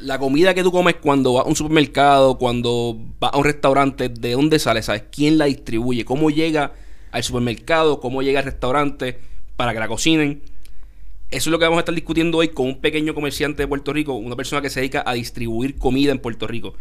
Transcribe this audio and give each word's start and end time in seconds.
la 0.00 0.18
comida 0.18 0.54
que 0.54 0.62
tú 0.62 0.72
comes 0.72 0.96
cuando 0.96 1.34
vas 1.34 1.44
a 1.44 1.48
un 1.48 1.56
supermercado, 1.56 2.38
cuando 2.38 2.98
vas 3.18 3.32
a 3.32 3.38
un 3.38 3.44
restaurante, 3.44 4.08
¿de 4.08 4.32
dónde 4.32 4.58
sale? 4.58 4.82
¿Sabes? 4.82 5.04
¿Quién 5.10 5.38
la 5.38 5.46
distribuye? 5.46 6.04
¿Cómo 6.04 6.30
llega 6.30 6.72
al 7.12 7.22
supermercado? 7.22 8.00
¿Cómo 8.00 8.22
llega 8.22 8.40
al 8.40 8.46
restaurante 8.46 9.18
para 9.56 9.72
que 9.72 9.78
la 9.78 9.88
cocinen? 9.88 10.42
Eso 11.30 11.48
es 11.48 11.52
lo 11.52 11.58
que 11.58 11.64
vamos 11.64 11.78
a 11.78 11.80
estar 11.80 11.94
discutiendo 11.94 12.38
hoy 12.38 12.48
con 12.48 12.66
un 12.66 12.80
pequeño 12.80 13.14
comerciante 13.14 13.62
de 13.62 13.68
Puerto 13.68 13.92
Rico, 13.92 14.14
una 14.14 14.36
persona 14.36 14.62
que 14.62 14.70
se 14.70 14.80
dedica 14.80 15.04
a 15.06 15.12
distribuir 15.12 15.76
comida 15.76 16.10
en 16.10 16.18
Puerto 16.18 16.46
Rico. 16.46 16.74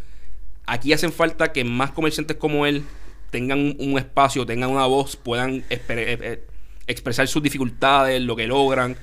Aquí 0.66 0.94
hacen 0.94 1.12
falta 1.12 1.52
que 1.52 1.64
más 1.64 1.92
comerciantes 1.92 2.38
como 2.38 2.66
él 2.66 2.84
tengan 3.30 3.76
un 3.80 3.98
espacio, 3.98 4.46
tengan 4.46 4.72
una 4.72 4.86
voz, 4.86 5.16
puedan 5.16 5.64
eh, 5.70 5.82
eh, 5.90 6.44
expresar 6.88 7.28
sus 7.28 7.44
dificultades, 7.44 8.22
lo 8.22 8.36
que 8.36 8.48
logran. 8.48 8.96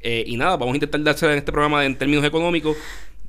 Eh, 0.00 0.24
y 0.26 0.36
nada, 0.36 0.56
vamos 0.56 0.74
a 0.74 0.76
intentar 0.76 1.02
darse 1.02 1.26
en 1.26 1.38
este 1.38 1.52
programa 1.52 1.84
en 1.86 1.96
términos 1.96 2.24
económicos. 2.24 2.76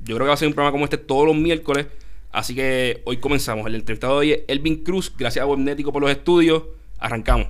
Yo 0.04 0.16
creo 0.16 0.26
que 0.26 0.28
va 0.28 0.34
a 0.34 0.36
ser 0.36 0.48
un 0.48 0.54
programa 0.54 0.70
como 0.70 0.84
este 0.84 0.98
todos 0.98 1.26
los 1.26 1.34
miércoles. 1.34 1.86
Así 2.30 2.54
que 2.54 3.00
hoy 3.06 3.16
comenzamos. 3.16 3.66
El 3.66 3.74
entrevistado 3.74 4.14
de 4.14 4.18
hoy 4.18 4.32
es 4.32 4.40
Elvin 4.48 4.84
Cruz. 4.84 5.10
Gracias 5.16 5.42
a 5.42 5.46
Webnético 5.46 5.94
por 5.94 6.02
los 6.02 6.10
estudios. 6.10 6.64
Arrancamos. 6.98 7.48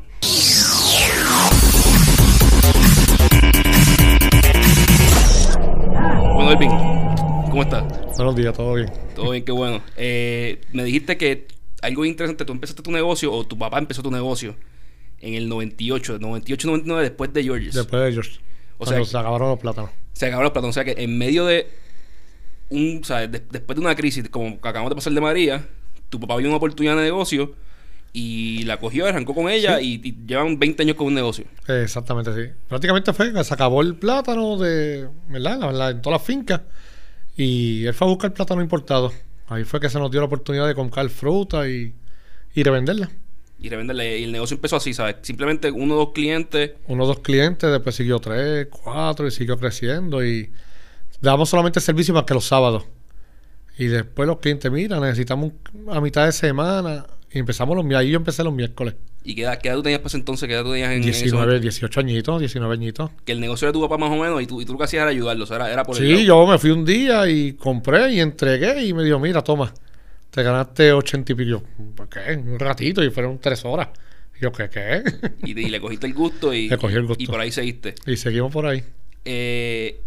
Bueno, 6.34 6.52
Elvin, 6.52 6.70
¿cómo 7.50 7.62
estás? 7.62 7.84
Buenos 8.16 8.36
días, 8.36 8.56
todo 8.56 8.74
bien. 8.74 8.92
Todo 9.16 9.30
bien, 9.32 9.44
qué 9.44 9.50
bueno. 9.50 9.82
Eh, 9.96 10.60
me 10.72 10.84
dijiste 10.84 11.16
que 11.16 11.48
algo 11.82 12.04
interesante, 12.04 12.44
tú 12.44 12.52
empezaste 12.52 12.82
tu 12.84 12.92
negocio 12.92 13.32
o 13.32 13.44
tu 13.44 13.58
papá 13.58 13.78
empezó 13.80 14.00
tu 14.00 14.12
negocio 14.12 14.54
en 15.18 15.34
el 15.34 15.48
98, 15.48 16.20
98, 16.20 16.68
99 16.68 17.02
después 17.02 17.32
de 17.32 17.42
George. 17.42 17.70
Después 17.72 18.00
de 18.00 18.12
George. 18.12 18.38
O 18.78 18.86
sea, 18.86 19.04
se 19.04 19.18
acabaron 19.18 19.48
los 19.48 19.58
plátanos. 19.58 19.90
Se 20.12 20.26
acabaron 20.26 20.44
los 20.44 20.52
plátanos. 20.52 20.76
O 20.76 20.80
sea 20.80 20.84
que 20.84 21.02
en 21.02 21.18
medio 21.18 21.46
de 21.46 21.82
un, 22.74 23.04
sea, 23.04 23.26
después 23.26 23.76
de 23.76 23.80
una 23.80 23.94
crisis 23.94 24.28
como 24.28 24.60
que 24.60 24.68
acabamos 24.68 24.90
de 24.90 24.96
pasar 24.96 25.12
de 25.12 25.20
María, 25.20 25.66
tu 26.10 26.20
papá 26.20 26.36
vio 26.36 26.48
una 26.48 26.56
oportunidad 26.56 26.96
de 26.96 27.02
negocio 27.02 27.54
y 28.12 28.62
la 28.62 28.78
cogió, 28.78 29.06
arrancó 29.06 29.34
con 29.34 29.48
ella 29.48 29.80
y, 29.80 29.98
llevan 30.26 30.58
20 30.58 30.82
años 30.84 30.96
con 30.96 31.08
un 31.08 31.14
negocio. 31.14 31.46
Exactamente, 31.66 32.32
sí. 32.32 32.52
Prácticamente 32.68 33.12
fue 33.12 33.32
que 33.32 33.42
se 33.42 33.52
acabó 33.52 33.82
el 33.82 33.96
plátano 33.96 34.56
de, 34.56 35.08
¿verdad? 35.28 35.90
en 35.90 36.00
todas 36.00 36.20
las 36.20 36.26
fincas 36.26 36.60
y 37.36 37.84
él 37.86 37.94
fue 37.94 38.06
a 38.06 38.10
buscar 38.10 38.32
plátano 38.32 38.62
importado. 38.62 39.12
Ahí 39.48 39.64
fue 39.64 39.80
que 39.80 39.90
se 39.90 39.98
nos 39.98 40.10
dio 40.10 40.20
la 40.20 40.26
oportunidad 40.26 40.66
de 40.66 40.74
comprar 40.74 41.08
fruta 41.08 41.68
y, 41.68 41.92
y 42.54 42.62
revenderla. 42.62 43.10
Y 43.58 43.68
revenderla. 43.68 44.04
Y 44.04 44.24
el 44.24 44.32
negocio 44.32 44.54
empezó 44.54 44.76
así, 44.76 44.94
¿sabes? 44.94 45.16
Simplemente 45.22 45.70
uno 45.70 45.94
o 45.94 45.98
dos 45.98 46.12
clientes. 46.12 46.72
Uno 46.86 47.04
o 47.04 47.06
dos 47.06 47.18
clientes, 47.18 47.70
después 47.70 47.96
siguió 47.96 48.20
tres, 48.20 48.68
cuatro 48.70 49.26
y 49.26 49.32
siguió 49.32 49.58
creciendo. 49.58 50.24
Y 50.24 50.50
damos 51.24 51.48
solamente 51.48 51.80
servicio 51.80 52.14
más 52.14 52.24
que 52.24 52.34
los 52.34 52.44
sábados. 52.44 52.84
Y 53.76 53.86
después 53.86 54.28
los 54.28 54.38
clientes, 54.38 54.70
mira, 54.70 55.00
necesitamos 55.00 55.52
a 55.90 56.00
mitad 56.00 56.26
de 56.26 56.32
semana. 56.32 57.06
Y 57.32 57.40
empezamos 57.40 57.76
los 57.76 57.84
Ahí 57.96 58.10
yo 58.10 58.16
empecé 58.16 58.44
los 58.44 58.54
miércoles. 58.54 58.94
¿Y 59.24 59.34
qué 59.34 59.42
edad, 59.42 59.58
qué 59.58 59.68
edad 59.68 59.76
tú 59.76 59.82
tenías 59.82 60.00
para 60.00 60.16
entonces? 60.16 60.46
¿Qué 60.46 60.54
edad 60.54 60.62
tú 60.62 60.70
tenías 60.70 60.92
en 60.92 61.02
19, 61.02 61.58
18 61.58 62.00
añitos, 62.00 62.38
19 62.38 62.74
añitos. 62.74 63.10
Que 63.24 63.32
el 63.32 63.40
negocio 63.40 63.66
de 63.66 63.72
tu 63.72 63.80
papá 63.80 63.98
más 63.98 64.10
o 64.10 64.22
menos 64.22 64.40
y 64.40 64.46
tú, 64.46 64.60
y 64.60 64.66
tú 64.66 64.72
lo 64.72 64.78
que 64.78 64.84
hacías 64.84 65.02
era 65.02 65.10
ayudarlo, 65.10 65.42
o 65.42 65.46
sea, 65.46 65.72
era, 65.72 65.82
por 65.82 65.96
Sí, 65.96 66.24
yo 66.24 66.46
me 66.46 66.58
fui 66.58 66.70
un 66.70 66.84
día 66.84 67.28
y 67.28 67.54
compré 67.54 68.12
y 68.12 68.20
entregué 68.20 68.84
y 68.84 68.92
me 68.92 69.02
dijo, 69.02 69.18
mira, 69.18 69.42
toma, 69.42 69.72
te 70.30 70.42
ganaste 70.42 70.92
80 70.92 71.32
y 71.32 71.34
pico. 71.34 71.62
¿Por 71.96 72.08
qué? 72.08 72.36
Un 72.36 72.58
ratito 72.58 73.02
y 73.02 73.10
fueron 73.10 73.38
tres 73.38 73.64
horas. 73.64 73.88
Y 74.38 74.42
yo, 74.42 74.52
¿qué? 74.52 74.68
¿Qué? 74.68 75.02
y, 75.42 75.54
le 75.54 75.80
cogiste 75.80 76.06
el 76.06 76.14
gusto 76.14 76.52
y, 76.52 76.68
le 76.70 76.76
cogí 76.76 76.94
el 76.94 77.06
gusto. 77.06 77.24
y 77.24 77.26
por 77.26 77.40
ahí 77.40 77.50
seguiste. 77.50 77.94
Y 78.06 78.16
seguimos 78.16 78.52
por 78.52 78.66
ahí. 78.66 78.84
Eh, 79.24 80.00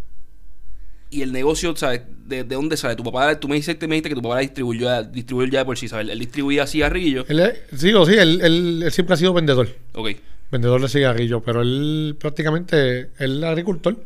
y 1.10 1.22
el 1.22 1.32
negocio, 1.32 1.76
¿sabes? 1.76 2.02
¿De, 2.26 2.44
de 2.44 2.56
dónde 2.56 2.76
sale? 2.76 2.96
Tu 2.96 3.04
papá, 3.04 3.40
tú 3.40 3.48
me 3.48 3.56
dijiste, 3.56 3.88
me 3.88 3.96
dijiste 3.96 4.10
que 4.10 4.16
tu 4.16 4.22
papá 4.22 4.40
distribuyó, 4.40 5.04
distribuyó 5.04 5.50
ya 5.50 5.60
de 5.60 5.66
por 5.66 5.78
sí, 5.78 5.88
¿sabes? 5.88 6.10
Él 6.10 6.20
distribuía 6.20 6.68
cigarrillos. 6.68 7.30
Él, 7.30 7.54
sí, 7.76 7.94
o 7.94 8.06
sí, 8.06 8.16
él, 8.16 8.42
él, 8.42 8.92
siempre 8.92 9.14
ha 9.14 9.18
sido 9.18 9.34
vendedor. 9.34 9.70
Ok. 9.94 10.10
Vendedor 10.52 10.82
de 10.82 10.90
cigarrillos, 10.90 11.42
pero 11.46 11.62
él 11.62 12.16
prácticamente, 12.20 13.10
él 13.20 13.38
es 13.38 13.44
agricultor. 13.44 13.98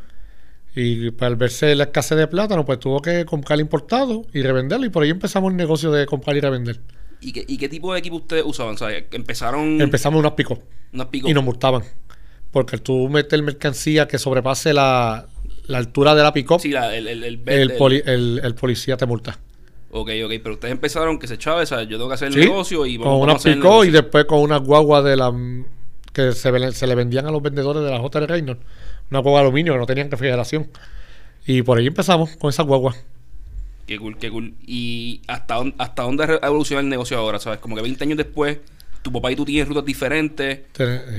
Y 0.75 1.11
al 1.21 1.35
verse 1.35 1.75
la 1.75 1.85
escasez 1.85 2.17
de 2.17 2.27
plátano, 2.27 2.65
pues 2.65 2.79
tuvo 2.79 3.01
que 3.01 3.25
comprar 3.25 3.59
importado 3.59 4.25
y 4.33 4.41
revenderlo. 4.41 4.85
Y 4.85 4.89
por 4.89 5.03
ahí 5.03 5.09
empezamos 5.09 5.51
el 5.51 5.57
negocio 5.57 5.91
de 5.91 6.05
comprar 6.05 6.37
y 6.37 6.39
revender. 6.39 6.79
¿Y 7.19 7.33
qué, 7.33 7.43
y 7.45 7.57
qué 7.57 7.67
tipo 7.67 7.91
de 7.93 7.99
equipo 7.99 8.15
ustedes 8.17 8.43
usaban? 8.45 8.77
¿Sabes? 8.77 9.05
Empezaron... 9.11 9.81
Empezamos 9.81 10.19
unas 10.19 10.31
pico. 10.31 10.59
Unas 10.93 11.07
pico. 11.07 11.27
Y 11.27 11.33
nos 11.33 11.43
multaban. 11.43 11.83
Porque 12.51 12.77
tú 12.77 13.09
metes 13.09 13.41
mercancía 13.41 14.07
que 14.07 14.17
sobrepase 14.17 14.73
la, 14.73 15.27
la 15.71 15.77
altura 15.79 16.13
de 16.15 16.23
la 16.23 16.33
pick 16.33 16.59
sí, 16.59 16.73
el, 16.73 17.07
el, 17.07 17.23
el, 17.23 18.41
el, 18.43 18.55
policía 18.55 18.97
te 18.97 19.05
multa. 19.05 19.39
Ok, 19.89 20.09
ok, 20.23 20.31
pero 20.43 20.53
ustedes 20.53 20.71
empezaron 20.71 21.19
que 21.19 21.27
se 21.27 21.35
echaba, 21.35 21.61
o 21.61 21.65
sea, 21.65 21.83
yo 21.83 21.97
tengo 21.97 22.07
que 22.07 22.13
hacer 22.13 22.29
el 22.29 22.35
negocio 22.35 22.85
y 22.85 22.97
con 22.97 23.13
una 23.13 23.37
pick 23.37 23.63
y 23.85 23.89
después 23.89 24.25
con 24.25 24.39
una 24.39 24.57
guagua 24.57 25.01
de 25.01 25.17
la 25.17 25.33
que 26.13 26.33
se, 26.33 26.71
se 26.71 26.87
le 26.87 26.95
vendían 26.95 27.25
a 27.25 27.31
los 27.31 27.41
vendedores 27.41 27.83
de 27.83 27.89
la 27.89 27.99
J. 27.99 28.19
Reynolds, 28.27 28.61
una 29.09 29.19
guagua 29.19 29.41
de 29.41 29.47
aluminio 29.47 29.73
que 29.73 29.79
no 29.79 29.85
tenían 29.85 30.11
refrigeración. 30.11 30.69
Y 31.45 31.61
por 31.63 31.77
ahí 31.77 31.87
empezamos 31.87 32.37
con 32.37 32.49
esa 32.49 32.63
guagua. 32.63 32.95
Qué 33.87 33.97
cool, 33.97 34.17
qué 34.17 34.29
cool. 34.29 34.53
¿Y 34.65 35.21
hasta, 35.27 35.61
hasta 35.77 36.03
dónde 36.03 36.39
ha 36.41 36.47
evolucionado 36.47 36.85
el 36.85 36.89
negocio 36.89 37.17
ahora? 37.17 37.39
¿Sabes? 37.39 37.59
Como 37.59 37.75
que 37.75 37.81
20 37.81 38.03
años 38.03 38.17
después 38.17 38.59
tu 39.01 39.11
papá 39.11 39.31
y 39.31 39.35
tú 39.35 39.45
tienes 39.45 39.67
rutas 39.67 39.85
diferentes. 39.85 40.59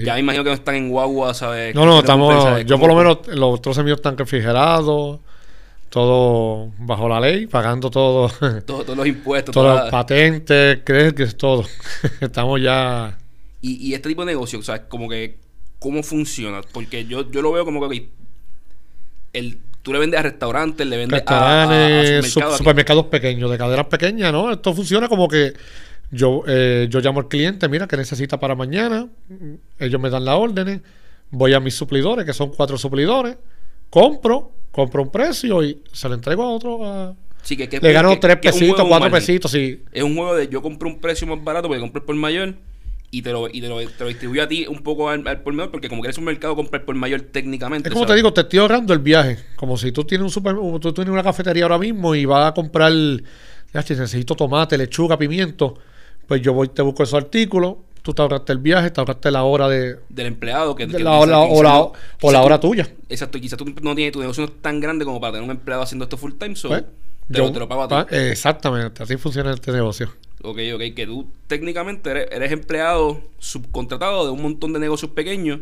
Ya 0.02 0.14
me 0.14 0.20
imagino 0.20 0.44
que 0.44 0.50
no 0.50 0.54
están 0.54 0.76
en 0.76 0.88
guagua, 0.88 1.34
¿sabes? 1.34 1.74
No, 1.74 1.84
no, 1.84 2.00
estamos. 2.00 2.64
Yo 2.64 2.78
por 2.78 2.88
lo 2.88 2.96
menos 2.96 3.26
los 3.28 3.60
trozos 3.60 3.84
míos 3.84 3.96
están 3.96 4.16
refrigerados, 4.16 5.20
todo 5.88 6.70
bajo 6.78 7.08
la 7.08 7.20
ley, 7.20 7.46
pagando 7.46 7.90
todo. 7.90 8.30
todos 8.66 8.96
los 8.96 9.06
impuestos, 9.06 9.52
todas 9.52 9.84
las 9.84 9.90
patentes, 9.90 10.80
crees 10.84 11.12
que 11.12 11.24
es 11.24 11.36
todo. 11.36 11.64
estamos 12.20 12.60
ya. 12.60 13.18
Y, 13.60 13.88
y, 13.88 13.94
este 13.94 14.08
tipo 14.08 14.22
de 14.22 14.32
negocio, 14.32 14.58
o 14.58 14.62
sea, 14.62 14.88
como 14.88 15.08
que, 15.08 15.38
¿cómo 15.78 16.02
funciona? 16.02 16.62
Porque 16.72 17.04
yo, 17.04 17.30
yo 17.30 17.42
lo 17.42 17.52
veo 17.52 17.64
como 17.64 17.88
que 17.88 18.08
el, 19.32 19.60
tú 19.82 19.92
le 19.92 19.98
vendes 19.98 20.18
a 20.18 20.22
restaurantes, 20.22 20.84
le 20.86 20.96
vendes 20.96 21.22
a, 21.26 22.18
a, 22.18 22.22
supermercados 22.22 23.06
pequeños, 23.06 23.50
de 23.50 23.58
caderas 23.58 23.86
pequeñas, 23.86 24.32
¿no? 24.32 24.52
Esto 24.52 24.74
funciona 24.74 25.08
como 25.08 25.28
que 25.28 25.52
yo, 26.12 26.44
eh, 26.46 26.88
yo 26.90 27.00
llamo 27.00 27.20
al 27.20 27.28
cliente, 27.28 27.68
mira, 27.70 27.88
que 27.88 27.96
necesita 27.96 28.38
para 28.38 28.54
mañana. 28.54 29.08
Ellos 29.78 30.00
me 30.00 30.10
dan 30.10 30.26
las 30.26 30.36
órdenes. 30.36 30.82
Voy 31.30 31.54
a 31.54 31.60
mis 31.60 31.74
suplidores, 31.74 32.26
que 32.26 32.34
son 32.34 32.50
cuatro 32.50 32.76
suplidores. 32.76 33.38
Compro, 33.88 34.52
compro 34.70 35.02
un 35.02 35.10
precio 35.10 35.64
y 35.64 35.80
se 35.90 36.08
lo 36.10 36.14
entrego 36.14 36.42
a 36.42 36.50
otro. 36.50 37.16
sí, 37.42 37.56
que, 37.56 37.80
le 37.80 37.92
gano 37.92 38.20
tres 38.20 38.36
pesitos, 38.36 38.86
cuatro 38.86 39.10
pesitos. 39.10 39.50
Sí. 39.50 39.82
Es 39.90 40.02
un 40.02 40.14
juego 40.14 40.36
de 40.36 40.48
yo 40.48 40.60
compro 40.60 40.86
un 40.86 41.00
precio 41.00 41.26
más 41.26 41.42
barato 41.42 41.68
porque 41.68 41.80
compré 41.80 42.02
por 42.02 42.14
mayor 42.14 42.56
y 43.10 43.22
te 43.22 43.32
lo, 43.32 43.48
y 43.48 43.62
te 43.62 43.68
lo, 43.68 43.78
te 43.78 44.04
lo 44.04 44.08
distribuyo 44.08 44.42
a 44.42 44.48
ti 44.48 44.66
un 44.68 44.82
poco 44.82 45.08
al, 45.08 45.22
por 45.42 45.54
menor 45.54 45.70
porque 45.70 45.88
como 45.88 46.02
que 46.02 46.08
eres 46.08 46.18
un 46.18 46.24
mercado 46.24 46.54
comprar 46.54 46.84
por 46.84 46.94
mayor 46.94 47.22
técnicamente. 47.22 47.88
Es 47.88 47.92
como 47.94 48.04
te 48.04 48.14
digo, 48.14 48.34
te 48.34 48.42
estoy 48.42 48.58
ahorrando 48.58 48.92
el 48.92 48.98
viaje. 48.98 49.38
Como 49.56 49.78
si 49.78 49.92
tú 49.92 50.04
tienes 50.04 50.26
un 50.26 50.30
super, 50.30 50.54
tú 50.78 50.92
tienes 50.92 51.10
una 51.10 51.22
cafetería 51.22 51.62
ahora 51.62 51.78
mismo 51.78 52.14
y 52.14 52.26
vas 52.26 52.50
a 52.50 52.52
comprar, 52.52 52.92
ya, 52.92 53.80
necesito 53.80 54.34
tomate, 54.34 54.76
lechuga, 54.76 55.16
pimiento 55.16 55.78
pues 56.26 56.42
yo 56.42 56.52
voy, 56.52 56.68
te 56.68 56.82
busco 56.82 57.02
esos 57.02 57.22
artículos, 57.22 57.76
tú 58.02 58.12
te 58.12 58.22
ahorraste 58.22 58.52
el 58.52 58.58
viaje, 58.58 58.90
te 58.90 59.00
ahorraste 59.00 59.30
la 59.30 59.44
hora 59.44 59.68
de, 59.68 59.98
del 60.08 60.26
empleado 60.26 60.74
que, 60.74 60.86
la, 60.86 61.12
hora, 61.12 61.38
o, 61.40 61.62
la, 61.62 61.80
o 62.20 62.32
la 62.32 62.42
hora 62.42 62.60
tuya. 62.60 62.88
Exacto, 63.08 63.38
y 63.38 63.40
quizás 63.40 63.58
tú 63.58 63.64
no 63.80 63.94
tienes 63.94 64.12
tu 64.12 64.20
negocio 64.20 64.48
tan 64.48 64.80
grande 64.80 65.04
como 65.04 65.20
para 65.20 65.34
tener 65.34 65.44
un 65.44 65.50
empleado 65.50 65.82
haciendo 65.82 66.04
esto 66.04 66.16
full 66.16 66.32
time, 66.38 66.56
so 66.56 66.68
pues, 66.68 66.84
te, 67.30 67.38
lo, 67.38 67.52
te, 67.52 67.58
lo, 67.58 67.68
pago 67.68 67.84
a 67.84 68.06
ti. 68.06 68.14
exactamente, 68.16 69.02
así 69.02 69.16
funciona 69.16 69.52
este 69.52 69.72
negocio. 69.72 70.12
Ok, 70.42 70.58
ok, 70.74 70.94
que 70.94 71.06
tú 71.06 71.28
técnicamente 71.46 72.10
eres, 72.10 72.50
empleado 72.50 73.20
subcontratado 73.38 74.24
de 74.24 74.32
un 74.32 74.42
montón 74.42 74.72
de 74.72 74.80
negocios 74.80 75.12
pequeños 75.12 75.60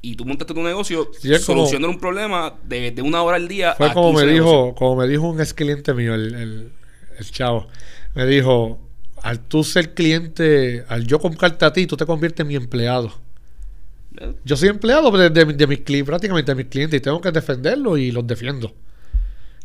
y 0.00 0.16
tú 0.16 0.24
montaste 0.24 0.54
tu 0.54 0.62
negocio 0.62 1.10
solucionando 1.40 1.90
un 1.90 1.98
problema 1.98 2.54
de, 2.64 2.90
de, 2.90 3.02
una 3.02 3.22
hora 3.22 3.36
al 3.36 3.48
día. 3.48 3.74
Fue 3.74 3.92
como 3.92 4.14
me 4.14 4.24
dijo, 4.26 4.74
como 4.74 4.96
me 4.96 5.06
dijo 5.06 5.28
un 5.28 5.40
ex 5.40 5.52
cliente 5.52 5.92
mío, 5.92 6.14
el, 6.14 6.34
el, 6.34 6.72
el 7.18 7.30
chavo, 7.30 7.66
me 8.14 8.24
dijo, 8.24 8.78
al 9.24 9.40
tú 9.40 9.64
ser 9.64 9.94
cliente, 9.94 10.84
al 10.86 11.06
yo 11.06 11.18
comprarte 11.18 11.64
a 11.64 11.72
ti, 11.72 11.86
tú 11.86 11.96
te 11.96 12.04
conviertes 12.04 12.40
en 12.40 12.46
mi 12.46 12.56
empleado. 12.56 13.10
Yo 14.44 14.54
soy 14.54 14.68
empleado 14.68 15.10
de, 15.10 15.30
de, 15.30 15.66
mis 15.66 15.80
clientes, 15.80 16.06
prácticamente 16.06 16.52
de 16.52 16.56
mis 16.56 16.66
clientes, 16.66 16.98
y 16.98 17.00
tengo 17.00 17.22
que 17.22 17.32
defenderlo 17.32 17.96
y 17.96 18.12
los 18.12 18.26
defiendo. 18.26 18.74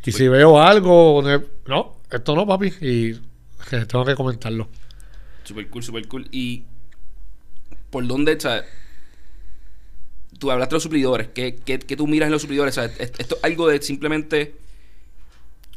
Y 0.05 0.13
si 0.13 0.29
veo 0.29 0.61
algo, 0.61 1.21
no, 1.67 1.97
esto 2.09 2.35
no, 2.37 2.47
papi, 2.47 2.67
y 2.79 3.13
tengo 3.87 4.05
que 4.05 4.15
comentarlo. 4.15 4.69
Super 5.43 5.67
cool, 5.67 5.83
super 5.83 6.07
cool. 6.07 6.25
Y 6.31 6.63
por 7.89 8.07
dónde, 8.07 8.37
o 8.41 8.63
tú 10.39 10.51
hablaste 10.51 10.71
de 10.71 10.75
los 10.77 10.83
suplidores, 10.83 11.27
¿qué, 11.35 11.57
qué, 11.65 11.79
qué 11.79 11.97
tú 11.97 12.07
miras 12.07 12.27
en 12.27 12.31
los 12.31 12.41
suplidores? 12.41 12.77
esto 12.77 13.35
es 13.35 13.43
algo 13.43 13.67
de 13.67 13.81
simplemente... 13.81 14.55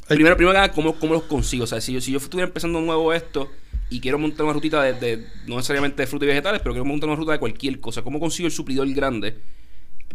Primero, 0.06 0.36
primero 0.36 0.72
¿cómo, 0.72 0.94
¿cómo 0.94 1.14
los 1.14 1.24
consigo? 1.24 1.64
O 1.64 1.66
sea, 1.66 1.80
si 1.80 1.94
yo, 1.94 2.00
si 2.00 2.12
yo 2.12 2.18
estuviera 2.18 2.46
empezando 2.46 2.80
nuevo 2.80 3.12
esto 3.12 3.50
y 3.90 4.00
quiero 4.00 4.18
montar 4.18 4.44
una 4.44 4.54
rutita 4.54 4.82
de, 4.82 5.26
no 5.46 5.56
necesariamente 5.56 6.02
de 6.02 6.06
frutas 6.06 6.26
y 6.26 6.28
vegetales, 6.28 6.60
pero 6.62 6.72
quiero 6.74 6.84
montar 6.84 7.08
una 7.08 7.16
ruta 7.16 7.32
de 7.32 7.38
cualquier 7.38 7.80
cosa. 7.80 8.02
¿Cómo 8.02 8.20
consigo 8.20 8.46
el 8.46 8.52
suplidor 8.52 8.88
grande? 8.92 9.36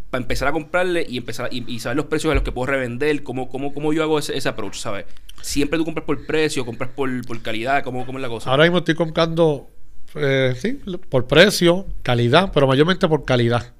para 0.09 0.21
empezar 0.21 0.47
a 0.47 0.51
comprarle 0.51 1.05
y 1.07 1.17
empezar 1.17 1.49
y, 1.51 1.69
y, 1.69 1.79
saber 1.79 1.97
los 1.97 2.05
precios 2.05 2.31
a 2.31 2.35
los 2.35 2.43
que 2.43 2.51
puedo 2.51 2.67
revender, 2.67 3.23
cómo, 3.23 3.49
cómo, 3.49 3.73
cómo 3.73 3.91
yo 3.91 4.03
hago 4.03 4.19
ese, 4.19 4.37
ese 4.37 4.47
approach, 4.47 4.75
¿sabes? 4.75 5.05
Siempre 5.41 5.77
tú 5.77 5.85
compras 5.85 6.05
por 6.05 6.25
precio, 6.25 6.65
compras 6.65 6.89
por, 6.95 7.25
por 7.25 7.41
calidad, 7.41 7.83
¿cómo, 7.83 8.05
¿cómo 8.05 8.17
es 8.17 8.21
la 8.21 8.29
cosa? 8.29 8.49
Ahora 8.49 8.63
mismo 8.63 8.79
estoy 8.79 8.95
comprando, 8.95 9.67
eh, 10.15 10.55
sí, 10.57 10.79
por 11.09 11.27
precio, 11.27 11.85
calidad, 12.03 12.51
pero 12.53 12.67
mayormente 12.67 13.07
por 13.07 13.25
calidad. 13.25 13.73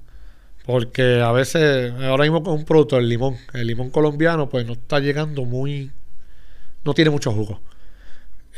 Porque 0.66 1.22
a 1.22 1.32
veces, 1.32 1.94
ahora 1.94 2.24
mismo 2.24 2.42
con 2.42 2.52
un 2.52 2.64
producto, 2.66 2.98
el 2.98 3.08
limón, 3.08 3.36
el 3.54 3.66
limón 3.66 3.88
colombiano, 3.88 4.50
pues 4.50 4.66
no 4.66 4.74
está 4.74 5.00
llegando 5.00 5.46
muy, 5.46 5.90
no 6.84 6.92
tiene 6.92 7.10
mucho 7.10 7.32
jugo. 7.32 7.60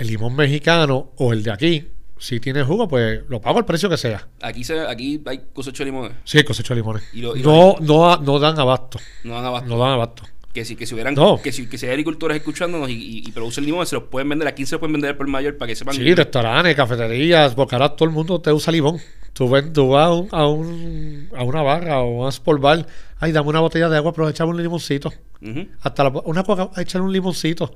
El 0.00 0.06
limón 0.08 0.34
mexicano 0.34 1.12
o 1.16 1.32
el 1.32 1.42
de 1.42 1.50
aquí, 1.52 1.88
si 2.18 2.40
tiene 2.40 2.62
jugo, 2.62 2.88
pues 2.88 3.20
lo 3.28 3.40
pago 3.40 3.58
al 3.58 3.64
precio 3.66 3.88
que 3.88 3.96
sea. 3.96 4.26
Aquí 4.40 4.64
se, 4.64 4.80
aquí 4.80 5.22
hay 5.26 5.42
cosecho 5.52 5.82
de 5.84 5.90
limones. 5.90 6.12
Sí, 6.24 6.42
cosecho 6.42 6.74
de 6.74 6.80
limones. 6.80 7.02
Y 7.12 7.20
lo- 7.20 7.36
y 7.36 7.42
no, 7.42 7.76
no, 7.80 8.16
no 8.16 8.38
dan 8.38 8.58
abasto. 8.58 8.98
No 9.24 9.34
dan 9.34 9.44
abasto. 9.44 9.68
No 9.68 9.78
dan 9.78 9.92
abasto. 9.92 10.22
Que 10.52 10.64
si, 10.64 10.74
que 10.74 10.84
si 10.84 10.94
hubieran, 10.94 11.14
No. 11.14 11.40
que 11.40 11.52
si, 11.52 11.68
que 11.68 11.78
si 11.78 11.86
hay 11.86 11.92
agricultores 11.92 12.36
escuchándonos 12.38 12.88
y, 12.90 12.94
y, 12.94 13.18
y 13.26 13.30
producen 13.30 13.64
limones, 13.64 13.88
se 13.88 13.94
los 13.94 14.04
pueden 14.04 14.28
vender. 14.28 14.48
Aquí 14.48 14.66
se 14.66 14.74
los 14.74 14.80
pueden 14.80 14.94
vender 14.94 15.16
por 15.16 15.28
mayor 15.28 15.56
para 15.58 15.68
que 15.68 15.76
sepan. 15.76 15.94
Sí, 15.94 16.12
restaurantes, 16.14 16.74
cafeterías, 16.74 17.54
porque 17.54 17.74
ahora 17.76 17.90
todo 17.90 18.08
el 18.08 18.14
mundo 18.14 18.40
te 18.40 18.52
usa 18.52 18.72
limón. 18.72 18.98
Tú, 19.32 19.48
ven, 19.48 19.72
tú 19.72 19.90
vas 19.90 20.06
a, 20.06 20.12
un- 20.12 20.28
a, 20.32 20.46
un- 20.48 21.28
a 21.36 21.44
una 21.44 21.62
barra 21.62 22.00
o 22.00 22.22
a 22.22 22.24
un 22.24 22.28
sport 22.30 22.60
bar, 22.60 22.86
ay, 23.20 23.30
dame 23.32 23.48
una 23.48 23.60
botella 23.60 23.88
de 23.88 23.96
agua, 23.98 24.12
pero 24.12 24.28
echame 24.28 24.50
un 24.50 24.60
limoncito. 24.60 25.12
Ujú. 25.40 25.68
Hasta 25.82 26.04
la- 26.04 26.22
una 26.24 26.42
coca, 26.42 26.68
echar 26.80 27.00
un 27.00 27.12
limoncito. 27.12 27.72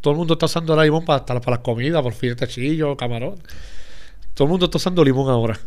Todo 0.00 0.12
el 0.12 0.18
mundo 0.18 0.34
está 0.34 0.46
usando 0.46 0.74
el 0.74 0.84
limón 0.84 1.04
para, 1.04 1.24
para 1.24 1.50
las 1.50 1.58
comidas, 1.60 2.02
por 2.02 2.12
filete 2.12 2.46
chillo, 2.46 2.96
camarón. 2.96 3.36
Todo 4.34 4.44
el 4.44 4.50
mundo 4.50 4.66
está 4.66 4.76
usando 4.76 5.04
limón 5.04 5.30
ahora. 5.30 5.58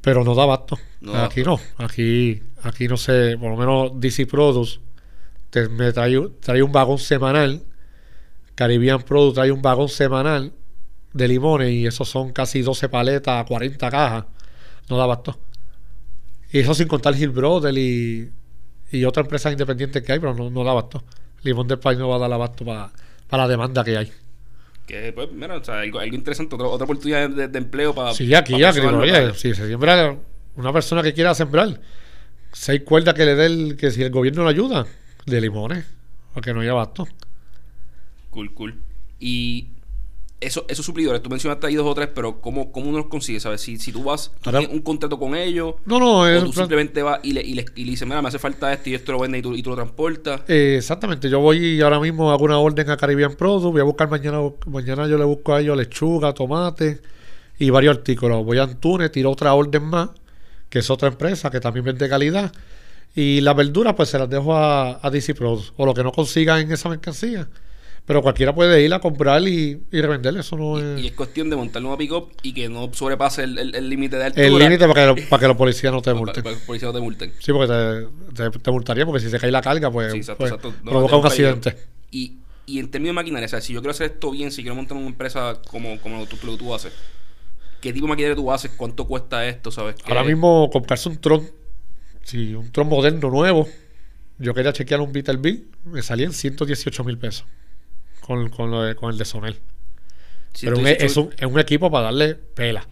Pero 0.00 0.24
no 0.24 0.34
da 0.34 0.42
abasto. 0.42 0.78
No 1.00 1.12
da 1.12 1.26
aquí 1.26 1.42
no. 1.42 1.58
Aquí, 1.78 2.42
aquí 2.62 2.88
no 2.88 2.96
sé, 2.96 3.36
por 3.38 3.50
lo 3.50 3.56
menos 3.56 3.92
DC 4.00 4.26
Produce 4.26 4.80
te, 5.50 5.68
me 5.68 5.92
trae, 5.92 6.18
trae 6.40 6.62
un 6.62 6.72
vagón 6.72 6.98
semanal. 6.98 7.62
Caribbean 8.54 9.02
Produce 9.02 9.34
trae 9.36 9.52
un 9.52 9.62
vagón 9.62 9.88
semanal 9.88 10.52
de 11.12 11.28
limones 11.28 11.70
y 11.70 11.86
esos 11.86 12.08
son 12.08 12.32
casi 12.32 12.62
12 12.62 12.88
paletas, 12.88 13.46
40 13.46 13.90
cajas. 13.90 14.24
No 14.88 14.96
da 14.96 15.04
abasto. 15.04 15.38
Y 16.52 16.58
eso 16.58 16.74
sin 16.74 16.88
contar 16.88 17.16
Hill 17.16 17.30
Brother 17.30 17.76
y, 17.76 18.30
y 18.90 19.04
otras 19.04 19.24
empresas 19.24 19.52
independientes 19.52 20.02
que 20.02 20.12
hay, 20.12 20.18
pero 20.18 20.34
no, 20.34 20.50
no 20.50 20.64
da 20.64 20.72
abasto. 20.72 21.04
Limón 21.42 21.68
del 21.68 21.78
país 21.78 21.98
no 21.98 22.08
va 22.08 22.16
a 22.16 22.18
dar 22.18 22.32
abasto 22.32 22.64
para 22.64 22.92
la 23.30 23.48
demanda 23.48 23.84
que 23.84 23.96
hay. 23.96 24.12
Que, 24.86 25.12
pues, 25.12 25.32
mira, 25.32 25.56
o 25.56 25.64
sea, 25.64 25.80
algo, 25.80 25.98
algo 25.98 26.14
interesante, 26.14 26.54
otra, 26.54 26.68
otra 26.68 26.84
oportunidad 26.84 27.30
de, 27.30 27.48
de 27.48 27.58
empleo 27.58 27.94
para. 27.94 28.12
Sí, 28.12 28.34
aquí, 28.34 28.52
para 28.52 28.70
oye, 28.70 29.12
locales. 29.12 29.40
si 29.40 29.54
se 29.54 29.66
siembra 29.66 30.16
una 30.56 30.72
persona 30.72 31.02
que 31.02 31.14
quiera 31.14 31.34
sembrar, 31.34 31.80
seis 32.52 32.82
cuerdas 32.82 33.14
que 33.14 33.24
le 33.24 33.34
dé 33.34 33.46
el, 33.46 33.76
que 33.76 33.90
si 33.90 34.02
el 34.02 34.10
gobierno 34.10 34.44
le 34.44 34.50
ayuda, 34.50 34.86
de 35.26 35.40
limones, 35.40 35.84
porque 36.32 36.52
no 36.52 36.60
hay 36.60 36.68
abasto. 36.68 37.08
Cool, 38.30 38.52
cool. 38.52 38.74
Y 39.18 39.68
eso, 40.46 40.64
esos 40.68 40.84
suplidores, 40.86 41.22
tú 41.22 41.30
mencionaste 41.30 41.66
ahí 41.66 41.74
dos 41.74 41.86
o 41.86 41.94
tres, 41.94 42.08
pero 42.14 42.40
¿cómo, 42.40 42.70
cómo 42.72 42.88
uno 42.88 42.98
los 42.98 43.06
consigue? 43.08 43.40
¿Sabes? 43.40 43.60
Si, 43.60 43.78
si 43.78 43.92
tú 43.92 44.04
vas, 44.04 44.30
tú 44.40 44.50
Ahora- 44.50 44.60
tienes 44.60 44.76
un 44.76 44.82
contrato 44.82 45.18
con 45.18 45.34
ellos, 45.34 45.74
No, 45.84 45.98
no, 45.98 46.20
o 46.20 46.44
tú 46.44 46.52
simplemente 46.52 47.02
vas 47.02 47.20
y 47.22 47.32
le, 47.32 47.42
y, 47.42 47.54
le, 47.54 47.64
y 47.74 47.84
le 47.84 47.90
dices, 47.92 48.06
mira, 48.06 48.20
me 48.22 48.28
hace 48.28 48.38
falta 48.38 48.72
esto 48.72 48.90
y 48.90 48.94
esto 48.94 49.12
lo 49.12 49.18
vende 49.18 49.38
y 49.38 49.42
tú, 49.42 49.54
y 49.54 49.62
tú 49.62 49.70
lo 49.70 49.76
transportas. 49.76 50.42
Eh, 50.48 50.76
exactamente, 50.78 51.28
yo 51.28 51.40
voy 51.40 51.58
y 51.58 51.80
ahora 51.80 51.98
mismo 52.00 52.30
hago 52.32 52.44
una 52.44 52.58
orden 52.58 52.88
a 52.90 52.96
Caribbean 52.96 53.34
Produce, 53.34 53.66
voy 53.68 53.80
a 53.80 53.84
buscar 53.84 54.08
mañana, 54.10 54.40
mañana 54.66 55.06
yo 55.08 55.18
le 55.18 55.24
busco 55.24 55.54
a 55.54 55.60
ellos 55.60 55.76
lechuga, 55.76 56.32
tomate 56.34 57.00
y 57.58 57.70
varios 57.70 57.96
artículos. 57.96 58.44
Voy 58.44 58.58
a 58.58 58.64
Antunes, 58.64 59.12
tiro 59.12 59.30
otra 59.30 59.54
orden 59.54 59.84
más, 59.84 60.10
que 60.68 60.80
es 60.80 60.90
otra 60.90 61.08
empresa 61.08 61.50
que 61.50 61.60
también 61.60 61.84
vende 61.84 62.08
calidad. 62.08 62.52
Y 63.16 63.40
las 63.42 63.54
verduras 63.54 63.94
pues 63.94 64.08
se 64.08 64.18
las 64.18 64.28
dejo 64.28 64.54
a, 64.56 64.98
a 65.00 65.08
DC 65.10 65.34
Produce, 65.36 65.70
o 65.76 65.86
lo 65.86 65.94
que 65.94 66.02
no 66.02 66.10
consiga 66.10 66.60
en 66.60 66.72
esa 66.72 66.88
mercancía. 66.88 67.48
Pero 68.06 68.20
cualquiera 68.20 68.54
puede 68.54 68.84
ir 68.84 68.92
a 68.92 69.00
comprar 69.00 69.42
y, 69.48 69.80
y 69.90 70.00
revender, 70.02 70.36
eso 70.36 70.56
no 70.58 70.78
es... 70.78 71.00
Y 71.02 71.06
es 71.06 71.12
cuestión 71.14 71.48
de 71.48 71.56
montarle 71.56 71.88
una 71.88 71.96
pick-up 71.96 72.32
y 72.42 72.52
que 72.52 72.68
no 72.68 72.90
sobrepase 72.92 73.44
el 73.44 73.88
límite 73.88 74.16
de 74.18 74.24
altura. 74.24 74.46
El 74.46 74.58
límite 74.58 74.86
para 74.86 75.14
que, 75.14 75.22
lo- 75.22 75.28
para 75.30 75.40
que 75.40 75.48
los 75.48 75.56
policías 75.56 75.90
no 75.90 76.02
te 76.02 76.12
multen. 76.12 76.42
para 76.42 76.54
que 76.54 76.58
los 76.60 76.66
policías 76.66 76.92
no 76.92 76.98
te 76.98 77.02
multen. 77.02 77.32
Sí, 77.38 77.50
porque 77.52 77.72
te, 78.34 78.50
te, 78.50 78.58
te 78.58 78.70
multaría, 78.70 79.06
porque 79.06 79.20
si 79.20 79.30
se 79.30 79.38
cae 79.38 79.50
la 79.50 79.62
carga, 79.62 79.90
pues, 79.90 80.12
Sí, 80.12 80.18
exacto, 80.18 80.38
pues, 80.38 80.52
exacto. 80.52 80.74
No, 80.84 80.90
provoca 80.90 81.16
un 81.16 81.26
accidente. 81.26 81.78
Y, 82.10 82.34
y 82.66 82.78
en 82.78 82.90
términos 82.90 83.14
de 83.14 83.20
maquinaria, 83.22 83.46
o 83.46 83.48
sea, 83.48 83.62
si 83.62 83.72
yo 83.72 83.80
quiero 83.80 83.92
hacer 83.92 84.10
esto 84.12 84.30
bien, 84.30 84.52
si 84.52 84.60
quiero 84.60 84.74
montar 84.74 84.98
una 84.98 85.06
empresa 85.06 85.58
como, 85.70 85.98
como 86.02 86.18
lo, 86.18 86.26
tú, 86.26 86.36
lo 86.44 86.52
que 86.52 86.58
tú 86.58 86.74
haces, 86.74 86.92
¿qué 87.80 87.90
tipo 87.90 88.04
de 88.06 88.10
maquinaria 88.10 88.36
tú 88.36 88.52
haces? 88.52 88.70
¿Cuánto 88.76 89.06
cuesta 89.06 89.46
esto? 89.48 89.70
¿Sabes? 89.70 89.94
¿Qué- 89.94 90.12
Ahora 90.12 90.24
mismo 90.24 90.68
comprarse 90.70 91.08
un 91.08 91.16
tron, 91.16 91.48
si 92.22 92.54
un 92.54 92.70
tron 92.70 92.86
moderno 92.86 93.30
nuevo, 93.30 93.66
yo 94.38 94.52
quería 94.52 94.74
chequear 94.74 95.00
un 95.00 95.10
Bill, 95.10 95.68
me 95.86 96.02
salía 96.02 96.26
en 96.26 96.34
118 96.34 97.02
mil 97.02 97.16
pesos 97.16 97.46
con, 98.26 98.48
con, 98.50 98.70
lo 98.70 98.82
de- 98.82 98.94
con 98.94 99.10
el 99.12 99.18
de 99.18 99.24
Sonel. 99.24 99.58
Pero 100.60 100.76
un- 100.78 100.84
118 100.84 101.04
es, 101.06 101.16
un, 101.16 101.30
es 101.36 101.46
un 101.52 101.58
equipo 101.60 101.90
para 101.90 102.04
darle 102.04 102.34
pela, 102.34 102.86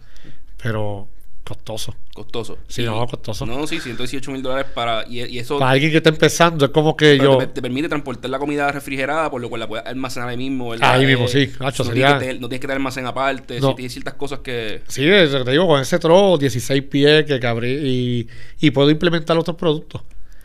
pero 0.61 1.07
costoso. 1.43 1.93
Costoso. 2.13 2.57
Sí, 2.67 2.83
Y- 2.83 2.85
no, 2.85 3.05
costoso. 3.05 3.45
No, 3.45 3.65
sí, 3.67 3.79
118 3.79 4.31
mil 4.31 4.41
dólares 4.41 4.65
para... 4.73 5.05
Y, 5.09 5.23
y 5.25 5.39
eso 5.39 5.59
Para 5.59 5.71
alguien 5.71 5.91
que 5.91 5.97
está 5.97 6.09
empezando, 6.09 6.63
es 6.65 6.71
como 6.71 6.95
que 6.95 7.17
yo... 7.17 7.37
te, 7.37 7.47
te 7.47 7.61
permite 7.61 7.89
transportar 7.89 8.29
la 8.29 8.39
comida 8.39 8.71
refrigerada, 8.71 9.29
por 9.29 9.41
lo 9.41 9.49
cual 9.49 9.59
la 9.61 9.67
puedes 9.67 9.85
almacenar 9.85 10.29
ahí 10.29 10.37
mismo. 10.37 10.69
¿verdad? 10.69 10.91
Ahí 10.93 11.05
mismo, 11.05 11.25
Eh, 11.25 11.27
sí. 11.27 11.51
Nacho, 11.59 11.83
no, 11.83 11.89
sería- 11.89 12.17
tienes 12.17 12.35
que 12.35 12.39
no 12.39 12.47
tienes 12.47 12.59
que 12.61 12.67
tener 12.67 12.77
almacén 12.77 13.05
aparte. 13.05 13.59
No. 13.59 13.69
Si 13.71 13.75
tienes 13.75 13.91
ciertas 13.93 14.13
cosas 14.13 14.39
que... 14.39 14.83
Sí, 14.87 15.01
te 15.01 15.51
digo, 15.51 15.67
con 15.67 15.81
ese 15.81 15.99
tron, 15.99 16.39
16 16.39 16.81
pies 16.83 17.25
que 17.25 17.39
cabrí 17.41 17.71
y, 17.71 18.27
y 18.65 18.71
puedo 18.71 18.89
implementar 18.89 19.37
otros 19.37 19.57
productos 19.57 20.01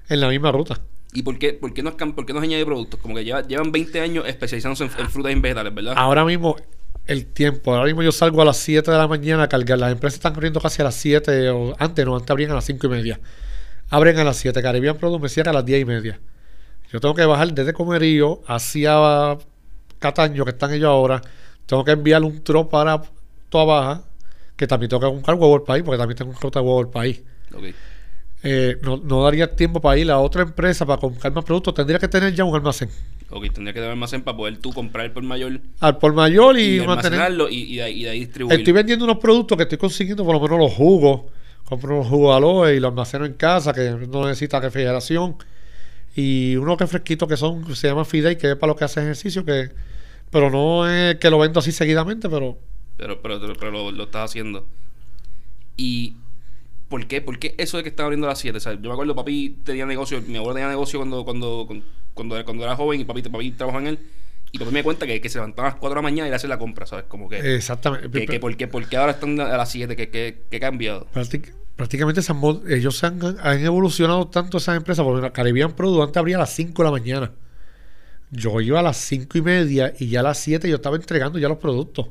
en 0.08 0.20
la 0.20 0.28
misma 0.28 0.50
ruta. 0.50 0.80
¿Y 1.12 1.22
por 1.22 1.38
qué, 1.38 1.54
por 1.54 1.72
qué, 1.72 1.82
no, 1.82 1.90
has 1.90 1.96
cam- 1.96 2.14
por 2.14 2.26
qué 2.26 2.32
no 2.32 2.38
has 2.38 2.44
añadido 2.44 2.66
productos? 2.66 3.00
Como 3.00 3.14
que 3.14 3.24
lleva- 3.24 3.46
llevan 3.46 3.72
20 3.72 4.00
años 4.00 4.26
especializándose 4.26 4.84
en, 4.84 4.90
en 4.98 5.08
frutas 5.10 5.32
y 5.32 5.34
vegetales, 5.36 5.74
¿verdad? 5.74 5.94
Ahora 5.96 6.24
mismo, 6.24 6.56
el 7.06 7.26
tiempo, 7.26 7.72
ahora 7.74 7.86
mismo 7.86 8.02
yo 8.02 8.12
salgo 8.12 8.42
a 8.42 8.44
las 8.44 8.58
7 8.58 8.90
de 8.90 8.98
la 8.98 9.08
mañana 9.08 9.44
a 9.44 9.48
cargar. 9.48 9.78
Las 9.78 9.92
empresas 9.92 10.16
están 10.18 10.34
abriendo 10.34 10.60
casi 10.60 10.82
a 10.82 10.84
las 10.84 10.94
7, 10.96 11.48
o 11.50 11.74
antes 11.78 12.04
no, 12.04 12.14
antes 12.14 12.30
abrían 12.30 12.50
a 12.50 12.54
las 12.54 12.64
5 12.64 12.86
y 12.86 12.90
media. 12.90 13.20
Abren 13.90 14.18
a 14.18 14.24
las 14.24 14.36
7, 14.36 14.60
Caribbean 14.60 14.98
Produce 14.98 15.22
me 15.22 15.28
cierra 15.30 15.50
a 15.50 15.54
las 15.54 15.64
10 15.64 15.80
y 15.80 15.84
media. 15.86 16.20
Yo 16.92 17.00
tengo 17.00 17.14
que 17.14 17.24
bajar 17.24 17.52
desde 17.54 17.72
Comerío 17.72 18.42
hacia 18.46 19.38
Cataño, 19.98 20.44
que 20.44 20.50
están 20.50 20.72
ellos 20.72 20.88
ahora. 20.88 21.20
Tengo 21.66 21.84
que 21.84 21.92
enviar 21.92 22.22
un 22.22 22.42
tro 22.44 22.68
para 22.68 23.00
Toa 23.48 23.64
Baja, 23.64 24.02
que 24.56 24.66
también 24.66 24.90
tengo 24.90 25.00
que 25.00 25.06
buscar 25.16 25.34
huevo 25.36 25.54
al 25.56 25.62
país, 25.62 25.82
porque 25.84 25.98
también 25.98 26.16
tengo 26.18 26.30
un 26.32 26.36
ruta 26.38 26.60
de 26.60 26.66
huevo 26.66 26.80
al 26.80 26.90
país. 26.90 27.22
Ok. 27.54 27.64
Eh, 28.42 28.76
no, 28.82 28.98
no 28.98 29.24
daría 29.24 29.54
tiempo 29.56 29.80
para 29.80 29.98
ir 29.98 30.10
a 30.10 30.18
otra 30.18 30.42
empresa 30.42 30.86
para 30.86 31.00
comprar 31.00 31.32
más 31.32 31.44
productos. 31.44 31.74
Tendría 31.74 31.98
que 31.98 32.06
tener 32.08 32.34
ya 32.34 32.44
un 32.44 32.54
almacén. 32.54 32.88
Ok, 33.30 33.44
tendría 33.52 33.72
que 33.74 33.80
tener 33.80 33.90
almacén 33.90 34.22
para 34.22 34.36
poder 34.36 34.58
tú 34.58 34.72
comprar 34.72 35.12
por 35.12 35.22
mayor 35.22 35.60
Al 35.80 35.98
por 35.98 36.12
mayor 36.14 36.58
y, 36.58 36.76
y, 36.76 36.78
mantener. 36.86 37.20
almacenarlo 37.20 37.48
y, 37.50 37.56
y, 37.74 37.76
de, 37.76 37.82
ahí- 37.82 38.00
y 38.00 38.04
de 38.04 38.10
ahí 38.10 38.18
distribuir. 38.20 38.58
Estoy 38.58 38.72
vendiendo 38.72 39.04
unos 39.04 39.18
productos 39.18 39.56
que 39.56 39.64
estoy 39.64 39.78
consiguiendo, 39.78 40.24
por 40.24 40.34
lo 40.34 40.40
menos 40.40 40.58
los 40.58 40.72
jugos. 40.72 41.22
Compro 41.64 41.96
unos 41.96 42.06
jugos 42.06 42.34
aloe 42.36 42.74
y 42.76 42.80
los 42.80 42.90
almaceno 42.90 43.26
en 43.26 43.34
casa, 43.34 43.72
que 43.74 43.90
no 44.08 44.24
necesita 44.26 44.60
refrigeración. 44.60 45.36
Y 46.16 46.56
unos 46.56 46.78
refresquitos 46.78 47.28
que 47.28 47.36
son, 47.36 47.74
se 47.76 47.88
llaman 47.88 48.06
Fidei, 48.06 48.38
que 48.38 48.52
es 48.52 48.56
para 48.56 48.68
los 48.70 48.76
que 48.78 48.84
hacen 48.84 49.04
ejercicio, 49.04 49.44
que 49.44 49.70
pero 50.30 50.50
no 50.50 50.88
es 50.88 51.16
que 51.16 51.28
lo 51.30 51.38
vendo 51.38 51.60
así 51.60 51.72
seguidamente, 51.72 52.28
pero 52.28 52.56
Pero, 52.96 53.20
pero, 53.20 53.40
pero, 53.40 53.52
pero 53.58 53.70
lo, 53.70 53.90
lo 53.92 54.04
estás 54.04 54.30
haciendo. 54.30 54.66
¿Y 55.76 56.14
por 56.88 57.06
qué? 57.06 57.20
¿Por 57.20 57.38
qué 57.38 57.54
eso 57.58 57.76
de 57.76 57.82
que 57.82 57.90
están 57.90 58.04
abriendo 58.04 58.26
a 58.26 58.30
las 58.30 58.38
7? 58.38 58.56
O 58.58 58.60
sea, 58.60 58.72
yo 58.74 58.80
me 58.80 58.92
acuerdo, 58.92 59.14
papi 59.14 59.58
tenía 59.64 59.86
negocio, 59.86 60.22
mi 60.26 60.36
abuelo 60.38 60.54
tenía 60.54 60.68
negocio 60.68 60.98
cuando, 60.98 61.24
cuando, 61.24 61.64
cuando, 61.66 61.84
cuando, 62.14 62.44
cuando 62.44 62.64
era 62.64 62.76
joven 62.76 63.00
y 63.00 63.04
papi, 63.04 63.22
papi 63.22 63.50
trabajaba 63.52 63.82
en 63.82 63.88
él. 63.88 63.98
Y 64.50 64.58
papi 64.58 64.70
me 64.72 64.82
cuenta 64.82 65.06
que, 65.06 65.20
que 65.20 65.28
se 65.28 65.36
levantaba 65.38 65.68
a 65.68 65.70
las 65.72 65.80
4 65.80 65.90
de 65.90 65.96
la 65.96 66.02
mañana 66.02 66.26
y 66.26 66.30
le 66.30 66.36
hace 66.36 66.48
la 66.48 66.58
compra, 66.58 66.86
¿sabes? 66.86 67.04
Como 67.06 67.28
que, 67.28 67.56
exactamente. 67.56 68.08
que, 68.10 68.26
que 68.26 68.40
por, 68.40 68.56
qué, 68.56 68.66
por 68.66 68.88
qué 68.88 68.96
ahora 68.96 69.12
están 69.12 69.38
a 69.40 69.56
las 69.56 69.70
7? 69.70 69.94
¿Qué, 69.94 70.08
qué, 70.08 70.42
qué 70.50 70.56
ha 70.56 70.60
cambiado? 70.60 71.06
Práctic- 71.14 71.52
prácticamente 71.76 72.20
mod- 72.32 72.68
ellos 72.70 73.04
han, 73.04 73.20
han 73.42 73.64
evolucionado 73.64 74.26
tanto 74.28 74.56
esas 74.56 74.76
empresas, 74.78 75.04
porque 75.04 75.20
la 75.20 75.32
Caribbean 75.32 75.72
Produce 75.72 76.02
antes 76.02 76.16
abría 76.16 76.36
a 76.36 76.40
las 76.40 76.54
5 76.54 76.82
de 76.82 76.86
la 76.86 76.90
mañana. 76.92 77.32
Yo 78.30 78.60
iba 78.60 78.80
a 78.80 78.82
las 78.82 78.96
5 78.98 79.38
y 79.38 79.42
media 79.42 79.92
y 79.98 80.08
ya 80.08 80.20
a 80.20 80.22
las 80.22 80.38
7 80.38 80.68
yo 80.68 80.76
estaba 80.76 80.96
entregando 80.96 81.38
ya 81.38 81.48
los 81.48 81.58
productos. 81.58 82.08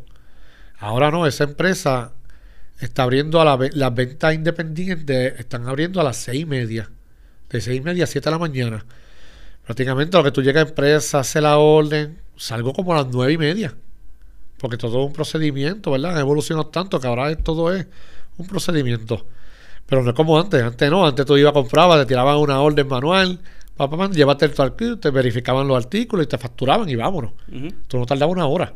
Ahora 0.79 1.10
no, 1.12 1.25
esa 1.27 1.43
empresa 1.43 2.13
está 2.79 3.03
abriendo 3.03 3.41
a 3.41 3.46
la 3.46 3.69
las 3.74 3.96
ventas 3.96 4.34
independientes, 4.34 5.39
están 5.39 5.67
abriendo 5.67 6.00
a 6.01 6.03
las 6.03 6.17
6 6.17 6.41
y 6.41 6.46
media. 6.46 6.89
De 7.50 7.62
6 7.62 7.79
y 7.79 7.81
media 7.81 8.03
a 8.03 8.07
7 8.07 8.25
de 8.29 8.31
la 8.31 8.39
mañana. 8.39 8.86
Prácticamente 9.65 10.17
lo 10.17 10.24
que 10.24 10.31
tú 10.31 10.41
llegas 10.41 10.65
a 10.65 10.69
empresa, 10.69 11.19
hace 11.19 11.41
la 11.41 11.57
orden, 11.57 12.19
salgo 12.36 12.74
como 12.74 12.93
a 12.93 12.98
las 12.98 13.07
9 13.07 13.34
y 13.34 13.38
media. 13.38 13.74
Porque 14.60 14.77
todo 14.77 15.01
es 15.01 15.07
un 15.07 15.13
procedimiento, 15.13 15.91
¿verdad? 15.91 16.13
Han 16.13 16.19
evolucionado 16.19 16.67
tanto 16.67 17.00
que 17.00 17.07
ahora 17.07 17.36
todo 17.36 17.74
es 17.74 17.86
un 18.38 18.48
procedimiento. 18.48 19.25
Pero 19.86 20.03
no 20.03 20.10
es 20.10 20.15
como 20.15 20.39
antes. 20.39 20.62
Antes 20.62 20.89
no. 20.91 21.05
Antes 21.05 21.25
tú 21.25 21.38
ibas 21.38 21.51
a 21.51 21.53
comprar, 21.53 22.00
te 22.00 22.05
tiraban 22.05 22.38
una 22.38 22.60
orden 22.62 22.88
manual. 22.88 23.39
Papá, 23.75 24.10
llévate 24.10 24.50
tu 24.50 24.62
artículo, 24.62 24.98
te 24.98 25.12
verificaban 25.12 25.67
los 25.67 25.77
artículos 25.77 26.25
y 26.25 26.29
te 26.29 26.38
facturaban 26.38 26.89
y 26.89 26.96
vámonos. 26.96 27.31
Ujú. 27.48 27.69
Tú 27.88 28.00
no 28.00 28.05
tardabas 28.05 28.34
una 28.34 28.48
hora. 28.48 28.74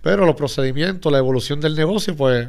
Pero 0.00 0.24
los 0.24 0.36
procedimientos, 0.36 1.10
la 1.10 1.18
evolución 1.18 1.60
del 1.60 1.74
negocio, 1.74 2.16
pues, 2.16 2.48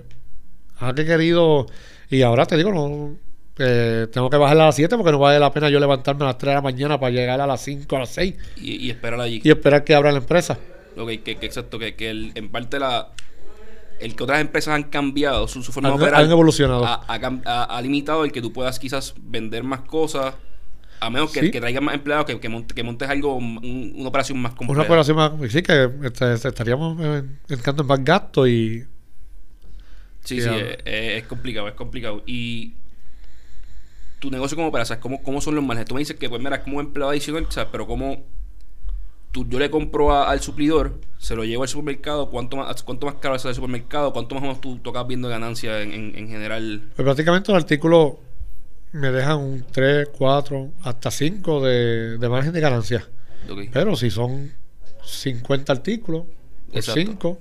ha 0.80 0.94
que 0.94 1.06
querido. 1.06 1.66
Y 2.10 2.22
ahora 2.22 2.46
te 2.46 2.58
digo, 2.58 2.72
no. 2.72 3.16
eh, 3.60 4.08
tengo 4.12 4.30
que 4.30 4.38
bajar 4.38 4.58
a 4.60 4.66
las 4.68 4.76
7 4.76 4.96
porque 4.98 5.12
no 5.12 5.20
vale 5.20 5.40
la 5.40 5.52
pena 5.52 5.70
yo 5.70 5.80
levantarme 5.80 6.24
a 6.24 6.28
las 6.28 6.38
3 6.38 6.52
de 6.52 6.56
la 6.56 6.62
mañana 6.62 7.00
para 7.00 7.12
llegar 7.12 7.40
a 7.42 7.46
las 7.48 7.62
5, 7.62 7.96
a 7.96 8.00
las 8.00 8.10
6 8.10 8.36
Y, 8.58 8.88
y 8.88 8.90
esperar 8.90 9.20
allí. 9.20 9.42
y 9.44 9.50
esperar 9.50 9.84
que 9.84 9.94
abra 9.96 10.12
la 10.12 10.20
empresa. 10.20 10.58
Ok, 10.98 11.10
que, 11.24 11.36
que 11.38 11.46
exacto, 11.46 11.78
que, 11.80 11.96
que 11.96 12.10
el- 12.10 12.32
en 12.36 12.50
parte 12.50 12.80
la 12.80 13.10
el 14.00 14.16
que 14.16 14.24
otras 14.24 14.40
empresas 14.40 14.74
han 14.76 14.84
cambiado 14.84 15.48
su, 15.50 15.62
su 15.62 15.74
forma 15.74 15.90
Han- 15.90 15.98
de 15.98 16.04
operar 16.04 16.22
han 16.24 16.32
evolucionado. 16.32 16.86
Ha, 16.86 17.82
limitado 17.82 18.24
el 18.24 18.32
que 18.32 18.42
tú 18.42 18.54
puedas 18.54 18.80
quizás 18.80 19.14
vender 19.22 19.64
más 19.66 19.82
cosas 19.82 20.36
a 21.02 21.10
menos 21.10 21.32
que, 21.32 21.42
Sí. 21.42 21.52
que 21.52 21.60
traigas 21.60 21.84
más 21.84 21.96
empleados 21.96 22.26
que, 22.26 22.40
que, 22.40 22.50
monte- 22.50 22.74
que 22.74 22.84
montes 22.84 23.10
algo 23.10 23.36
un- 23.36 23.94
una 23.98 24.08
operación 24.10 24.38
más 24.40 24.54
compleja 24.54 24.80
Una 24.82 24.88
operación 24.88 25.18
más. 25.18 25.32
Sí, 25.52 25.62
que 25.62 25.90
este, 26.06 26.34
este, 26.34 26.48
estaríamos 26.48 26.98
eh, 27.02 27.24
entrando 27.50 27.82
en 27.84 27.88
más 27.88 28.04
gastos 28.04 28.48
y. 28.48 28.84
sí 30.30 30.36
Sí, 30.36 30.42
sí 30.42 30.48
a- 30.50 30.58
es, 30.58 30.78
es- 30.86 31.22
es 31.22 31.28
complicado 31.28 31.68
es 31.68 31.74
complicado 31.74 32.24
y 32.26 32.74
tu 34.20 34.30
negocio 34.30 34.56
como 34.58 34.68
opera 34.70 34.86
¿sabes? 34.86 35.02
¿Cómo, 35.02 35.24
cómo 35.24 35.42
son 35.42 35.56
los 35.56 35.64
márgenes 35.64 35.88
tú 35.88 35.96
me 35.96 36.00
dices 36.00 36.18
que 36.18 36.30
pues 36.30 36.42
mira 36.42 36.58
es 36.58 36.64
como 36.64 36.78
un 36.78 36.86
empleado 36.86 37.12
adicional 37.12 37.46
¿sabes? 37.50 37.70
pero 37.72 37.88
como 37.88 38.24
tú, 39.32 39.48
yo 39.48 39.60
le 39.60 39.70
compro 39.70 40.12
a- 40.12 40.30
al 40.30 40.42
suplidor, 40.42 41.00
se 41.20 41.36
lo 41.36 41.44
llevo 41.44 41.62
al 41.64 41.70
supermercado, 41.70 42.30
¿cuánto 42.32 42.58
más, 42.58 42.82
cuánto 42.84 43.06
más 43.06 43.16
caro 43.16 43.38
sale 43.38 43.52
el 43.52 43.56
supermercado? 43.56 44.12
¿Cuánto 44.12 44.34
más 44.34 44.44
o 44.44 44.48
menos 44.48 44.60
tú 44.62 44.80
tocas 44.80 45.06
viendo 45.08 45.30
ganancia 45.30 45.82
en, 45.84 45.92
en, 45.94 46.16
en 46.16 46.28
general? 46.30 46.82
Pues 46.96 47.06
prácticamente 47.06 47.52
los 47.52 47.62
artículos 47.62 48.14
me 48.92 49.12
dejan 49.12 49.38
un 49.38 49.64
3, 49.72 50.10
4, 50.18 50.72
hasta 50.82 51.12
5 51.12 51.62
de, 51.64 52.18
de 52.18 52.28
margen 52.30 52.52
de 52.54 52.60
ganancia. 52.60 53.08
Ok. 53.48 53.66
Pero 53.72 53.96
si 53.96 54.10
son 54.10 54.52
50 55.06 55.74
artículos, 55.74 56.24
por 56.68 56.78
Exacto. 56.78 57.00
5, 57.00 57.40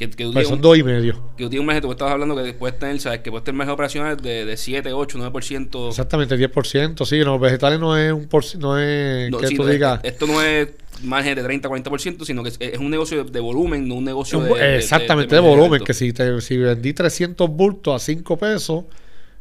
Que, 0.00 0.08
que 0.08 0.24
tú 0.24 0.32
pues 0.32 0.48
son 0.48 0.56
un- 0.56 0.62
2 0.62 0.78
y 0.78 0.82
medio. 0.82 1.12
que 1.36 1.44
tú 1.44 1.50
tienes 1.50 1.60
un 1.60 1.66
margen, 1.66 1.82
tú 1.82 1.90
estabas 1.92 2.14
hablando 2.14 2.34
que 2.42 2.54
puedes 2.54 2.78
tener, 2.78 2.98
¿sabes? 3.00 3.20
Que 3.20 3.30
puedes 3.30 3.44
tener 3.44 3.58
margen 3.58 3.74
operacional 3.74 4.16
de, 4.16 4.46
de 4.46 4.56
7, 4.56 4.94
8, 4.94 5.18
9%. 5.18 5.88
Exactamente, 5.88 6.36
10%. 6.38 7.04
Sí, 7.04 7.18
los 7.18 7.38
vegetales 7.38 7.78
no 7.78 7.94
es 7.98 8.10
un 8.10 8.26
por, 8.26 8.42
no 8.58 8.78
es 8.78 9.30
No, 9.30 9.36
que 9.36 9.48
sí, 9.48 9.56
tú 9.56 9.64
no, 9.64 9.68
digas. 9.68 10.00
Esto 10.02 10.26
no 10.26 10.40
es 10.40 10.68
margen 11.02 11.34
de 11.34 11.42
30, 11.42 11.68
40%, 11.68 12.24
sino 12.24 12.42
que 12.42 12.48
es, 12.48 12.56
es 12.60 12.78
un 12.78 12.88
negocio 12.90 13.24
de, 13.24 13.30
de 13.30 13.40
volumen, 13.40 13.86
no 13.86 13.96
un 13.96 14.04
negocio 14.04 14.40
de, 14.40 14.54
de- 14.54 14.76
exactamente, 14.78 15.34
de, 15.34 15.40
volumen. 15.42 15.84
Que 15.84 15.92
si, 15.92 16.14
te, 16.14 16.40
si 16.40 16.56
vendí 16.56 16.94
300 16.94 17.50
bultos 17.50 17.94
a 17.94 17.98
5 18.02 18.38
pesos, 18.38 18.84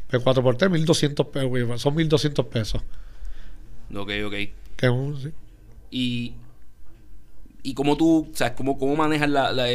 pues 0.09 0.21
4 0.21 0.43
por 0.43 0.57
3, 0.57 0.69
1200 0.71 1.25
pesos. 1.27 1.81
Son 1.81 1.95
1200 1.95 2.45
pesos. 2.47 2.81
Ok, 3.95 4.11
ok. 4.25 4.33
Que 4.75 4.85
es 4.87 4.89
un- 4.91 5.21
sí. 5.21 5.29
Y, 5.89 6.33
y 7.63 7.73
cómo 7.73 7.95
tú, 7.95 8.27
o 8.29 8.35
sea, 8.35 8.55
cómo, 8.55 8.77
cómo 8.77 8.97
manejas 8.97 9.29
la, 9.29 9.53
la- 9.53 9.67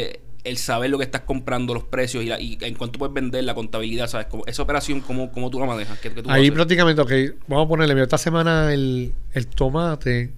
el 0.45 0.57
saber 0.57 0.89
lo 0.89 0.97
que 0.97 1.03
estás 1.03 1.21
comprando, 1.21 1.73
los 1.73 1.83
precios 1.83 2.23
y, 2.23 2.27
la, 2.27 2.39
y 2.39 2.57
en 2.61 2.75
cuánto 2.75 2.99
puedes 2.99 3.13
vender, 3.13 3.43
la 3.43 3.53
contabilidad, 3.55 4.07
¿sabes? 4.07 4.27
Cómo- 4.27 4.45
esa 4.45 4.61
operación, 4.63 5.01
¿cómo, 5.01 5.31
cómo 5.31 5.49
tú 5.49 5.59
la 5.59 5.65
manejas? 5.65 5.99
¿Qué, 5.99 6.11
qué 6.13 6.21
tú 6.21 6.29
Ahí 6.29 6.51
prácticamente, 6.51 7.01
ok, 7.01 7.37
vamos 7.47 7.65
a 7.65 7.69
ponerle, 7.69 8.01
esta 8.01 8.17
semana 8.17 8.73
el, 8.73 9.13
el 9.33 9.47
tomate, 9.47 10.31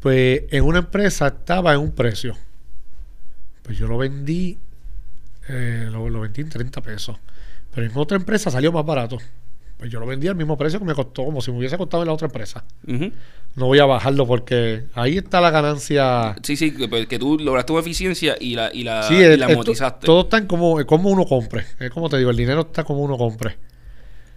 pues 0.00 0.42
en 0.50 0.64
una 0.64 0.80
empresa 0.80 1.28
estaba 1.28 1.72
en 1.74 1.80
un 1.80 1.92
precio. 1.92 2.36
Pues 3.62 3.78
yo 3.78 3.86
lo 3.86 3.98
vendí, 3.98 4.58
eh, 5.48 5.88
lo, 5.90 6.08
lo 6.08 6.20
vendí 6.20 6.40
en 6.42 6.48
30 6.48 6.80
pesos. 6.80 7.16
Pero 7.74 7.86
en 7.86 7.92
otra 7.96 8.16
empresa 8.16 8.50
salió 8.50 8.72
más 8.72 8.84
barato. 8.84 9.18
Pues 9.78 9.90
yo 9.92 10.00
lo 10.00 10.06
vendí 10.06 10.26
al 10.26 10.34
mismo 10.34 10.58
precio 10.58 10.78
que 10.80 10.84
me 10.84 10.94
costó, 10.94 11.24
como 11.24 11.40
si 11.40 11.52
me 11.52 11.58
hubiese 11.58 11.78
costado 11.78 12.02
en 12.02 12.08
la 12.08 12.12
otra 12.12 12.26
empresa. 12.26 12.64
No 13.54 13.66
voy 13.66 13.78
a 13.78 13.84
bajarlo 13.86 14.26
porque 14.26 14.84
ahí 14.94 15.18
está 15.18 15.40
la 15.40 15.50
ganancia. 15.50 16.34
Sí, 16.42 16.56
sí, 16.56 16.72
que, 16.74 16.88
pues, 16.88 17.06
tú 17.08 17.38
lograste 17.38 17.72
una 17.72 17.80
eficiencia 17.82 18.36
y 18.40 18.54
la, 18.56 18.70
y 18.74 18.82
la, 18.82 19.04
Sí, 19.04 19.14
y 19.14 19.22
el- 19.22 19.38
la 19.40 19.48
monetizaste. 19.48 20.06
todo 20.06 20.22
está 20.22 20.38
en 20.38 20.46
como, 20.46 20.84
como 20.84 21.10
uno 21.10 21.24
compre. 21.24 21.64
Es 21.78 21.90
como 21.90 22.08
te 22.08 22.18
digo, 22.18 22.30
el 22.30 22.36
dinero 22.36 22.62
está 22.62 22.82
como 22.84 23.02
uno 23.02 23.16
compre. 23.16 23.56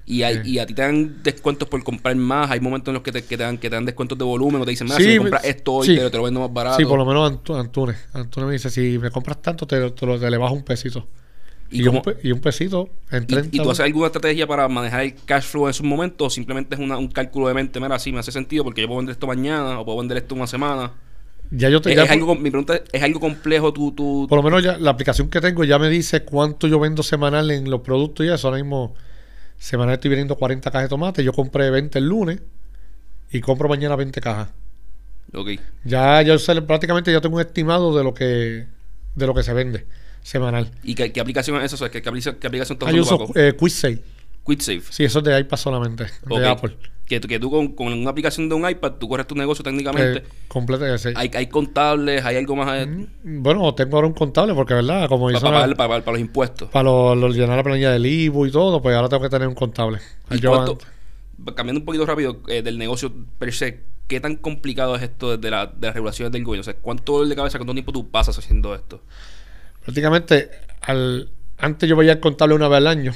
Y, 0.06 0.24
hay- 0.24 0.42
y 0.44 0.60
a 0.60 0.66
ti 0.66 0.74
te 0.74 0.82
dan 0.82 1.24
descuentos 1.24 1.68
por 1.70 1.84
comprar 1.84 2.16
más. 2.16 2.50
Hay 2.52 2.60
momentos 2.60 2.90
en 2.90 2.96
los 2.96 3.04
que 3.04 3.12
te, 3.12 3.24
que 3.24 3.38
te 3.38 3.44
dan, 3.44 3.58
que 3.58 3.70
te 3.70 3.76
dan 3.76 3.86
descuentos 3.86 4.18
de 4.18 4.26
volumen 4.26 4.62
o 4.62 4.66
te 4.66 4.72
dicen, 4.72 4.86
mira, 4.86 4.98
Sí, 4.98 5.04
si 5.04 5.10
me 5.12 5.18
compras 5.20 5.44
esto 5.46 5.74
hoy, 5.74 5.88
sí. 5.88 5.96
te, 5.96 6.04
lo- 6.04 6.12
te 6.12 6.18
lo 6.18 6.24
vendo 6.24 6.40
más 6.42 6.54
barato. 6.54 6.78
Sí, 6.78 6.86
por 6.86 6.98
lo 7.00 7.06
menos 7.06 7.32
Antu- 7.32 7.60
Antunes. 7.60 7.98
Antunes 8.14 8.48
me 8.48 8.54
dice, 8.54 8.70
si 8.70 8.98
me 9.00 9.10
compras 9.12 9.42
tanto, 9.42 9.66
te, 9.66 9.90
te, 9.92 10.06
lo- 10.06 10.20
te 10.20 10.30
le 10.30 10.38
bajo 10.38 10.54
un 10.54 10.64
pesito. 10.64 11.08
¿Y 11.72 11.84
Y, 11.84 11.88
un, 11.88 12.02
y 12.24 12.32
un 12.32 12.40
pesito 12.42 12.90
en 13.12 13.24
¿Y, 13.24 13.26
30. 13.28 13.56
y 13.58 13.62
tú 13.62 13.72
haces 13.72 13.86
alguna 13.86 14.08
estrategia 14.08 14.46
para 14.48 14.68
manejar 14.68 15.02
el 15.02 15.16
cash 15.26 15.44
flow 15.46 15.66
en 15.66 15.70
esos 15.72 15.86
momentos 15.86 16.28
o 16.28 16.30
simplemente 16.30 16.76
es 16.76 16.82
una- 16.82 16.98
un 16.98 17.08
cálculo 17.10 17.48
de 17.48 17.54
mente? 17.54 17.80
Mira, 17.80 17.98
sí, 18.00 18.12
me 18.12 18.20
hace 18.20 18.32
sentido 18.32 18.64
porque 18.64 18.82
yo 18.82 18.88
puedo 18.88 18.98
vender 19.00 19.14
esto 19.14 19.28
mañana 19.28 19.80
o 19.80 19.86
puedo 19.86 19.98
vender 20.00 20.18
esto 20.18 20.36
una 20.36 20.48
semana. 20.48 20.92
ya 21.52 21.70
yo 21.70 21.82
te, 21.82 21.92
Es, 21.92 21.96
ya 21.96 22.04
es 22.04 22.10
por, 22.10 22.16
algo, 22.16 22.28
com- 22.28 22.42
mi 22.42 22.50
pregunta 22.50 22.76
es, 22.76 22.84
¿es 22.92 23.04
algo 23.04 23.20
complejo 23.20 23.74
tú, 23.74 23.92
tú 23.94 24.28
por 24.28 24.38
lo 24.38 24.44
menos 24.44 24.64
ya 24.64 24.78
la 24.78 24.92
aplicación 24.92 25.30
que 25.30 25.42
tengo 25.42 25.64
ya 25.64 25.78
me 25.80 25.90
dice 25.90 26.24
cuánto 26.24 26.68
yo 26.68 26.80
vendo 26.80 27.04
semanal 27.04 27.52
en 27.52 27.70
los 27.70 27.82
productos 27.82 28.26
y 28.26 28.30
eso. 28.30 28.48
Ahora 28.48 28.62
mismo, 28.62 28.96
semanal 29.60 29.96
estoy 29.96 30.10
vendiendo 30.12 30.36
40 30.38 30.72
cajas 30.72 30.86
de 30.86 30.90
tomate. 30.90 31.24
Yo 31.24 31.34
compré 31.34 31.70
20 31.72 32.00
el 32.00 32.06
lunes 32.08 32.42
y 33.32 33.42
compro 33.42 33.70
mañana 33.70 33.96
20 33.96 34.22
cajas. 34.22 34.50
Ok. 35.34 35.50
Ya 35.84 36.24
sé, 36.38 36.62
prácticamente 36.62 37.12
ya 37.12 37.22
tengo 37.22 37.36
un 37.38 37.42
estimado 37.42 37.98
de 37.98 38.04
lo 38.04 38.14
que 38.14 38.68
de 39.16 39.28
lo 39.28 39.34
que 39.34 39.44
se 39.44 39.54
vende 39.54 39.86
semanal. 40.22 40.72
¿Y 40.84 40.96
qué, 40.96 41.12
qué 41.12 41.20
aplicación 41.22 41.58
es 41.58 41.64
esa? 41.66 41.76
O 41.76 41.78
sea, 41.80 41.90
¿qué, 41.90 42.02
qué 42.02 42.10
aplicación, 42.10 42.38
qué 42.40 42.48
aplicación 42.48 42.76
estás 42.78 42.94
yo 42.94 43.02
usando, 43.02 43.24
uso 43.26 43.34
eh, 43.40 43.54
QuickSave. 43.54 44.02
QuickSave. 44.44 44.82
Sí, 44.90 45.04
eso 45.04 45.20
es 45.20 45.26
de 45.26 45.40
iPad 45.40 45.58
solamente, 45.58 46.06
Ok. 46.30 46.40
de 46.40 46.48
Apple. 46.48 46.78
Que, 47.08 47.20
tú- 47.20 47.28
que 47.28 47.40
tú 47.40 47.52
con, 47.52 47.70
con 47.74 47.92
una 47.92 48.10
aplicación 48.10 48.48
de 48.48 48.56
un 48.56 48.68
iPad, 48.70 48.94
tú 48.94 49.10
corres 49.10 49.28
tu 49.28 49.36
negocio 49.36 49.64
técnicamente. 49.64 50.20
Eh, 50.20 50.24
completa, 50.48 50.98
sí. 50.98 51.10
hay, 51.16 51.30
hay 51.34 51.48
contables, 51.48 52.24
hay 52.24 52.38
algo 52.38 52.56
más 52.56 52.70
eh, 52.84 52.86
Mm, 52.88 53.44
Bueno, 53.44 53.74
tengo 53.76 53.98
ahora 53.98 54.08
un 54.08 54.14
contable 54.14 54.54
porque, 54.54 54.74
¿verdad? 54.76 55.10
Como 55.10 55.30
hizo 55.30 55.42
para, 55.42 55.66
una- 55.66 55.76
para, 55.76 56.00
los 56.00 56.20
impuestos. 56.20 56.70
para 56.70 56.84
lo, 56.84 57.14
lo- 57.16 57.30
llenar 57.30 57.58
la 57.58 57.64
planilla 57.64 57.92
del 57.92 58.06
IBU 58.06 58.46
y 58.48 58.52
todo, 58.52 58.82
pues 58.82 58.96
ahora 58.96 59.10
tengo 59.10 59.22
que 59.24 59.30
tener 59.30 59.48
un 59.48 59.56
contable. 59.56 60.00
¿Y 60.32 60.40
Yo 60.40 60.52
cuánto- 60.52 60.72
antes- 60.72 61.54
cambiando 61.56 61.80
un 61.82 61.86
poquito 61.86 62.06
rápido 62.06 62.40
eh, 62.48 62.62
del 62.62 62.78
negocio 62.78 63.12
per 63.38 63.52
se, 63.54 63.82
¿qué 64.08 64.20
tan 64.22 64.38
complicado 64.38 64.96
es 64.96 65.02
esto 65.04 65.38
de, 65.38 65.52
la, 65.52 65.66
de 65.68 65.88
las 65.88 65.94
regulaciones 65.94 66.32
del 66.32 66.44
gobierno? 66.46 66.62
O 66.62 66.64
sea, 66.64 66.76
¿cuánto 66.76 67.12
dolor 67.14 67.28
de 67.28 67.36
cabeza, 67.36 67.58
cuánto 67.58 67.74
tiempo 67.74 67.92
tú 67.92 68.10
pasas 68.10 68.38
haciendo 68.38 68.74
esto? 68.74 69.02
Prácticamente, 69.84 70.50
al, 70.82 71.30
antes 71.58 71.90
yo 71.90 71.96
veía 71.96 72.14
el 72.14 72.20
contable 72.20 72.56
una 72.56 72.68
vez 72.68 72.78
al 72.78 72.88
año, 72.88 73.14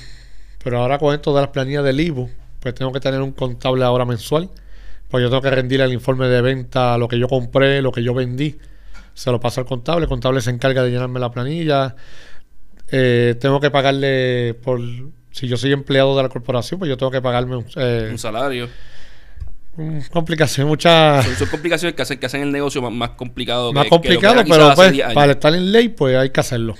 pero 0.63 0.79
ahora 0.79 0.97
con 0.97 1.13
esto 1.13 1.33
de 1.33 1.41
las 1.41 1.49
planillas 1.49 1.83
del 1.83 1.99
IBU, 1.99 2.29
pues 2.59 2.73
tengo 2.75 2.91
que 2.91 2.99
tener 2.99 3.21
un 3.21 3.31
contable 3.31 3.83
ahora 3.83 4.05
mensual, 4.05 4.49
pues 5.09 5.23
yo 5.23 5.29
tengo 5.29 5.41
que 5.41 5.51
rendir 5.51 5.81
el 5.81 5.93
informe 5.93 6.27
de 6.27 6.41
venta, 6.41 6.97
lo 6.97 7.07
que 7.07 7.19
yo 7.19 7.27
compré, 7.27 7.81
lo 7.81 7.91
que 7.91 8.03
yo 8.03 8.13
vendí, 8.13 8.57
se 9.13 9.31
lo 9.31 9.39
paso 9.39 9.61
al 9.61 9.67
contable, 9.67 10.03
el 10.03 10.09
contable 10.09 10.41
se 10.41 10.49
encarga 10.49 10.83
de 10.83 10.91
llenarme 10.91 11.19
la 11.19 11.31
planilla, 11.31 11.95
eh, 12.89 13.35
tengo 13.39 13.59
que 13.59 13.71
pagarle 13.71 14.53
por... 14.55 14.79
Si 15.31 15.47
yo 15.47 15.57
soy 15.57 15.73
empleado 15.73 16.15
de 16.15 16.23
la 16.23 16.29
corporación, 16.29 16.79
pues 16.79 16.87
yo 16.87 16.95
tengo 16.95 17.11
que 17.11 17.21
pagarme 17.21 17.57
un, 17.57 17.65
eh, 17.75 18.07
Un 18.11 18.17
salario. 18.17 18.69
Complicación, 20.11 20.67
muchas... 20.67 21.25
Son, 21.25 21.35
son 21.35 21.47
complicaciones 21.49 21.95
que 21.95 22.01
hacen, 22.01 22.19
que 22.19 22.25
hacen 22.25 22.41
el 22.41 22.51
negocio 22.51 22.81
más, 22.81 22.91
más 22.91 23.09
complicado. 23.11 23.73
más 23.73 23.83
que- 23.83 23.89
que 23.89 23.95
que 23.95 23.95
complicado, 23.97 24.43
quizás 24.43 24.57
pero 24.57 24.75
pues 24.75 24.91
10 24.91 25.05
años. 25.05 25.15
para 25.15 25.31
estar 25.33 25.53
en 25.53 25.71
ley, 25.71 25.89
pues 25.89 26.15
hay 26.15 26.29
que 26.29 26.39
hacerlo. 26.39 26.73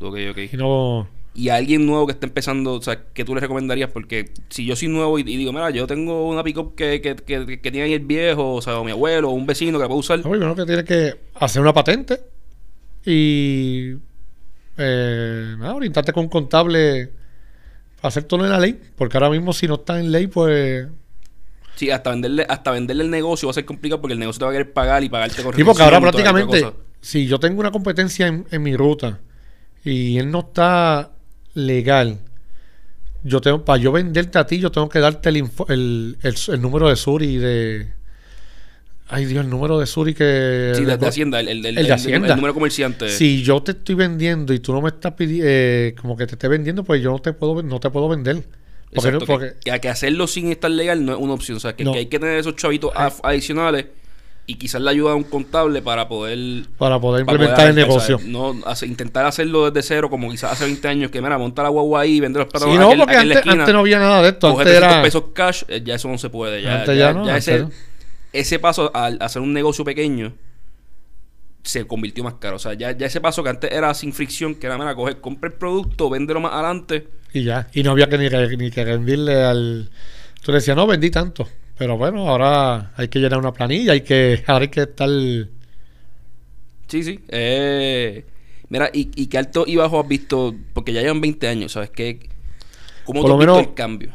Ok, 0.00 0.16
ok. 0.30 0.38
Y 0.52 0.56
no... 0.56 1.08
Y 1.34 1.50
a 1.50 1.54
alguien 1.56 1.86
nuevo 1.86 2.06
que 2.06 2.12
esté 2.14 2.26
empezando, 2.26 2.72
o 2.74 2.82
sea, 2.82 3.00
¿qué 3.14 3.24
tú 3.24 3.32
le 3.34 3.40
recomendarías? 3.40 3.90
Porque 3.90 4.32
si 4.48 4.64
yo 4.64 4.74
soy 4.74 4.88
nuevo 4.88 5.18
y, 5.20 5.22
y 5.22 5.36
digo, 5.36 5.52
mira, 5.52 5.70
yo 5.70 5.86
tengo 5.86 6.28
una 6.28 6.42
pick-up 6.42 6.74
que, 6.74 7.00
que, 7.00 7.14
que, 7.14 7.60
que 7.60 7.70
tiene 7.70 7.82
ahí 7.82 7.92
el 7.92 8.04
viejo, 8.04 8.54
o 8.54 8.62
sea, 8.62 8.78
o 8.80 8.84
mi 8.84 8.90
abuelo, 8.90 9.28
o 9.28 9.32
un 9.34 9.46
vecino 9.46 9.78
que 9.78 9.82
la 9.84 9.88
puede 9.88 10.00
usar. 10.00 10.18
No, 10.18 10.30
primero 10.30 10.56
que 10.56 10.64
tiene 10.64 10.82
que 10.84 11.14
hacer 11.34 11.62
una 11.62 11.72
patente 11.72 12.20
y 13.06 13.92
eh, 14.78 15.54
nada, 15.58 15.74
orientarte 15.76 16.12
con 16.12 16.24
un 16.24 16.28
contable 16.28 17.10
para 18.00 18.08
hacer 18.08 18.24
todo 18.24 18.44
en 18.44 18.50
la 18.50 18.58
ley, 18.58 18.78
porque 18.96 19.16
ahora 19.16 19.30
mismo 19.30 19.52
si 19.52 19.68
no 19.68 19.74
está 19.76 20.00
en 20.00 20.10
ley, 20.10 20.26
pues... 20.26 20.88
Sí, 21.78 21.92
hasta 21.92 22.10
venderle, 22.10 22.44
hasta 22.48 22.72
venderle 22.72 23.04
el 23.04 23.10
negocio 23.10 23.46
va 23.46 23.52
a 23.52 23.54
ser 23.54 23.64
complicado 23.64 24.00
porque 24.00 24.14
el 24.14 24.18
negocio 24.18 24.40
te 24.40 24.44
va 24.46 24.50
a 24.50 24.54
querer 24.54 24.72
pagar 24.72 25.04
y 25.04 25.08
pagarte 25.08 25.40
con 25.44 25.54
Sí, 25.54 25.62
porque 25.62 25.82
ahora 25.82 26.00
prácticamente, 26.00 26.72
si 27.00 27.28
yo 27.28 27.38
tengo 27.38 27.60
una 27.60 27.70
competencia 27.70 28.26
en, 28.26 28.46
en 28.50 28.62
mi 28.64 28.74
ruta 28.74 29.20
y 29.84 30.18
él 30.18 30.28
no 30.28 30.40
está 30.40 31.12
legal, 31.54 32.18
yo 33.22 33.40
tengo, 33.40 33.64
para 33.64 33.80
yo 33.80 33.92
venderte 33.92 34.40
a 34.40 34.46
ti, 34.46 34.58
yo 34.58 34.72
tengo 34.72 34.88
que 34.88 34.98
darte 34.98 35.28
el, 35.28 35.36
info- 35.36 35.66
el, 35.68 36.18
el, 36.20 36.34
el 36.48 36.60
número 36.60 36.88
de 36.88 36.96
Suri 36.96 37.36
de... 37.36 37.86
Ay 39.10 39.24
Dios, 39.24 39.44
el 39.44 39.50
número 39.50 39.78
de 39.78 39.86
Suri 39.86 40.14
que... 40.14 40.72
Sí, 40.74 40.84
de, 40.84 40.96
de 40.96 41.06
Hacienda, 41.06 41.38
el, 41.38 41.48
el, 41.48 41.64
el 41.64 41.86
de 41.86 41.92
Hacienda. 41.92 42.28
el 42.28 42.34
número 42.34 42.54
comerciante. 42.54 43.08
Si 43.08 43.44
yo 43.44 43.62
te 43.62 43.70
estoy 43.70 43.94
vendiendo 43.94 44.52
y 44.52 44.58
tú 44.58 44.72
no 44.72 44.82
me 44.82 44.88
estás 44.88 45.12
pidiendo, 45.12 46.02
como 46.02 46.16
que 46.16 46.26
te 46.26 46.34
esté 46.34 46.48
vendiendo, 46.48 46.82
pues 46.82 47.00
yo 47.00 47.12
no 47.12 47.20
te 47.20 47.32
puedo, 47.32 47.62
no 47.62 47.78
te 47.78 47.88
puedo 47.88 48.08
vender. 48.08 48.42
Porque, 48.94 49.08
Exacto, 49.08 49.26
porque- 49.26 49.52
que, 49.64 49.80
que- 49.80 49.88
hacerlo 49.88 50.26
sin 50.26 50.50
estar 50.50 50.70
legal 50.70 51.04
no 51.04 51.12
es 51.12 51.18
una 51.18 51.34
opción. 51.34 51.56
O 51.58 51.60
sea, 51.60 51.76
que, 51.76 51.84
No. 51.84 51.92
que 51.92 51.98
hay 51.98 52.06
que 52.06 52.18
tener 52.18 52.38
esos 52.38 52.56
chavitos 52.56 52.90
adicionales 53.22 53.86
y 54.46 54.54
quizás 54.54 54.80
la 54.80 54.92
ayuda 54.92 55.10
de 55.10 55.16
un 55.16 55.24
contable 55.24 55.82
para 55.82 56.08
poder 56.08 56.38
para 56.78 56.98
poder 56.98 57.26
para 57.26 57.34
implementar 57.36 57.56
poder 57.56 57.68
el 57.70 57.74
negocio. 57.76 58.18
No 58.24 58.54
hace- 58.64 58.86
intentar 58.86 59.26
hacerlo 59.26 59.70
desde 59.70 59.86
cero, 59.86 60.08
como 60.08 60.30
quizás 60.30 60.52
hace 60.52 60.64
20 60.64 60.88
años, 60.88 61.10
que 61.10 61.20
mira, 61.20 61.36
monta 61.36 61.62
la 61.62 61.68
guagua 61.68 62.00
ahí, 62.00 62.18
vende 62.18 62.38
los 62.38 62.46
Sí, 62.46 62.52
plátanos 62.52 62.76
no, 62.78 62.86
aquel- 62.88 62.98
porque 62.98 63.16
antes, 63.16 63.36
esquina, 63.36 63.54
antes 63.62 63.74
no 63.74 63.80
había 63.80 63.98
nada 63.98 64.22
de 64.22 64.28
esto. 64.30 64.46
Antes 64.48 64.64
300 64.64 64.92
era. 64.92 65.02
pesos 65.02 65.24
cash, 65.34 65.62
eh, 65.68 65.82
ya 65.84 65.94
eso 65.96 66.08
no 66.08 66.16
se 66.16 66.30
puede. 66.30 66.62
Ya, 66.62 66.76
Antes 66.76 66.96
ya, 66.98 67.08
ya 67.08 67.12
no, 67.12 67.26
ya 67.26 67.36
ese, 67.36 67.58
no. 67.58 67.70
ese 68.32 68.58
paso 68.58 68.90
al 68.94 69.18
hacer 69.20 69.42
un 69.42 69.52
negocio 69.52 69.84
pequeño 69.84 70.32
se 71.62 71.86
convirtió 71.86 72.24
más 72.24 72.34
caro. 72.34 72.56
O 72.56 72.58
sea, 72.58 72.74
ya, 72.74 72.92
ya 72.92 73.06
ese 73.06 73.20
paso 73.20 73.42
que 73.42 73.50
antes 73.50 73.70
era 73.72 73.92
sin 73.94 74.12
fricción, 74.12 74.54
que 74.54 74.66
era, 74.66 74.78
mira, 74.78 74.94
coger, 74.94 75.20
compra 75.20 75.50
el 75.50 75.56
producto, 75.56 76.10
véndelo 76.10 76.40
más 76.40 76.52
adelante. 76.52 77.08
Y 77.32 77.44
ya. 77.44 77.68
Y 77.72 77.82
no 77.82 77.92
había 77.92 78.08
que 78.08 78.18
ni, 78.18 78.28
que 78.28 78.56
ni 78.56 78.70
que 78.70 78.84
rendirle 78.84 79.42
al. 79.42 79.90
Tú 80.42 80.52
le 80.52 80.58
decías, 80.58 80.76
no, 80.76 80.86
vendí 80.86 81.10
tanto. 81.10 81.48
Pero 81.76 81.96
bueno, 81.96 82.28
ahora 82.28 82.92
hay 82.96 83.08
que 83.08 83.18
llenar 83.18 83.38
una 83.38 83.52
planilla, 83.52 83.92
hay 83.92 84.00
que, 84.00 84.42
ahora 84.48 84.64
hay 84.64 84.68
que 84.68 84.80
estar. 84.82 85.08
Sí, 86.88 87.02
sí. 87.02 87.20
Eh, 87.28 88.24
mira, 88.68 88.90
¿y, 88.92 89.10
¿y 89.14 89.26
qué 89.26 89.38
alto 89.38 89.64
y 89.66 89.76
bajo 89.76 90.00
has 90.00 90.08
visto? 90.08 90.54
Porque 90.72 90.92
ya 90.92 91.02
llevan 91.02 91.20
20 91.20 91.48
años, 91.48 91.72
¿sabes 91.72 91.90
qué? 91.90 92.28
¿Cómo 93.04 93.22
Por 93.22 93.30
tú 93.30 93.36
lo 93.36 93.52
has 93.52 93.58
visto 93.58 93.70
el 93.70 93.74
cambio? 93.74 94.12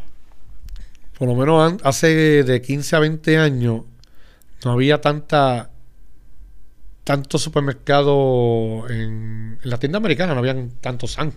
Por 1.18 1.28
lo 1.28 1.36
menos 1.36 1.80
hace 1.84 2.44
de 2.44 2.62
15 2.62 2.96
a 2.96 3.00
20 3.00 3.38
años 3.38 3.82
no 4.66 4.72
había 4.72 5.00
tanta 5.02 5.70
tanto 7.04 7.38
supermercado 7.38 8.88
en, 8.90 9.60
en 9.62 9.70
la 9.70 9.78
tienda 9.78 9.98
americana, 9.98 10.34
no 10.34 10.40
habían 10.40 10.72
tantos 10.82 11.14
San. 11.14 11.34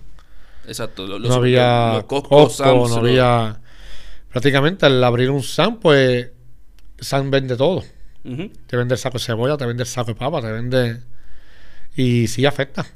Exacto. 0.67 1.07
Los, 1.07 1.21
no 1.21 1.35
había 1.35 1.95
los 1.95 2.05
Costco, 2.05 2.29
Costco, 2.29 2.65
Sam's, 2.65 2.91
no 2.91 2.97
había... 2.97 3.61
Prácticamente 4.31 4.87
al 4.87 5.03
abrir 5.03 5.31
un 5.31 5.43
San, 5.43 5.79
pues 5.79 6.31
San 6.99 7.31
vende 7.31 7.57
todo. 7.57 7.85
Te 8.67 8.77
vende 8.77 8.95
el 8.95 8.99
saco 8.99 9.19
de 9.19 9.25
cebolla, 9.25 9.57
te 9.57 9.65
vende 9.65 9.85
el 9.85 9.89
saco 9.89 10.09
de 10.09 10.15
papa, 10.17 10.41
te 10.41 10.51
vende... 10.51 11.01
Y 11.95 12.27
sí 12.27 12.45
afecta. 12.45 12.87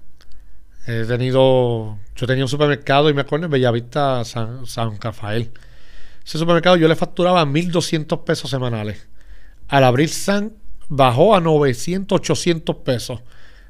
He 0.86 1.04
tenido... 1.04 1.98
Yo 2.16 2.26
tenía 2.26 2.44
un 2.44 2.48
supermercado 2.48 3.08
y 3.08 3.14
me 3.14 3.22
acuerdo 3.22 3.46
en 3.46 3.52
Bellavista, 3.52 4.24
San, 4.24 4.66
San 4.66 5.00
Rafael. 5.00 5.50
Ese 6.24 6.38
supermercado 6.38 6.76
yo 6.76 6.88
le 6.88 6.96
facturaba 6.96 7.44
1.200 7.44 8.24
pesos 8.24 8.50
semanales. 8.50 9.06
Al 9.68 9.84
abrir 9.84 10.08
San, 10.08 10.52
bajó 10.90 11.34
a 11.34 11.40
900, 11.40 12.16
800 12.20 12.76
pesos. 12.76 13.20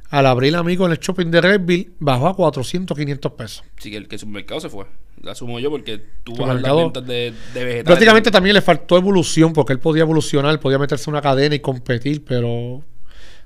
Al 0.09 0.27
abrir 0.27 0.57
Amigo 0.57 0.87
en 0.87 0.91
el 0.93 0.99
shopping 0.99 1.27
de 1.31 1.41
Redville, 1.41 1.93
bajó 2.01 2.27
a 2.27 2.35
400, 2.35 2.99
500 2.99 3.33
pesos. 3.33 3.63
Sí, 3.79 3.93
que 3.93 3.97
el, 3.99 4.09
que 4.09 4.17
el 4.17 4.19
supermercado 4.19 4.61
se 4.61 4.69
fue. 4.69 4.87
La 5.23 5.33
asumo 5.33 5.61
yo 5.61 5.71
porque 5.71 6.03
tú 6.25 6.35
bajas 6.35 6.61
las 6.61 6.75
ventas 6.75 7.07
de, 7.07 7.33
de 7.55 7.65
vegetales. 7.65 7.85
Prácticamente 7.85 8.31
también 8.33 8.55
le 8.55 8.63
faltó 8.63 8.97
evolución 8.97 9.53
porque 9.53 9.73
él 9.73 9.79
podía 9.79 10.03
evolucionar, 10.03 10.59
podía 10.59 10.79
meterse 10.79 11.09
en 11.11 11.15
una 11.15 11.23
cadena 11.23 11.55
y 11.55 11.61
competir, 11.61 12.25
pero 12.25 12.83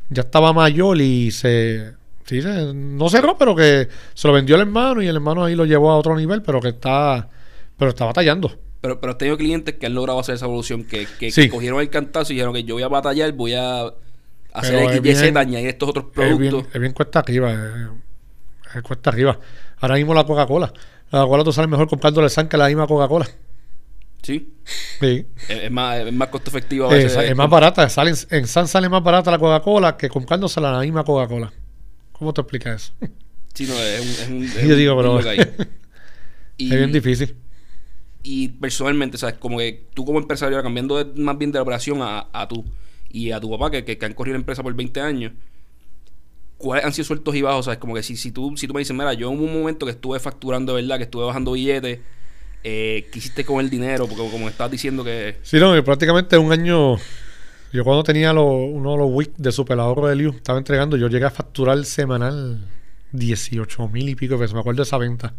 ya 0.09 0.23
estaba 0.23 0.53
mayor 0.55 0.99
y 1.01 1.31
se, 1.33 1.93
sí, 2.25 2.41
se- 2.41 2.73
no 2.73 3.09
cerró, 3.11 3.37
pero 3.37 3.55
que 3.57 3.89
se 4.15 4.29
lo 4.29 4.33
vendió 4.33 4.55
el 4.55 4.63
hermano 4.63 5.03
y 5.03 5.09
el 5.09 5.17
hermano 5.17 5.45
ahí 5.45 5.55
lo 5.57 5.67
llevó 5.67 5.91
a 5.91 5.97
otro 5.99 6.17
nivel, 6.17 6.41
pero 6.43 6.61
que 6.61 6.69
está, 6.69 7.29
pero 7.77 7.91
está 7.91 8.05
batallando. 8.07 8.57
Pero, 8.85 9.01
pero 9.01 9.13
has 9.13 9.17
tenido 9.19 9.39
clientes 9.39 9.77
que 9.77 9.87
han 9.87 9.95
logrado 9.95 10.21
hacer 10.21 10.35
esa 10.35 10.45
evolución, 10.45 10.85
que, 10.85 11.07
que, 11.19 11.31
Sí. 11.31 11.45
que 11.45 11.49
cogieron 11.49 11.81
el 11.81 11.89
cantazo 11.89 12.35
y 12.35 12.37
dijeron 12.37 12.53
que 12.53 12.65
yo 12.65 12.75
voy 12.75 12.83
a 12.83 12.89
batallar, 12.89 13.33
voy 13.33 13.55
a 13.55 13.85
hacer 14.53 14.75
X, 14.97 15.01
Y, 15.03 15.15
Z, 15.15 15.41
añadir 15.41 15.69
estos 15.69 15.89
otros 15.89 16.05
Es 16.15 16.15
bien, 16.15 16.37
productos. 16.51 16.75
es 16.75 16.81
bien 16.83 16.93
cuesta 16.93 17.21
arriba, 17.21 17.51
es, 17.55 18.77
es 18.77 18.83
cuesta 18.83 19.09
arriba. 19.09 19.41
Ahora 19.79 19.95
mismo 19.95 20.13
la 20.13 20.25
Coca-Cola, 20.25 20.67
la 21.11 21.19
Coca-Cola 21.21 21.45
tú 21.45 21.53
sales 21.55 21.71
mejor 21.71 21.89
comprándole 21.89 22.29
San 22.29 22.47
que 22.47 22.59
la 22.59 22.67
misma 22.69 22.87
Coca-Cola. 22.87 23.27
Sí. 24.23 24.53
Sí. 25.01 25.27
Es, 25.49 25.63
es 25.63 25.71
más, 25.71 26.01
es 26.01 26.13
más 26.13 26.29
costo 26.29 26.51
efectivo 26.51 26.91
a 26.91 26.95
Es, 26.95 27.05
veces. 27.05 27.31
es 27.31 27.35
más 27.37 27.49
barata, 27.49 27.89
sale, 27.89 28.13
en- 28.29 28.47
San 28.47 28.69
sale 28.69 28.91
más 28.91 29.03
barata 29.03 29.31
la 29.31 29.39
Coca-Cola 29.39 29.97
que 29.97 30.11
comprándosela 30.11 30.71
la 30.73 30.81
misma 30.81 31.05
Coca-Cola. 31.05 31.51
¿Cómo 32.13 32.35
te 32.35 32.43
explicas 32.43 32.83
eso? 33.01 33.11
Sí, 33.55 33.67
no, 33.67 33.73
es 33.81 34.29
un. 34.29 34.45
Es 34.45 34.57
un 34.63 34.63
Yo 34.69 34.77
digo, 34.77 34.95
pero. 34.95 35.21
Y, 36.59 36.71
es 36.71 36.79
bien 36.79 36.93
difícil. 36.93 37.35
Y 38.25 38.49
personalmente, 38.49 39.19
¿sabes? 39.19 39.37
Como 39.39 39.59
que 39.59 39.85
tú 39.95 40.05
como 40.05 40.19
empresario, 40.19 40.61
cambiando 40.63 40.97
de- 41.03 41.21
más 41.23 41.39
bien 41.39 41.53
de 41.53 41.59
la 41.59 41.63
operación 41.63 42.01
a, 42.03 42.27
a 42.33 42.49
tú 42.49 42.65
y 43.11 43.31
a 43.31 43.39
tu 43.39 43.51
papá, 43.51 43.71
que, 43.71 43.85
que, 43.85 44.05
han 44.05 44.15
corrido 44.15 44.35
la 44.35 44.41
empresa 44.41 44.63
por 44.63 44.75
20 44.75 45.01
años, 45.01 45.33
¿cuáles 46.57 46.87
han 46.87 46.93
sido 46.95 47.05
sueltos 47.05 47.35
y 47.37 47.43
bajos? 47.43 47.67
¿Sabes? 47.67 47.79
Como 47.79 47.95
que 47.95 48.03
si, 48.03 48.17
si, 48.17 48.33
tú, 48.33 48.57
si 48.57 48.67
tú 48.67 48.73
me 48.73 48.81
dices, 48.81 48.97
mira, 48.97 49.13
yo 49.13 49.31
en 49.31 49.39
un 49.39 49.53
momento 49.53 49.85
que 49.87 49.93
estuve 49.93 50.19
facturando 50.19 50.75
de 50.75 50.83
verdad, 50.83 50.97
que 50.97 51.05
estuve 51.05 51.25
bajando 51.25 51.53
billetes, 51.53 52.01
eh, 52.65 53.07
¿qué 53.13 53.19
hiciste 53.19 53.45
con 53.45 53.61
el 53.61 53.69
dinero? 53.69 54.07
Porque 54.09 54.29
como 54.31 54.49
estabas 54.49 54.73
diciendo 54.73 55.05
que... 55.05 55.37
Sí, 55.43 55.59
no, 55.59 55.85
prácticamente 55.85 56.39
un 56.39 56.51
año. 56.51 56.97
Yo 57.75 57.85
cuando 57.85 58.05
tenía 58.05 58.33
uno 58.33 58.93
de 58.93 58.99
los 58.99 59.11
weeks 59.11 59.35
de 59.37 59.53
super 59.53 59.79
ahorro 59.79 60.07
de 60.07 60.17
Liu, 60.17 60.31
estaba 60.31 60.59
entregando, 60.59 60.97
yo 60.97 61.09
llegué 61.09 61.27
a 61.27 61.31
facturar 61.31 61.85
semanal 61.85 62.67
18 63.13 63.89
mil 63.89 64.09
y 64.09 64.15
pico 64.15 64.35
de 64.35 64.41
pesos. 64.41 64.55
Me 64.55 64.61
acuerdo 64.61 64.79
de 64.79 64.85
esa 64.85 64.97
venta. 64.97 65.35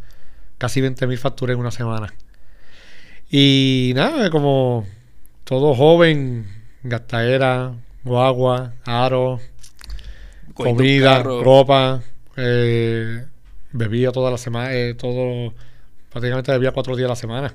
Casi 0.60 0.82
20 0.82 1.08
mil 1.08 1.18
facturé 1.18 1.54
en 1.54 1.60
una 1.60 1.72
semana. 1.72 2.14
Y 3.30 3.92
nada, 3.96 4.30
como 4.30 4.86
todo 5.44 5.76
joven, 5.76 6.46
gastadera, 6.84 7.74
guagua, 8.04 8.74
aro, 8.86 9.40
cogiendo 10.54 10.84
comida, 10.84 11.24
ropa, 11.40 12.02
eh, 12.38 13.26
bebía 13.72 14.12
toda 14.12 14.32
la 14.32 14.38
semana, 14.38 14.74
eh, 14.74 14.94
todo, 14.94 15.54
prácticamente 16.12 16.52
bebía 16.52 16.72
cuatro 16.72 16.96
días 16.96 17.08
a 17.08 17.10
la 17.10 17.16
semana. 17.16 17.54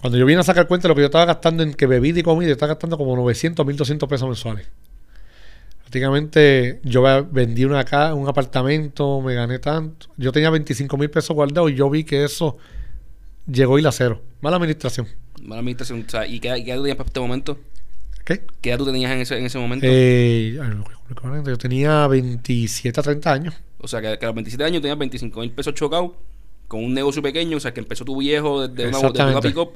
Cuando 0.00 0.18
yo 0.18 0.24
vine 0.26 0.40
a 0.40 0.44
sacar 0.44 0.66
cuenta 0.66 0.84
de 0.84 0.90
lo 0.90 0.94
que 0.94 1.02
yo 1.02 1.06
estaba 1.06 1.26
gastando 1.26 1.62
en 1.62 1.74
que 1.74 1.86
bebida 1.86 2.20
y 2.20 2.22
comida, 2.22 2.48
yo 2.48 2.52
estaba 2.54 2.72
gastando 2.74 2.96
como 2.96 3.14
900, 3.16 3.66
1200 3.66 4.08
pesos 4.08 4.28
mensuales. 4.28 4.66
Prácticamente 5.80 6.80
yo 6.84 7.02
ve- 7.02 7.26
vendí 7.30 7.64
una 7.64 7.84
ca 7.84 8.14
un 8.14 8.28
apartamento, 8.28 9.20
me 9.20 9.34
gané 9.34 9.58
tanto. 9.58 10.06
Yo 10.16 10.30
tenía 10.32 10.50
25 10.50 10.96
mil 10.96 11.10
pesos 11.10 11.34
guardados 11.34 11.70
y 11.70 11.74
yo 11.74 11.90
vi 11.90 12.04
que 12.04 12.24
eso 12.24 12.56
llegó 13.50 13.78
y 13.78 13.82
la 13.82 13.92
cero. 13.92 14.22
Mala 14.40 14.56
administración. 14.56 15.06
Mala 15.42 15.60
administración. 15.60 16.04
O 16.06 16.10
sea, 16.10 16.26
¿y 16.26 16.40
qué, 16.40 16.48
edad- 16.48 16.56
qué 16.64 16.70
edad 16.70 16.76
tú 16.76 16.82
tenías 16.82 16.96
para 16.96 17.06
este 17.08 17.20
momento? 17.20 17.58
¿Qué? 18.24 18.42
¿Qué 18.60 18.70
edad 18.70 18.78
tú 18.78 18.86
tenías 18.86 19.10
en 19.12 19.20
ese, 19.20 19.38
en 19.38 19.46
ese 19.46 19.58
momento? 19.58 19.86
Eh, 19.88 20.58
yo 21.46 21.58
tenía 21.58 22.06
27 22.06 23.00
a 23.00 23.02
30 23.02 23.32
años. 23.32 23.54
O 23.78 23.88
sea, 23.88 24.00
que, 24.00 24.18
que 24.18 24.24
a 24.24 24.28
los 24.28 24.34
27 24.34 24.62
años 24.64 24.82
tenías 24.82 24.98
25 24.98 25.40
mil 25.40 25.50
pesos 25.50 25.74
chocados 25.74 26.12
con 26.68 26.84
un 26.84 26.94
negocio 26.94 27.22
pequeño. 27.22 27.56
O 27.56 27.60
sea, 27.60 27.72
que 27.72 27.80
empezó 27.80 28.04
tu 28.04 28.16
viejo 28.18 28.68
desde 28.68 28.88
una, 28.88 29.08
desde 29.10 29.24
una 29.24 29.40
pick-up. 29.40 29.70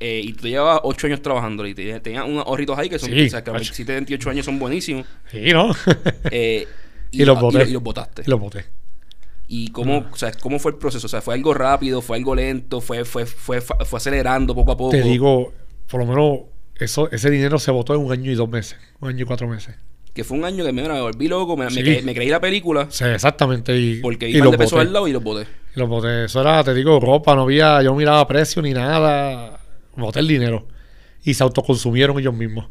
eh, 0.00 0.20
y 0.24 0.32
tú 0.32 0.48
llevabas 0.48 0.80
8 0.82 1.06
años 1.08 1.20
trabajando 1.22 1.66
y 1.66 1.74
te- 1.74 2.00
tenías 2.00 2.24
unos 2.26 2.46
ahorritos 2.46 2.78
ahí 2.78 2.88
que 2.88 2.98
son, 2.98 3.10
Sí, 3.10 3.26
o 3.26 3.30
sea, 3.30 3.44
que 3.44 3.50
a 3.50 3.52
los 3.52 3.60
macho. 3.62 3.70
27, 3.72 3.92
28 3.92 4.30
años 4.30 4.46
son 4.46 4.58
buenísimos. 4.58 5.06
Sí, 5.30 5.52
¿no? 5.52 5.70
Eh, 6.30 6.66
Y 7.12 7.24
los 7.24 7.40
boté. 7.40 7.58
Y, 7.58 7.60
lo- 7.64 7.68
y 7.68 7.72
los 7.72 7.82
botaste. 7.82 8.22
y 8.26 8.30
lo 8.30 8.38
boté. 8.38 8.64
¿Y 9.52 9.72
cómo, 9.72 10.06
o 10.12 10.16
sea, 10.16 10.30
cómo 10.30 10.60
fue 10.60 10.70
el 10.70 10.78
proceso? 10.78 11.08
O 11.08 11.10
sea, 11.10 11.20
¿fue 11.20 11.34
algo 11.34 11.52
rápido? 11.52 12.00
¿Fue 12.02 12.16
algo 12.16 12.36
lento? 12.36 12.80
¿Fue, 12.80 13.04
fue, 13.04 13.26
fue, 13.26 13.60
fue, 13.60 13.96
acelerando 13.96 14.54
poco 14.54 14.70
a 14.70 14.76
poco? 14.76 14.90
Te 14.92 15.02
digo, 15.02 15.52
por 15.90 15.98
lo 15.98 16.06
menos 16.06 16.42
eso, 16.76 17.10
ese 17.10 17.30
dinero 17.30 17.58
se 17.58 17.72
votó 17.72 17.96
en 17.96 18.00
un 18.00 18.12
año 18.12 18.30
y 18.30 18.36
dos 18.36 18.48
meses. 18.48 18.78
Un 19.00 19.08
año 19.08 19.24
y 19.24 19.26
cuatro 19.26 19.48
meses. 19.48 19.74
Que 20.14 20.22
fue 20.22 20.38
un 20.38 20.44
año 20.44 20.64
que 20.64 20.72
me, 20.72 20.88
me 20.88 21.00
volví 21.00 21.26
loco, 21.26 21.56
me, 21.56 21.66
creí 21.66 22.28
la 22.28 22.40
película 22.40 22.86
Sí, 22.90 23.02
exactamente. 23.06 23.76
Y, 23.76 23.96
porque 23.96 24.30
y 24.30 24.40
un 24.40 24.50
par 24.50 24.58
de 24.58 24.64
boté. 24.66 24.78
al 24.78 24.92
lado 24.92 25.08
y 25.08 25.12
los 25.12 25.22
boté. 25.24 25.48
Y 25.74 25.80
los 25.80 25.88
boté. 25.88 26.26
Eso 26.26 26.42
era, 26.42 26.62
te 26.62 26.72
digo, 26.72 27.00
ropa, 27.00 27.34
no 27.34 27.42
había, 27.42 27.82
yo 27.82 27.90
no 27.90 27.96
miraba 27.96 28.24
precio 28.28 28.62
ni 28.62 28.72
nada. 28.72 29.58
Boté 29.96 30.20
el 30.20 30.28
dinero. 30.28 30.68
Y 31.24 31.34
se 31.34 31.42
autoconsumieron 31.42 32.16
ellos 32.20 32.34
mismos. 32.34 32.66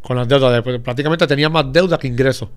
Con 0.00 0.16
las 0.16 0.26
deudas. 0.26 0.54
Después, 0.54 0.80
prácticamente 0.80 1.26
tenía 1.26 1.50
más 1.50 1.70
deuda 1.70 1.98
que 1.98 2.08
ingresos. 2.08 2.48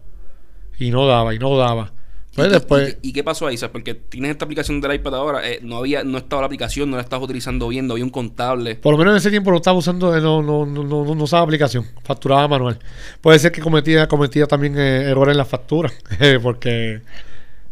Y 0.79 0.89
no 0.89 1.05
daba, 1.05 1.35
y 1.35 1.39
no 1.39 1.57
daba. 1.57 1.91
Pues 2.37 2.47
¿Y, 2.47 2.51
después. 2.51 2.97
y- 3.01 3.07
y- 3.07 3.09
y 3.09 3.13
qué 3.13 3.23
pasó 3.23 3.47
ahí? 3.47 3.55
O 3.55 3.57
sea, 3.57 3.71
porque 3.71 3.95
tienes 3.95 4.31
esta 4.31 4.45
aplicación 4.45 4.79
del 4.79 4.93
iPad 4.93 5.15
ahora, 5.15 5.49
eh, 5.49 5.59
no 5.63 5.77
había, 5.77 6.03
no 6.03 6.17
estaba 6.19 6.43
la 6.43 6.45
aplicación, 6.45 6.89
no 6.89 6.95
la 6.95 7.01
estabas 7.01 7.25
utilizando 7.25 7.67
bien, 7.67 7.87
no 7.87 7.93
había 7.93 8.05
un 8.05 8.11
contable. 8.11 8.75
Por 8.75 8.93
lo 8.93 8.97
menos 8.99 9.13
en 9.13 9.17
ese 9.17 9.29
tiempo 9.31 9.49
no 9.51 9.57
estaba 9.57 9.77
usando, 9.77 10.15
eh, 10.15 10.21
no, 10.21 10.41
no, 10.43 10.65
no, 10.65 10.83
no, 10.83 11.03
no 11.15 11.23
usaba 11.23 11.43
aplicación, 11.43 11.83
facturaba 12.03 12.47
manual. 12.47 12.79
Puede 13.21 13.39
ser 13.39 13.51
que 13.51 13.59
cometía, 13.61 14.07
cometía 14.07 14.45
también 14.45 14.77
eh, 14.77 15.09
errores 15.09 15.33
en 15.33 15.37
las 15.39 15.47
facturas, 15.47 15.93
porque 16.43 17.01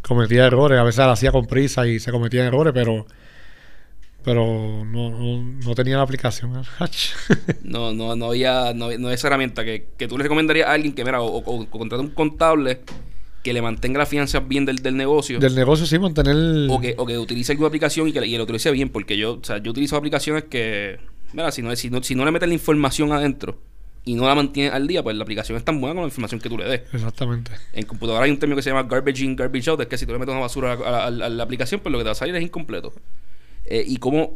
cometía 0.01 0.45
errores, 0.47 0.80
a 0.80 0.84
veces 0.84 0.97
la 0.99 1.12
hacía 1.12 1.32
con 1.32 1.45
prisa 1.45 1.88
y 1.88 1.99
se 1.99 2.12
cometían 2.12 2.47
errores, 2.47 2.73
pero 2.73 3.06
pero 4.23 4.84
no, 4.86 5.12
no, 5.12 5.43
no 5.43 5.75
tenía 5.75 5.97
la 5.97 6.01
aplicación. 6.04 6.63
No, 7.63 7.93
no, 7.93 8.15
no 8.15 8.28
había, 8.28 8.73
no, 8.73 8.88
no 8.97 9.08
había 9.08 9.13
esa 9.13 9.28
herramienta 9.28 9.63
que, 9.63 9.89
que 9.97 10.08
tú 10.08 10.17
le 10.17 10.23
recomendarías 10.23 10.67
a 10.67 10.71
alguien 10.73 10.93
que, 10.95 11.06
mira, 11.06 11.21
o, 11.21 11.28
o, 11.28 11.62
o 11.62 11.69
contrate 11.69 12.04
un 12.04 12.10
contable 12.12 12.82
que 13.45 13.53
le 13.53 13.62
mantenga 13.62 13.99
las 13.99 14.10
finanzas 14.10 14.47
bien 14.47 14.65
del, 14.65 14.77
del 14.77 14.97
negocio. 14.97 15.38
Del 15.38 15.53
negocio 15.53 15.86
sí 15.86 15.99
mantener 15.99 16.36
o 16.67 16.81
que, 16.81 16.95
o 16.97 17.05
que 17.05 17.15
utilice 17.19 17.51
alguna 17.51 17.67
aplicación 17.67 18.08
y 18.08 18.12
que, 18.12 18.25
y 18.25 18.36
lo 18.36 18.43
utilice 18.43 18.71
bien, 18.71 18.89
porque 18.89 19.15
yo, 19.17 19.34
o 19.34 19.43
sea, 19.43 19.60
yo 19.60 19.69
utilizo 19.69 19.95
aplicaciones 19.95 20.45
que, 20.45 20.97
mira, 21.31 21.51
si 21.51 21.62
no, 21.62 21.75
si 21.75 21.91
no, 21.91 22.01
si 22.01 22.15
no 22.15 22.25
le 22.25 22.31
metes 22.31 22.47
la 22.47 22.55
información 22.55 23.12
adentro 23.12 23.60
y 24.03 24.15
no 24.15 24.25
la 24.27 24.34
mantienes 24.34 24.73
al 24.73 24.88
día, 24.88 25.03
pues 25.03 25.15
la 25.15 25.21
aplicación 25.21 25.60
es 25.60 25.63
tan 25.63 25.79
buena 25.79 25.93
como 25.93 26.05
la 26.08 26.10
información 26.10 26.41
que 26.41 26.49
tú 26.49 26.58
le 26.58 26.65
des. 26.65 26.81
Exactamente. 26.91 27.51
En 27.73 27.86
computadora 27.86 28.25
hay 28.25 28.31
un 28.31 28.39
término 28.39 28.55
que 28.55 28.63
se 28.63 28.71
llama 28.71 28.81
garbage 28.84 29.21
in, 29.23 29.36
garbage 29.36 29.69
out, 29.69 29.79
es 29.81 29.88
que 29.88 29.97
si 29.99 30.08
tú 30.08 30.13
le 30.13 30.17
metes 30.17 30.31
una 30.34 30.41
basura 30.41 30.73
a, 30.73 30.75
la- 30.77 31.05
a 31.05 31.12
la- 31.12 31.25
a 31.27 31.29
la 31.29 31.43
aplicación, 31.43 31.81
pues 31.81 31.91
lo 31.91 31.99
que 31.99 32.03
te 32.03 32.08
va 32.08 32.13
a 32.13 32.15
salir 32.15 32.36
es 32.36 32.41
incompleto. 32.41 32.93
Eh, 33.65 33.84
¿Y 33.88 33.97
cómo, 33.97 34.34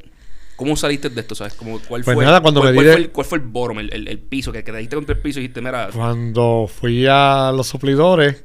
cómo 0.55 0.75
saliste 0.75 1.09
de 1.09 1.19
esto? 1.21 1.33
¿Sabes? 1.33 1.55
Como, 1.55 1.79
¿cuál, 1.79 2.03
Pues 2.03 2.13
fue, 2.15 2.25
nada, 2.25 2.41
cuando 2.41 2.61
cuál, 2.61 2.73
me 2.73 2.75
cuál 2.77 2.85
di 2.87 2.91
fue 2.93 3.01
el, 3.01 3.09
cuál 3.09 3.25
fue 3.27 3.37
el 3.39 3.43
bottom, 3.43 3.79
el, 3.79 3.91
el- 3.91 4.07
el 4.07 4.19
piso, 4.19 4.51
que, 4.51 4.63
que 4.63 4.71
te 4.71 4.77
diste 4.77 4.95
contra 4.95 5.15
el 5.15 5.21
piso 5.21 5.39
y 5.39 5.43
dijiste, 5.43 5.61
mira, 5.61 5.89
Cuando 5.93 6.67
fui 6.71 7.07
a 7.09 7.51
los 7.55 7.65
suplidores, 7.67 8.43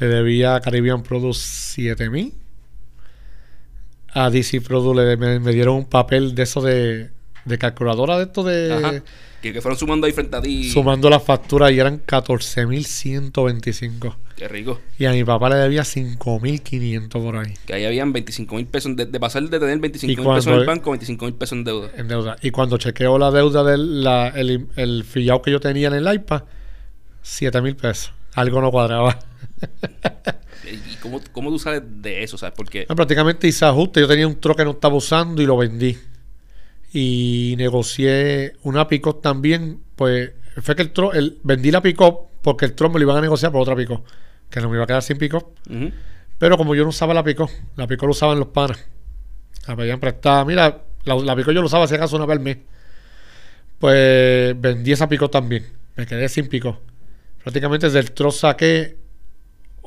le 0.00 0.06
debía 0.08 0.54
a 0.56 0.60
Caribbean 0.60 1.02
Produce 1.02 1.40
7000. 1.74 2.34
A 4.14 4.30
DC 4.30 4.60
Produce 4.60 5.00
le, 5.04 5.16
me, 5.16 5.40
me 5.40 5.52
dieron 5.52 5.76
un 5.76 5.84
papel 5.86 6.34
de 6.34 6.42
eso 6.42 6.60
de, 6.60 7.10
de 7.44 7.58
calculadora 7.58 8.18
de 8.18 8.24
esto 8.24 8.42
de... 8.44 8.72
Ajá. 8.72 9.02
Que, 9.40 9.52
que 9.52 9.60
fueron 9.60 9.76
sumando 9.78 10.06
ahí 10.06 10.12
frente 10.12 10.36
a 10.36 10.40
ti. 10.42 10.70
Sumando 10.70 11.10
las 11.10 11.22
facturas 11.24 11.72
y 11.72 11.78
eran 11.80 12.00
14.125. 12.06 14.14
Qué 14.36 14.46
rico. 14.48 14.80
Y 14.98 15.04
a 15.06 15.12
mi 15.12 15.24
papá 15.24 15.48
le 15.50 15.56
debía 15.56 15.82
5.500 15.82 17.08
por 17.10 17.36
ahí. 17.36 17.54
Que 17.66 17.74
ahí 17.74 17.84
habían 17.84 18.12
25 18.12 18.54
mil 18.54 18.66
pesos. 18.66 18.94
De, 18.96 19.06
de 19.06 19.20
pasar 19.20 19.42
de 19.42 19.58
tener 19.58 19.78
25 19.80 20.12
Y 20.12 20.16
mil 20.16 20.24
pesos 20.34 20.46
en 20.46 20.54
el 20.60 20.64
banco, 20.66 20.90
25 20.90 21.24
mil 21.24 21.34
pesos 21.34 21.58
en 21.58 21.64
deuda. 21.64 21.90
en 21.96 22.06
deuda. 22.08 22.36
Y 22.40 22.50
cuando 22.52 22.78
chequeo 22.78 23.18
la 23.18 23.30
deuda 23.32 23.64
del 23.64 24.04
la- 24.04 24.28
el, 24.28 24.68
el 24.76 25.02
fillado 25.04 25.42
que 25.42 25.50
yo 25.50 25.58
tenía 25.60 25.88
en 25.88 25.94
el 25.94 26.12
iPad, 26.14 26.42
7 27.22 27.60
mil 27.62 27.74
pesos. 27.76 28.12
Algo 28.34 28.60
no 28.60 28.70
cuadraba. 28.70 29.18
¿Y 30.64 30.96
cómo, 30.96 31.20
cómo 31.32 31.50
tú 31.50 31.58
sales 31.58 31.82
de 31.84 32.22
eso? 32.22 32.38
¿Sabes? 32.38 32.54
Porque. 32.56 32.86
No, 32.88 32.96
prácticamente 32.96 33.46
hice 33.46 33.64
ajuste. 33.64 34.00
Yo 34.00 34.08
tenía 34.08 34.26
un 34.26 34.40
tro 34.40 34.54
que 34.54 34.64
no 34.64 34.72
estaba 34.72 34.94
usando 34.94 35.42
y 35.42 35.46
lo 35.46 35.56
vendí. 35.56 35.98
Y 36.92 37.54
negocié 37.58 38.54
una 38.62 38.88
pick 38.88 39.20
también. 39.20 39.80
Pues 39.96 40.32
fue 40.60 40.76
que 40.76 40.82
el 40.82 40.92
tro, 40.92 41.12
el, 41.12 41.38
vendí 41.42 41.70
la 41.70 41.82
pick 41.82 41.98
porque 42.42 42.64
el 42.64 42.74
tro 42.74 42.90
me 42.90 42.98
lo 42.98 43.04
iban 43.04 43.16
a 43.16 43.20
negociar 43.20 43.52
por 43.52 43.62
otra 43.62 43.76
pick 43.76 43.90
Que 44.50 44.60
no 44.60 44.68
me 44.68 44.76
iba 44.76 44.84
a 44.84 44.86
quedar 44.86 45.02
sin 45.02 45.18
pick. 45.18 45.34
Pero 46.38 46.56
como 46.56 46.74
yo 46.74 46.82
no 46.82 46.90
usaba 46.90 47.14
la 47.14 47.22
pick 47.22 47.40
la 47.76 47.86
pick 47.86 48.02
lo 48.02 48.10
usaban 48.10 48.38
los 48.38 48.48
panas. 48.48 48.84
La 49.66 49.76
pedían 49.76 50.00
prestada. 50.00 50.44
Mira, 50.44 50.82
la, 51.04 51.14
la 51.16 51.36
pick 51.36 51.46
yo 51.46 51.60
lo 51.60 51.66
usaba 51.66 51.86
si 51.86 51.94
acaso 51.94 52.16
una 52.16 52.26
vez 52.26 52.36
al 52.36 52.42
mes. 52.42 52.58
Pues 53.78 54.60
vendí 54.60 54.92
esa 54.92 55.08
pick 55.08 55.28
también. 55.30 55.66
Me 55.96 56.06
quedé 56.06 56.28
sin 56.28 56.48
pick 56.48 56.64
Prácticamente 57.42 57.86
desde 57.86 57.98
el 57.98 58.12
tro 58.12 58.30
saqué 58.30 59.01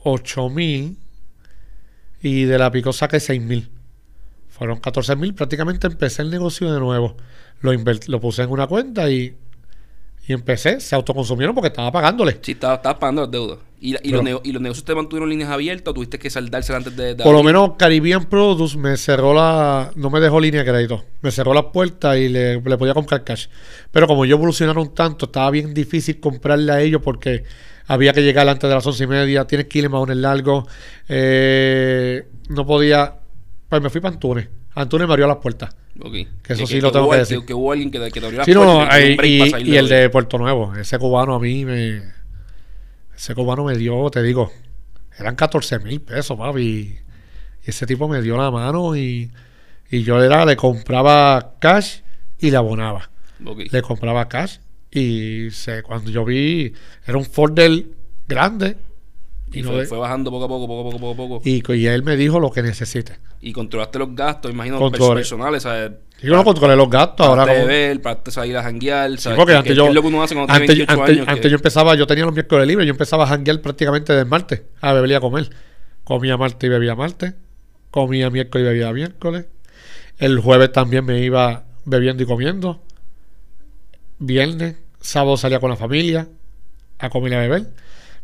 8000 0.05 0.97
y 2.21 2.43
de 2.45 2.57
la 2.57 2.71
pico 2.71 2.93
saqué 2.93 3.19
6000. 3.19 3.69
Fueron 4.49 4.79
14000. 4.79 5.33
Prácticamente 5.33 5.87
empecé 5.87 6.21
el 6.21 6.29
negocio 6.29 6.71
de 6.73 6.79
nuevo. 6.79 7.17
Lo, 7.61 7.71
lo 7.73 8.19
puse 8.21 8.43
en 8.43 8.49
una 8.51 8.67
cuenta 8.67 9.09
y, 9.09 9.35
y 10.27 10.33
empecé. 10.33 10.79
Se 10.79 10.95
autoconsumieron 10.95 11.53
porque 11.53 11.67
estaba 11.67 11.91
pagándole. 11.91 12.39
Sí, 12.41 12.53
estabas 12.53 12.79
pagando 12.97 13.23
las 13.23 13.31
deudas. 13.31 13.57
¿Y, 13.81 13.95
y 13.95 14.11
Pero- 14.11 14.21
los 14.23 14.41
¿Y 14.43 14.51
los 14.53 14.61
negocios 14.61 14.85
te 14.85 14.95
mantuvieron 14.95 15.29
líneas 15.29 15.49
abiertas 15.49 15.91
o 15.91 15.93
tuviste 15.93 16.17
que 16.17 16.29
saldárselas 16.29 16.79
antes 16.85 16.95
de, 16.95 17.15
de 17.15 17.23
Por 17.23 17.33
lo 17.33 17.43
menos 17.43 17.71
Caribbean 17.77 18.25
Produce 18.25 18.77
me 18.77 18.95
cerró 18.97 19.33
la. 19.33 19.91
No 19.95 20.09
me 20.09 20.19
dejó 20.19 20.39
línea 20.39 20.63
de 20.63 20.71
crédito. 20.71 21.03
Me 21.21 21.31
cerró 21.31 21.53
las 21.53 21.65
puertas 21.65 22.17
y 22.17 22.29
le, 22.29 22.61
le 22.61 22.77
podía 22.77 22.93
comprar 22.93 23.23
cash. 23.23 23.47
Pero 23.91 24.07
como 24.07 24.23
ellos 24.25 24.37
evolucionaron 24.37 24.93
tanto, 24.95 25.25
estaba 25.25 25.51
bien 25.51 25.73
difícil 25.73 26.19
comprarle 26.19 26.71
a 26.71 26.81
ellos 26.81 27.01
porque 27.03 27.43
había 27.87 28.13
que 28.13 28.21
llegar 28.23 28.47
antes 28.49 28.67
de 28.69 28.75
las 28.75 28.85
once 28.85 29.03
y 29.03 29.07
media. 29.07 29.45
Tienes 29.45 29.67
que 29.67 29.79
ir 29.79 29.85
en 29.85 29.91
maones 29.91 30.17
largos. 30.17 30.65
Eh, 31.07 32.27
no 32.49 32.65
podía. 32.65 33.15
Pues 33.69 33.81
me 33.81 33.89
fui 33.89 34.01
para 34.01 34.13
Antunes. 34.13 34.47
Antunes 34.75 35.07
me 35.07 35.13
abrió 35.13 35.27
las 35.27 35.37
puertas. 35.37 35.75
Ok. 35.99 36.13
Que 36.43 36.53
eso 36.53 36.67
sí 36.67 36.81
lo 36.81 36.91
tengo 36.91 37.05
hubo 37.05 37.11
que 37.13 37.17
decir. 37.19 37.45
Que, 37.45 37.53
hubo 37.53 37.71
alguien 37.71 37.89
que, 37.91 37.99
te- 37.99 38.11
que 38.11 38.19
abrió 38.19 38.37
las 38.39 38.45
Sí, 38.45 38.53
no, 38.53 38.85
puertas 38.85 39.61
y 39.63 39.75
el 39.77 39.87
de 39.87 40.09
Puerto 40.09 40.37
Nuevo. 40.37 40.75
Ese 40.75 40.99
cubano 40.99 41.35
a 41.35 41.39
mí 41.39 41.63
me. 41.65 42.01
Ese 43.15 43.33
cubano 43.33 43.63
me 43.63 43.77
dio, 43.77 44.09
te 44.09 44.21
digo, 44.21 44.51
eran 45.17 45.35
14 45.35 45.79
mil 45.79 46.01
pesos, 46.01 46.37
papi. 46.37 46.61
Y 47.65 47.69
ese 47.69 47.85
tipo 47.85 48.07
me 48.09 48.21
dio 48.21 48.35
la 48.37 48.51
mano 48.51 48.95
y, 48.95 49.31
y 49.89 50.03
yo 50.03 50.21
era, 50.21 50.45
le 50.45 50.57
compraba 50.57 51.53
cash 51.59 51.99
y 52.39 52.51
le 52.51 52.57
abonaba. 52.57 53.09
Le 53.39 53.81
compraba 53.81 54.27
cash 54.27 54.57
y 54.99 55.51
se, 55.51 55.83
cuando 55.83 56.09
yo 56.11 56.23
vi, 56.25 56.73
era 57.05 57.17
un 57.17 57.25
Fordel 57.25 57.91
grande. 58.27 58.77
Y 59.51 59.59
Y, 59.59 59.61
no 59.61 59.69
fue, 59.71 59.79
de- 59.81 59.85
fue 59.85 59.97
bajando 59.97 60.31
poco 60.31 60.45
a 60.45 60.47
poco, 60.47 60.67
poco 60.67 60.81
a 60.81 60.91
poco, 60.91 60.99
poco 60.99 61.11
a 61.11 61.39
poco. 61.39 61.41
y, 61.49 61.61
y 61.75 61.87
él 61.87 62.03
me 62.03 62.15
dijo 62.17 62.39
lo 62.39 62.51
que 62.51 62.61
necesite. 62.63 63.19
Y 63.41 63.53
controlaste 63.53 63.99
los 63.99 64.15
gastos, 64.15 64.51
imagino, 64.51 64.79
Controlé. 64.79 65.15
personales, 65.21 65.63
¿sabes? 65.63 65.91
Yo 66.21 66.35
no 66.35 66.43
controlé 66.43 66.75
los 66.75 66.89
gastos. 66.89 67.27
Ahora 67.27 67.45
Para 67.45 67.59
beber, 67.59 68.01
para 68.01 68.19
salir 68.29 68.57
a 68.57 68.63
janguear, 68.63 69.11
Sí, 69.11 69.17
¿sabes? 69.19 69.37
porque 69.37 69.51
Que- 69.53 69.57
antes 69.57 69.71
que- 69.71 69.75
yo, 69.77 69.83
que 69.83 69.89
es 69.89 69.95
lo 69.95 70.01
que 70.01 70.07
uno 70.07 70.23
hace 70.23 70.33
cuando 70.33 70.47
tiene 70.53 70.63
antes, 70.63 70.77
28 70.77 71.01
antes- 71.01 71.15
años. 71.17 71.27
antes 71.27 71.41
que- 71.43 71.49
yo 71.49 71.55
empezaba, 71.57 71.95
yo 71.95 72.07
tenía 72.07 72.25
los 72.25 72.33
miércoles 72.33 72.67
libres, 72.67 72.87
yo 72.87 72.91
empezaba 72.91 73.25
a 73.25 73.27
janguear 73.27 73.61
prácticamente 73.61 74.13
del 74.13 74.25
martes, 74.25 74.63
a 74.81 74.93
beber 74.93 75.11
y 75.11 75.13
a 75.13 75.19
comer. 75.19 75.49
Comía 76.03 76.37
martes 76.37 76.67
y 76.67 76.69
bebía 76.69 76.95
martes, 76.95 77.33
comía 77.91 78.29
miércoles 78.29 78.65
y 78.65 78.67
bebía 78.69 78.91
miércoles. 78.93 79.45
El 80.17 80.39
jueves 80.39 80.71
también 80.71 81.05
me 81.05 81.19
iba 81.21 81.65
bebiendo 81.85 82.23
y 82.23 82.25
comiendo. 82.25 82.81
Viernes, 84.17 84.75
sábado 85.05 85.37
salía 85.37 85.59
con 85.59 85.69
la 85.69 85.75
familia 85.75 86.27
a 86.99 87.09
comer 87.09 87.31
y 87.33 87.35
a 87.35 87.39
beber. 87.39 87.67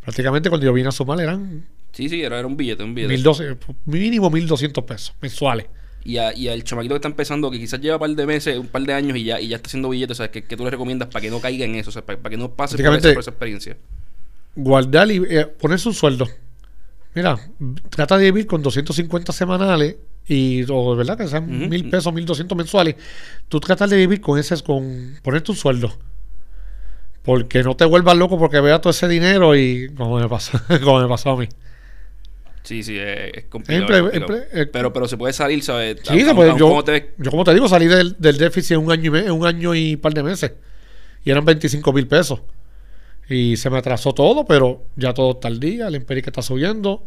Prácticamente 0.03 0.49
cuando 0.49 0.65
yo 0.65 0.73
vine 0.73 0.89
a 0.89 0.91
sumar 0.91 1.19
eran 1.21 1.65
Sí, 1.93 2.07
sí, 2.09 2.21
era, 2.23 2.39
era 2.39 2.47
un 2.47 2.55
billete, 2.57 2.83
un 2.83 2.95
billete. 2.95 3.13
1200, 3.13 3.75
mínimo 3.85 4.29
1200 4.29 4.83
pesos 4.85 5.13
mensuales. 5.21 5.67
Y, 6.03 6.17
a, 6.17 6.33
y 6.35 6.47
al 6.47 6.63
chamaquito 6.63 6.95
que 6.95 6.97
está 6.97 7.09
empezando, 7.09 7.51
que 7.51 7.59
quizás 7.59 7.79
lleva 7.81 7.97
un 7.97 7.99
par 7.99 8.09
de 8.09 8.25
meses, 8.25 8.57
un 8.57 8.67
par 8.67 8.81
de 8.83 8.93
años 8.93 9.17
y 9.17 9.25
ya, 9.25 9.39
y 9.39 9.49
ya 9.49 9.57
está 9.57 9.67
haciendo 9.67 9.89
billetes, 9.89 10.17
¿sabes? 10.17 10.31
¿Qué, 10.31 10.43
qué 10.43 10.57
tú 10.57 10.63
le 10.63 10.71
recomiendas 10.71 11.09
para 11.09 11.21
que 11.21 11.29
no 11.29 11.39
caiga 11.39 11.65
en 11.65 11.75
eso? 11.75 11.89
O 11.89 11.93
sea, 11.93 12.03
para, 12.05 12.17
para 12.17 12.31
que 12.31 12.37
no 12.37 12.51
pase 12.53 12.75
por 12.75 12.81
esa, 12.81 12.89
Prácticamente- 12.91 13.13
por 13.13 13.21
esa 13.21 13.31
experiencia. 13.31 13.77
guardar 14.55 15.11
y 15.11 15.17
eh, 15.29 15.45
ponerse 15.45 15.89
un 15.89 15.93
sueldo. 15.93 16.27
Mira, 17.13 17.37
trata 17.89 18.17
de 18.17 18.31
vivir 18.31 18.47
con 18.47 18.61
250 18.63 19.33
semanales 19.33 19.97
y, 20.27 20.63
o 20.69 20.95
verdad 20.95 21.17
que 21.17 21.27
sean 21.27 21.69
mil 21.69 21.89
pesos, 21.89 22.13
1200 22.13 22.57
mensuales. 22.57 22.95
Tú 23.49 23.59
tratas 23.59 23.89
de 23.89 23.97
vivir 23.97 24.21
con 24.21 24.39
ese, 24.39 24.59
con 24.63 25.15
ponerte 25.21 25.51
un 25.51 25.57
sueldo. 25.57 25.93
Porque 27.23 27.61
no 27.63 27.75
te 27.75 27.85
vuelvas 27.85 28.17
loco 28.17 28.37
porque 28.39 28.59
veas 28.59 28.81
todo 28.81 28.91
ese 28.91 29.07
dinero 29.07 29.55
y 29.55 29.89
como 29.95 30.19
me 30.19 30.27
pasó, 30.27 30.59
como 30.83 30.99
me 31.01 31.07
pasó 31.07 31.31
a 31.31 31.37
mí. 31.37 31.47
Sí, 32.63 32.83
sí, 32.83 32.97
es, 32.97 33.45
complicado. 33.45 33.87
Emple- 33.87 33.95
es 33.95 34.01
complicado. 34.01 34.33
emple- 34.39 34.47
eh, 34.53 34.65
pero, 34.67 34.93
pero 34.93 35.07
se 35.07 35.17
puede 35.17 35.33
salir, 35.33 35.63
¿sabes? 35.63 35.97
Sí, 36.03 36.21
se 36.21 36.33
puede. 36.35 36.51
Yo, 36.57 36.67
¿cómo 36.69 36.83
te 36.83 37.13
yo 37.17 37.31
como 37.31 37.43
te 37.43 37.53
digo, 37.53 37.67
salí 37.67 37.87
del, 37.87 38.15
del 38.19 38.37
déficit 38.37 38.71
en 38.73 38.79
un 38.85 38.91
año 38.91 39.05
y 39.05 39.09
me- 39.09 39.31
un 39.31 39.45
año 39.45 39.73
y 39.75 39.97
par 39.97 40.13
de 40.13 40.23
meses. 40.23 40.51
Y 41.23 41.31
eran 41.31 41.45
25 41.45 41.91
mil 41.93 42.07
pesos. 42.07 42.41
Y 43.29 43.55
se 43.57 43.69
me 43.69 43.77
atrasó 43.77 44.13
todo, 44.13 44.45
pero 44.45 44.83
ya 44.95 45.13
todo 45.13 45.31
está 45.31 45.47
al 45.47 45.59
día, 45.59 45.87
el 45.87 45.95
empérica 45.95 46.29
está 46.29 46.41
subiendo. 46.41 47.03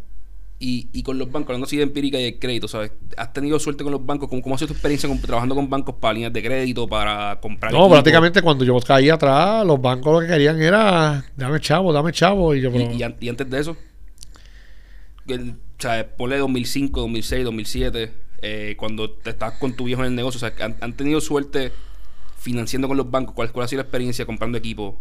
Y, 0.66 0.88
y 0.94 1.02
con 1.02 1.18
los 1.18 1.30
bancos, 1.30 1.50
hablando 1.50 1.66
así 1.66 1.76
de 1.76 1.82
empírica 1.82 2.18
y 2.18 2.22
de 2.24 2.38
crédito, 2.38 2.68
¿sabes? 2.68 2.92
¿Has 3.18 3.34
tenido 3.34 3.58
suerte 3.58 3.84
con 3.84 3.92
los 3.92 4.06
bancos? 4.06 4.30
¿Cómo, 4.30 4.40
cómo 4.40 4.54
ha 4.54 4.58
sido 4.58 4.68
tu 4.68 4.72
experiencia 4.72 5.06
con- 5.08 5.20
trabajando 5.20 5.54
con 5.54 5.68
bancos 5.68 5.96
para 5.96 6.14
líneas 6.14 6.32
de 6.32 6.42
crédito, 6.42 6.88
para 6.88 7.38
comprar 7.38 7.70
No, 7.70 7.80
equipo? 7.80 7.90
prácticamente 7.92 8.40
cuando 8.40 8.64
yo 8.64 8.78
caí 8.80 9.10
atrás, 9.10 9.66
los 9.66 9.78
bancos 9.78 10.12
lo 10.14 10.20
que 10.20 10.26
querían 10.32 10.62
era, 10.62 11.22
dame 11.36 11.60
chavo, 11.60 11.92
dame 11.92 12.12
chavo. 12.12 12.54
Y 12.54 12.62
yo, 12.62 12.70
Y, 12.70 12.72
pero, 12.72 12.92
y 12.94 13.02
an- 13.02 13.16
y 13.20 13.28
antes 13.28 13.50
de 13.50 13.60
eso, 13.60 13.76
el, 15.26 15.50
o 15.50 15.54
sea, 15.82 16.16
ponle 16.16 16.38
2005, 16.38 17.00
2006, 17.00 17.44
2007, 17.44 18.12
eh, 18.42 18.74
cuando 18.78 19.10
te 19.10 19.30
estabas 19.30 19.58
con 19.58 19.74
tu 19.74 19.84
viejo 19.84 20.00
en 20.02 20.08
el 20.08 20.14
negocio, 20.14 20.38
o 20.38 20.40
sea, 20.40 20.64
han, 20.64 20.76
han 20.80 20.94
tenido 20.96 21.20
suerte 21.20 21.72
financiando 22.38 22.88
con 22.88 22.96
los 22.96 23.10
bancos. 23.10 23.34
¿Cuál, 23.34 23.52
cuál 23.52 23.64
ha 23.64 23.68
sido 23.68 23.78
la 23.82 23.84
experiencia 23.84 24.24
comprando 24.26 24.56
equipo? 24.58 24.98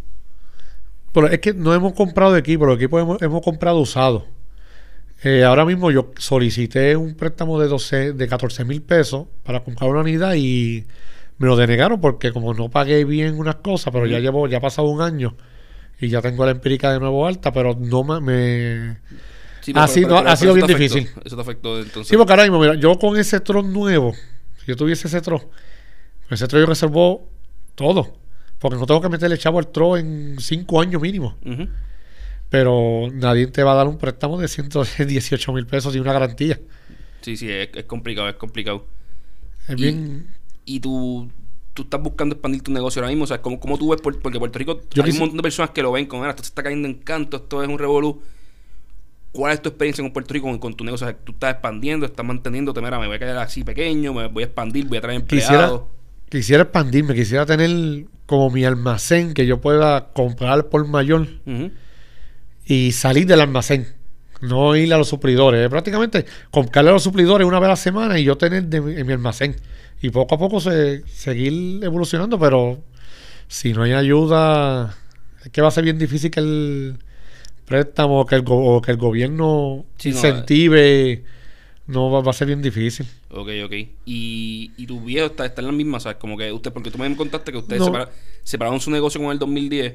pero 1.12 1.28
es 1.28 1.38
que 1.38 1.54
no 1.54 1.72
hemos 1.72 1.92
comprado 1.92 2.36
equipo, 2.36 2.66
los 2.66 2.76
equipos 2.76 3.00
hemos, 3.00 3.22
hemos 3.22 3.40
comprado 3.40 3.78
usados. 3.78 4.24
Eh, 5.24 5.42
ahora 5.42 5.64
mismo 5.64 5.90
yo 5.90 6.12
solicité 6.18 6.96
un 6.96 7.14
préstamo 7.14 7.58
de 7.58 7.66
12, 7.68 8.12
de 8.12 8.28
14 8.28 8.64
mil 8.64 8.82
pesos 8.82 9.26
para 9.42 9.64
comprar 9.64 9.90
una 9.90 10.00
unidad 10.00 10.34
y 10.34 10.84
me 11.38 11.46
lo 11.46 11.56
denegaron 11.56 12.00
porque 12.00 12.30
como 12.30 12.52
no 12.52 12.68
pagué 12.70 13.04
bien 13.04 13.38
unas 13.38 13.56
cosas, 13.56 13.92
pero 13.92 14.06
ya 14.06 14.18
llevo, 14.18 14.46
ya 14.48 14.58
ha 14.58 14.60
pasado 14.60 14.88
un 14.88 15.00
año 15.00 15.34
y 15.98 16.08
ya 16.08 16.20
tengo 16.20 16.44
la 16.44 16.50
empírica 16.50 16.92
de 16.92 17.00
nuevo 17.00 17.26
alta, 17.26 17.52
pero 17.52 17.74
no 17.78 18.04
me... 18.20 18.98
Sí, 19.62 19.72
Ha 19.74 19.88
sido- 19.88 20.18
ha 20.18 20.36
sido 20.36 20.52
bien 20.52 20.64
afectó, 20.66 20.94
difícil. 20.94 21.22
Eso 21.24 21.36
te 21.36 21.42
afectó 21.42 21.78
entonces. 21.80 22.08
Sí, 22.08 22.16
porque 22.18 22.32
ahora 22.34 22.42
mismo, 22.42 22.60
mira, 22.60 22.74
yo 22.74 22.98
con 22.98 23.16
ese 23.16 23.40
tron 23.40 23.72
nuevo, 23.72 24.12
si 24.58 24.66
yo 24.66 24.76
tuviese 24.76 25.08
ese 25.08 25.22
tron, 25.22 25.40
ese 26.28 26.46
tron 26.46 26.60
yo 26.60 26.66
reservo 26.66 27.30
todo. 27.74 28.18
Porque 28.58 28.76
no 28.76 28.84
tengo 28.84 29.00
que 29.00 29.08
meterle 29.08 29.38
chavo 29.38 29.58
al 29.58 29.68
tron 29.68 29.98
en 29.98 30.36
cinco 30.38 30.82
años 30.82 31.00
mínimo. 31.00 31.38
Pero 32.50 33.08
nadie 33.12 33.46
te 33.48 33.62
va 33.62 33.72
a 33.72 33.76
dar 33.76 33.88
un 33.88 33.98
préstamo 33.98 34.38
de 34.38 34.48
118 34.48 35.52
mil 35.54 35.66
pesos 35.66 35.94
y 35.96 35.98
una 35.98 36.12
garantía. 36.12 36.60
Sí, 37.22 37.36
sí, 37.36 37.50
es, 37.50 37.70
es 37.74 37.84
complicado, 37.84 38.28
es 38.28 38.36
complicado. 38.36 38.84
Es 39.68 39.72
Y- 39.78 39.82
bien. 39.82 40.26
y 40.64 40.80
tú, 40.80 41.30
tú 41.72 41.82
estás 41.82 42.00
buscando 42.02 42.34
expandir 42.34 42.62
tu 42.62 42.70
negocio 42.70 43.00
ahora 43.00 43.08
mismo. 43.10 43.24
O 43.24 43.26
sea, 43.26 43.40
¿cómo, 43.42 43.58
cómo 43.58 43.78
tú 43.78 43.90
ves? 43.90 44.00
Porque 44.02 44.38
Puerto 44.38 44.58
Rico 44.58 44.80
Yo 44.92 45.02
hay 45.02 45.10
un 45.12 45.18
montón 45.18 45.36
de 45.38 45.42
personas 45.42 45.70
que 45.70 45.82
lo 45.82 45.90
ven 45.92 46.06
con, 46.06 46.24
"Ah, 46.24 46.30
esto 46.30 46.42
se 46.42 46.48
está 46.48 46.62
cayendo 46.62 46.86
en 46.86 46.94
canto, 46.94 47.38
esto 47.38 47.62
es 47.62 47.68
un 47.68 47.78
revolú. 47.78 48.22
¿Cuál 49.32 49.52
es 49.52 49.60
tu 49.62 49.68
experiencia 49.70 50.04
con 50.04 50.12
Puerto 50.12 50.32
Rico, 50.32 50.46
con, 50.46 50.58
con 50.58 50.74
tu 50.74 50.84
negocio? 50.84 51.06
O 51.08 51.10
sea, 51.10 51.18
tú 51.18 51.32
estás 51.32 51.54
expandiendo, 51.54 52.06
estás 52.06 52.24
manteniéndote, 52.24 52.80
mira, 52.80 53.00
me 53.00 53.08
voy 53.08 53.16
a 53.16 53.18
quedar 53.18 53.38
así 53.38 53.64
pequeño, 53.64 54.14
me 54.14 54.28
voy 54.28 54.44
a 54.44 54.46
expandir, 54.46 54.86
voy 54.86 54.98
a 54.98 55.00
traer 55.00 55.22
Quisiera, 55.24 55.54
empleados. 55.64 55.82
quisiera 56.28 56.62
expandirme, 56.62 57.14
quisiera 57.14 57.44
tener 57.44 58.06
como 58.26 58.50
mi 58.50 58.64
almacén 58.64 59.34
que 59.34 59.44
yo 59.44 59.60
pueda 59.60 60.12
comprar 60.12 60.68
por 60.68 60.86
mayor 60.86 61.22
Ujú. 61.46 61.72
Y 62.66 62.92
salir 62.92 63.26
del 63.26 63.40
almacén. 63.40 63.86
No 64.40 64.76
ir 64.76 64.92
a 64.92 64.98
los 64.98 65.08
suplidores. 65.08 65.68
Prácticamente 65.68 66.26
comprarle 66.50 66.90
a 66.90 66.94
los 66.94 67.02
suplidores 67.02 67.46
una 67.46 67.58
vez 67.60 67.66
a 67.66 67.70
la 67.70 67.76
semana 67.76 68.18
y 68.18 68.24
yo 68.24 68.36
tener 68.36 68.64
de 68.64 68.78
en 68.78 69.06
mi 69.06 69.12
almacén. 69.12 69.56
Y 70.02 70.10
poco 70.10 70.34
a 70.34 70.38
poco 70.38 70.60
se, 70.60 71.02
seguir 71.06 71.82
evolucionando, 71.82 72.38
pero 72.38 72.82
si 73.48 73.72
no 73.72 73.82
hay 73.84 73.92
ayuda, 73.92 74.94
es 75.44 75.50
que 75.50 75.62
va 75.62 75.68
a 75.68 75.70
ser 75.70 75.84
bien 75.84 75.98
difícil 75.98 76.30
que 76.30 76.40
el 76.40 76.98
préstamo, 77.64 78.26
que 78.26 78.34
el, 78.34 78.44
o 78.46 78.82
que 78.82 78.90
el 78.90 78.96
gobierno 78.98 79.86
Sí, 79.96 80.10
incentive 80.10 81.24
no 81.86 82.10
va, 82.10 82.20
va 82.20 82.30
a 82.30 82.34
ser 82.34 82.46
bien 82.48 82.60
difícil. 82.62 83.06
Ok, 83.30 83.48
ok. 83.64 83.72
Y, 84.04 84.72
y 84.76 84.86
tu 84.86 85.00
viejo 85.00 85.26
está, 85.26 85.46
está 85.46 85.60
en 85.62 85.66
la 85.68 85.72
misma, 85.72 86.00
¿sabes? 86.00 86.18
Como 86.18 86.36
que 86.36 86.52
usted, 86.52 86.72
porque 86.72 86.90
tú 86.90 86.98
me 86.98 87.14
contaste 87.16 87.52
que 87.52 87.58
ustedes 87.58 87.80
No. 87.80 87.86
separa- 87.86 88.10
separaron 88.42 88.80
su 88.80 88.90
negocio 88.90 89.20
con 89.20 89.30
el 89.32 89.38
2010 89.38 89.94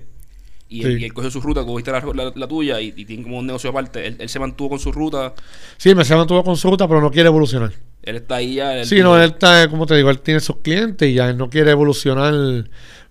y, 0.69 0.85
él, 0.85 0.95
Sí. 0.97 1.01
y 1.01 1.05
él 1.05 1.13
cogió 1.13 1.29
su 1.31 1.41
ruta, 1.41 1.65
cogiste 1.65 1.91
la, 1.91 1.99
la- 2.13 2.31
la 2.35 2.47
tuya 2.47 2.79
y, 2.79 2.93
y 2.95 3.05
tienen 3.05 3.23
como 3.23 3.39
un 3.39 3.47
negocio 3.47 3.69
aparte. 3.71 4.05
Él, 4.07 4.15
él 4.19 4.29
se 4.29 4.39
mantuvo 4.39 4.69
con 4.69 4.79
su 4.79 4.91
ruta, 4.91 5.33
Sí, 5.77 5.93
me 5.95 6.05
se 6.05 6.15
mantuvo 6.15 6.43
con 6.43 6.55
su 6.55 6.69
ruta, 6.69 6.87
pero 6.87 7.01
no 7.01 7.09
quiere 7.11 7.27
evolucionar. 7.27 7.71
él 8.03 8.15
está 8.15 8.35
ahí 8.35 8.55
ya. 8.55 8.77
él- 8.77 8.85
Sí, 8.85 8.99
no, 9.01 9.17
él 9.21 9.31
está, 9.31 9.67
como 9.69 9.85
te 9.85 9.95
digo, 9.95 10.09
él 10.09 10.19
tiene 10.19 10.39
sus 10.39 10.57
clientes 10.57 11.09
y 11.09 11.15
ya 11.15 11.29
él 11.29 11.37
no 11.37 11.49
quiere 11.49 11.71
evolucionar. 11.71 12.33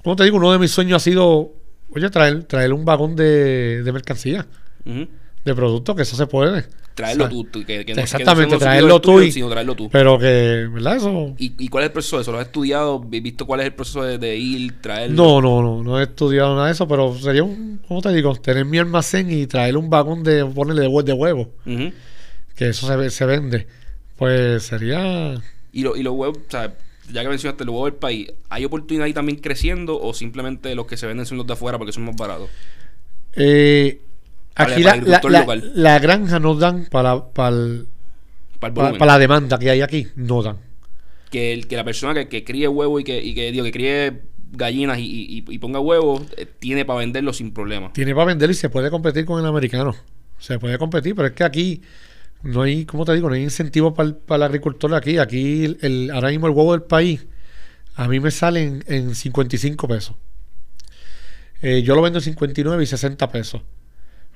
Como 0.03 0.17
te 0.17 0.25
digo, 0.25 0.37
uno 0.39 0.53
de 0.53 0.59
mis 0.59 0.71
sueños 0.71 0.97
ha 1.03 1.05
sido, 1.05 1.53
oye, 1.91 2.09
traer, 2.11 2.45
traer 2.45 2.73
un 2.73 2.85
vagón 2.85 3.17
de, 3.17 3.83
de 3.83 3.93
mercancía, 3.93 4.47
de 4.85 5.55
productos, 5.55 5.95
que 5.97 6.03
eso 6.03 6.17
se 6.17 6.27
puede. 6.27 6.65
Traerlo 6.99 7.25
O 7.27 7.29
sea, 7.29 7.31
tú, 7.37 7.45
tú, 7.45 7.65
que, 7.65 7.85
que 7.85 7.95
no- 7.95 8.03
exactamente, 8.03 8.49
que 8.49 8.55
no 8.55 8.59
sea 8.59 8.69
un 8.69 8.73
traerlo 8.73 9.01
tú 9.01 9.21
y- 9.23 9.31
sino 9.31 9.49
traerlo 9.49 9.75
tú. 9.77 9.89
Pero 9.89 10.19
que, 10.19 10.69
¿verdad? 10.73 10.97
Eso... 10.97 11.35
¿Y, 11.39 11.53
¿Y 11.57 11.69
cuál 11.69 11.85
es 11.85 11.89
el 11.89 11.93
proceso 11.93 12.17
de 12.17 12.23
eso? 12.23 12.33
¿Lo 12.33 12.39
has 12.41 12.47
estudiado? 12.47 13.01
¿Has 13.05 13.11
visto 13.23 13.47
cuál 13.47 13.61
es 13.61 13.67
el 13.67 13.73
proceso 13.75 14.03
de, 14.03 14.19
de 14.19 14.37
ir, 14.37 14.81
traerlo? 14.81 15.15
No, 15.17 15.41
no, 15.41 15.63
no, 15.63 15.85
no 15.85 16.01
he 16.01 16.03
estudiado 16.03 16.55
nada 16.57 16.67
de 16.67 16.73
eso, 16.73 16.89
pero 16.89 17.17
sería 17.17 17.45
un, 17.45 17.81
¿cómo 17.87 18.03
te 18.03 18.13
digo? 18.13 18.35
Tener 18.35 18.65
mi 18.65 18.79
almacén 18.79 19.31
y 19.31 19.47
traer 19.47 19.77
un 19.77 19.89
vagón 19.89 20.25
de, 20.25 20.45
ponerle 20.45 20.83
de, 20.89 21.03
de 21.05 21.13
huevo, 21.13 21.51
que 22.57 22.69
eso 22.71 22.87
se, 22.89 22.97
ve- 22.97 23.11
se 23.11 23.25
vende. 23.27 23.67
Pues 24.17 24.65
sería... 24.65 25.35
Y, 25.73 25.83
lo, 25.85 25.97
y 25.97 26.03
los 26.03 26.15
huevos, 26.15 26.39
o 26.39 26.51
sea, 26.51 26.75
ya 27.13 27.23
que 27.23 27.29
mencionaste 27.29 27.65
los 27.65 27.73
huevos 27.75 27.93
del 27.93 28.01
país, 28.01 28.33
¿hay 28.49 28.65
oportunidad 28.65 29.05
ahí 29.07 29.13
también 29.13 29.39
creciendo 29.39 30.01
o 30.01 30.13
simplemente 30.13 30.75
los 30.75 30.87
que 30.87 30.97
se 30.97 31.07
venden 31.07 31.25
son 31.27 31.39
los 31.39 31.47
de 31.47 31.53
afuera 31.53 31.79
porque 31.79 31.93
son 31.93 32.05
más 32.05 32.17
baratos? 32.17 32.51
Eh, 33.35 34.01
aquí 34.65 34.83
para 34.83 35.63
la, 35.75 35.99
granja 35.99 36.39
nos 36.41 36.59
dan 36.59 36.87
para, 36.91 37.29
para, 37.33 37.57
el- 37.57 37.89
Para 38.59 38.89
el 38.91 38.99
la 38.99 39.19
demanda 39.19 39.59
que 39.59 39.71
hay 39.71 39.81
aquí, 39.83 40.09
no 40.17 40.43
dan. 40.43 40.57
que, 41.31 41.53
el, 41.53 41.67
que 41.69 41.77
la 41.77 41.85
persona 41.85 42.15
que, 42.15 42.29
que 42.29 42.45
críe 42.45 42.69
huevos 42.69 43.01
y 43.01 43.05
que, 43.05 43.23
y 43.23 43.35
que, 43.35 43.53
digo, 43.53 43.65
que 43.65 43.73
críe 43.73 44.23
gallinas 44.53 44.99
y, 44.99 45.05
y- 45.05 45.45
y 45.47 45.59
ponga 45.59 45.79
huevos, 45.79 46.23
eh, 46.37 46.47
tiene 46.59 46.85
para 46.85 47.01
venderlos 47.01 47.37
sin 47.37 47.53
problema. 47.53 47.93
Tiene 47.93 48.15
para 48.15 48.25
vender 48.27 48.51
y 48.51 48.55
se 48.55 48.69
puede 48.71 48.91
competir 48.91 49.25
con 49.25 49.39
el 49.41 49.47
americano. 49.47 49.95
Se 50.39 50.59
puede 50.59 50.79
competir, 50.79 51.15
pero 51.15 51.29
es 51.29 51.35
que 51.35 51.45
aquí 51.45 51.83
no 52.43 52.63
hay, 52.63 52.85
¿cómo 52.87 53.05
te 53.05 53.13
digo? 53.15 53.29
No 53.29 53.35
hay 53.35 53.43
incentivo 53.43 53.93
para 53.95 54.09
el, 54.09 54.15
para 54.17 54.37
el 54.37 54.43
agricultor 54.45 54.95
aquí. 54.95 55.19
Aquí, 55.19 55.65
el, 55.67 55.79
el- 55.83 56.11
ahora 56.13 56.31
mismo 56.31 56.47
el 56.47 56.53
huevo 56.55 56.73
del 56.73 56.83
país, 56.83 57.27
a 57.97 58.09
mí 58.09 58.21
me 58.21 58.31
sale 58.31 58.63
en, 58.63 58.85
en 58.87 59.15
55 59.15 59.87
pesos. 59.89 60.17
Eh, 61.61 61.83
yo 61.83 61.95
lo 61.95 62.03
vendo 62.03 62.19
en 62.21 62.25
59 62.25 62.83
y 62.83 62.87
60 62.87 63.31
pesos. 63.31 63.63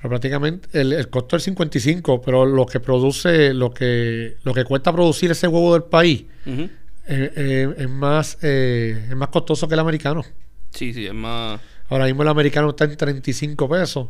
Pero 0.02 0.08
prácticamente 0.10 0.68
el, 0.80 0.92
el 0.92 1.08
costo 1.10 1.36
es 1.36 1.44
55, 1.44 2.20
pero 2.22 2.44
lo 2.44 2.66
que 2.66 2.80
produce, 2.80 3.54
lo 3.54 3.70
que, 3.72 4.36
lo 4.42 4.52
que 4.52 4.64
cuesta 4.64 4.92
producir 4.92 5.30
ese 5.30 5.46
huevo 5.46 5.74
del 5.74 5.84
país 5.84 6.24
eh, 6.44 6.68
eh, 7.06 7.74
es, 7.78 7.88
más, 7.88 8.36
eh, 8.42 9.06
es 9.10 9.14
más 9.16 9.28
costoso 9.28 9.68
que 9.68 9.74
el 9.74 9.80
americano. 9.80 10.24
Sí, 10.70 10.92
sí, 10.92 11.06
es 11.06 11.14
más... 11.14 11.60
Ahora 11.88 12.06
mismo 12.06 12.22
el 12.22 12.28
americano 12.28 12.70
está 12.70 12.84
en 12.84 12.96
35 12.96 13.68
pesos. 13.68 14.08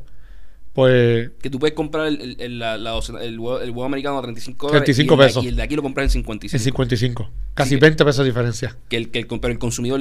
Pues 0.73 1.31
Que 1.43 1.51
tú 1.51 1.59
puedes 1.59 1.75
comprar 1.75 2.07
el, 2.07 2.37
el, 2.41 2.59
la- 2.59 2.79
la 2.79 2.93
docena- 2.93 3.21
el 3.23 3.39
huevo, 3.39 3.85
americano 3.85 4.19
a 4.19 4.23
35 4.23 4.69
dólares 4.69 4.85
35 4.97 5.13
y 5.13 5.15
el 5.15 5.19
de 5.21 5.27
pesos. 5.27 5.37
aquí- 5.41 5.47
Y 5.47 5.49
el 5.51 5.57
de 5.57 5.63
aquí 5.63 5.77
lo 5.77 5.83
compras 5.83 6.05
en 6.07 6.11
55. 6.23 6.57
en 6.57 6.65
55. 6.65 7.31
Casi 7.53 7.69
Sí 7.71 7.75
que- 7.77 7.81
20 7.83 8.05
pesos 8.07 8.25
de 8.25 8.31
diferencia. 8.31 8.77
Que 8.89 8.97
el, 8.97 9.11
que 9.11 9.19
el, 9.19 9.27
pero 9.27 9.49
el 9.53 9.59
consumidor, 9.59 10.01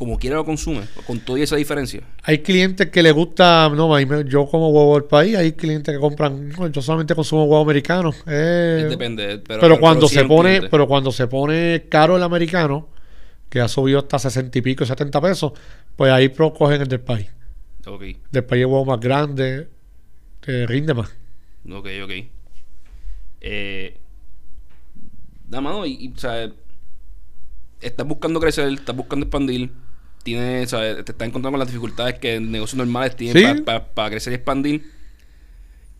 como 0.00 0.18
quiera, 0.18 0.36
lo 0.36 0.46
consume, 0.46 0.80
con 1.06 1.20
toda 1.20 1.40
esa 1.40 1.56
diferencia. 1.56 2.00
Hay 2.22 2.38
clientes 2.38 2.88
que 2.88 3.02
le 3.02 3.12
gusta, 3.12 3.68
no, 3.68 4.00
yo 4.22 4.46
como 4.46 4.70
huevo 4.70 4.94
del 4.94 5.04
país, 5.04 5.36
hay 5.36 5.52
clientes 5.52 5.94
que 5.94 6.00
compran, 6.00 6.48
no, 6.48 6.68
yo 6.68 6.80
solamente 6.80 7.14
consumo 7.14 7.44
huevo 7.44 7.60
americano. 7.60 8.10
eh, 8.26 8.86
Depende. 8.88 9.42
Pero, 9.46 9.60
pero, 9.60 9.78
cuando 9.78 10.08
sí 10.08 10.14
se 10.14 10.24
pone, 10.24 10.48
cliente. 10.52 10.68
pero 10.70 10.88
cuando 10.88 11.12
se 11.12 11.26
pone 11.26 11.84
caro 11.90 12.16
el 12.16 12.22
americano, 12.22 12.88
que 13.50 13.60
ha 13.60 13.68
subido 13.68 13.98
hasta 13.98 14.18
60 14.18 14.56
y 14.58 14.62
pico, 14.62 14.86
70 14.86 15.20
pesos, 15.20 15.52
pues 15.96 16.10
ahí 16.10 16.30
cogen 16.30 16.80
el 16.80 16.88
del 16.88 17.00
país. 17.00 17.26
Ok, 17.86 18.02
Del 18.30 18.44
país 18.44 18.62
es 18.62 18.66
huevo 18.68 18.86
más 18.86 19.00
grande, 19.00 19.68
que 20.40 20.66
rinde 20.66 20.94
más. 20.94 21.10
ok, 21.70 21.88
ok. 22.04 22.12
Eh, 23.42 23.98
da 25.46 25.60
mano, 25.60 25.84
y, 25.84 25.92
y, 26.06 26.08
o 26.08 26.18
sea, 26.18 26.50
estás 27.82 28.06
buscando 28.06 28.40
crecer, 28.40 28.66
estás 28.72 28.96
buscando 28.96 29.26
expandir, 29.26 29.70
tienes, 30.22 30.72
o 30.72 30.78
sea, 30.78 30.94
te 31.04 31.12
estás 31.12 31.26
encontrando 31.28 31.50
con 31.52 31.58
las 31.60 31.68
dificultades 31.68 32.18
que 32.18 32.40
negocios 32.40 32.76
normales 32.78 33.16
tienen 33.16 33.56
Sí. 33.58 33.62
para 33.62 34.10
crecer 34.10 34.32
y 34.32 34.36
expandir. 34.36 34.84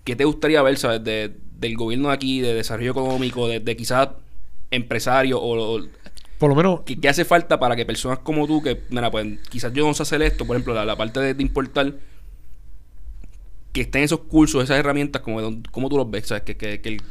¿Qué 0.04 0.16
te 0.16 0.24
gustaría 0.24 0.62
ver, 0.62 0.76
sabes, 0.78 1.02
de- 1.04 1.34
del 1.58 1.76
gobierno 1.76 2.08
de 2.08 2.14
aquí, 2.14 2.40
de 2.40 2.54
desarrollo 2.54 2.90
económico, 2.92 3.46
de, 3.48 3.60
de 3.60 3.76
quizás 3.76 4.08
empresarios 4.70 5.38
o, 5.42 5.76
o- 5.76 5.86
Por 6.38 6.48
lo 6.48 6.54
menos, 6.56 6.80
¿Qué, 6.86 6.98
qué 6.98 7.08
hace 7.08 7.24
falta 7.26 7.58
para 7.60 7.76
que 7.76 7.84
personas 7.84 8.20
como 8.20 8.46
tú, 8.46 8.62
que, 8.62 8.80
mira, 8.88 9.10
pues 9.10 9.26
quizás 9.50 9.72
yo 9.74 9.86
no 9.86 9.92
sé 9.92 10.02
hacer 10.04 10.22
esto, 10.22 10.46
por 10.46 10.56
ejemplo, 10.56 10.72
la, 10.74 10.84
la 10.86 10.96
parte 10.96 11.20
de, 11.20 11.34
de 11.34 11.42
importar, 11.42 11.92
que 13.72 13.82
estén 13.82 14.02
esos 14.02 14.20
cursos, 14.20 14.64
esas 14.64 14.78
herramientas, 14.78 15.22
como, 15.22 15.40
como 15.70 15.88
tú 15.88 15.96
los 15.96 16.10
ves, 16.10 16.26
¿sabes? 16.26 16.42
Que, 16.44 16.56
que, 16.56 16.80
que, 16.80 16.88
el- 16.88 17.02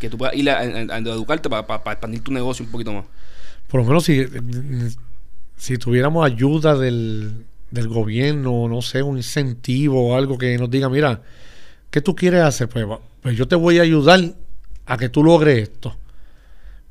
que 0.00 0.10
tú 0.10 0.18
puedas 0.18 0.34
ir 0.36 0.50
a, 0.50 0.58
a- 0.58 0.62
a 0.94 0.98
educarte 0.98 1.48
para 1.48 1.62
expandir 1.92 2.20
tu 2.22 2.32
negocio 2.32 2.64
un 2.64 2.70
poquito 2.70 2.92
más. 2.92 3.04
por 3.68 3.80
lo 3.80 3.86
menos 3.86 4.04
si, 4.04 4.22
si 5.62 5.78
tuviéramos 5.78 6.26
ayuda 6.26 6.76
del, 6.76 7.44
del 7.70 7.86
gobierno, 7.86 8.66
no 8.66 8.82
sé, 8.82 9.00
un 9.00 9.16
incentivo 9.16 10.08
o 10.08 10.16
algo 10.16 10.36
que 10.36 10.58
nos 10.58 10.68
diga, 10.68 10.88
mira, 10.88 11.22
¿qué 11.88 12.00
tú 12.00 12.16
quieres 12.16 12.42
hacer? 12.42 12.68
Pues, 12.68 12.84
pues 13.20 13.36
yo 13.36 13.46
te 13.46 13.54
voy 13.54 13.78
a 13.78 13.82
ayudar 13.82 14.18
a 14.86 14.96
que 14.96 15.08
tú 15.08 15.22
logres 15.22 15.62
esto. 15.62 15.96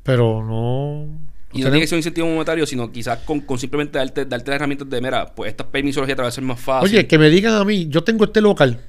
Pero 0.02 0.42
no... 0.42 1.06
Y 1.52 1.58
no 1.60 1.64
tiene 1.66 1.80
que 1.80 1.86
ser 1.86 1.96
un 1.96 1.98
incentivo 1.98 2.26
monetario, 2.28 2.64
sino 2.64 2.90
quizás 2.90 3.18
con, 3.26 3.40
con 3.40 3.58
simplemente 3.58 3.98
darte, 3.98 4.24
darte 4.24 4.50
las 4.52 4.56
herramientas 4.56 4.88
de, 4.88 5.02
mira, 5.02 5.34
pues 5.34 5.50
estas 5.50 5.66
permisologías 5.66 6.16
te 6.16 6.22
va 6.22 6.28
a 6.28 6.32
ser 6.32 6.44
más 6.44 6.58
fácil. 6.58 6.88
Oye, 6.88 7.06
que 7.06 7.18
me 7.18 7.28
digan 7.28 7.52
a 7.56 7.64
mí, 7.66 7.88
yo 7.90 8.02
tengo 8.02 8.24
este 8.24 8.40
local. 8.40 8.80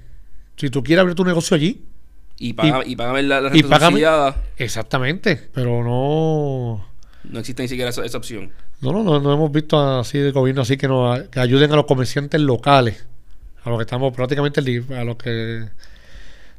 Si 0.56 0.70
tú 0.70 0.82
quieres 0.82 1.02
abrir 1.02 1.16
tu 1.16 1.26
negocio 1.26 1.56
allí, 1.56 1.82
y, 2.38 2.54
paga, 2.54 2.84
y, 2.86 2.96
págame 2.96 3.24
la, 3.24 3.42
la 3.42 3.58
y 3.58 3.64
págame- 3.64 4.34
exactamente. 4.56 5.50
Pero 5.54 5.84
no... 5.84 6.93
No 7.24 7.40
existe 7.40 7.62
ni 7.64 7.70
siquiera 7.70 7.90
esa, 7.90 8.04
esa 8.04 8.18
opción. 8.18 8.52
No, 8.82 8.92
no, 8.92 9.04
no, 9.04 9.20
no 9.20 9.34
hemos 9.34 9.52
visto 9.52 9.80
así 9.80 10.20
de 10.20 10.32
gobierno 10.32 10.62
así 10.62 10.78
que 10.78 10.88
nos 10.88 11.22
que 11.30 11.40
ayuden 11.40 11.72
a 11.72 11.76
los 11.76 11.86
comerciantes 11.86 12.42
locales, 12.42 13.06
a 13.64 13.70
los 13.70 13.78
que 13.78 13.84
estamos 13.84 14.14
prácticamente 14.14 14.60
a 14.60 15.04
los 15.04 15.16
que 15.16 15.66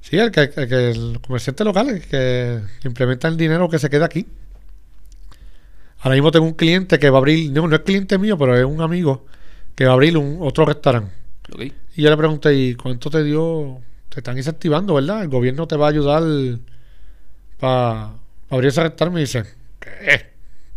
sí, 0.00 0.16
el 0.16 0.30
que, 0.30 0.50
que, 0.50 0.66
que 0.66 0.94
los 0.94 1.18
comerciantes 1.18 1.66
locales 1.66 2.06
que 2.06 2.60
implementan 2.84 3.32
el 3.32 3.38
dinero 3.38 3.68
que 3.68 3.78
se 3.78 3.90
queda 3.90 4.06
aquí. 4.06 4.26
Ahora 6.00 6.16
mismo 6.16 6.30
tengo 6.30 6.46
un 6.46 6.54
cliente 6.54 6.98
que 6.98 7.08
va 7.08 7.18
a 7.18 7.20
abrir, 7.20 7.50
no, 7.50 7.66
no 7.66 7.76
es 7.76 7.82
cliente 7.82 8.18
mío, 8.18 8.36
pero 8.36 8.56
es 8.56 8.64
un 8.64 8.80
amigo 8.82 9.24
que 9.74 9.84
va 9.84 9.92
a 9.92 9.94
abrir 9.94 10.16
un 10.16 10.38
otro 10.40 10.66
restaurante. 10.66 11.12
Y 11.96 12.02
yo 12.02 12.10
le 12.10 12.16
pregunté, 12.16 12.54
¿y 12.54 12.74
cuánto 12.74 13.10
te 13.10 13.22
dio? 13.22 13.80
Te 14.08 14.20
están 14.20 14.36
incentivando, 14.36 14.94
¿verdad? 14.94 15.22
El 15.22 15.28
gobierno 15.28 15.66
te 15.66 15.76
va 15.76 15.86
a 15.86 15.90
ayudar 15.90 16.22
para 17.58 18.12
abrir 18.50 18.68
ese 18.68 18.82
restaurante. 18.82 19.14
Me 19.14 19.20
dice, 19.20 19.44
¿qué? 19.80 20.33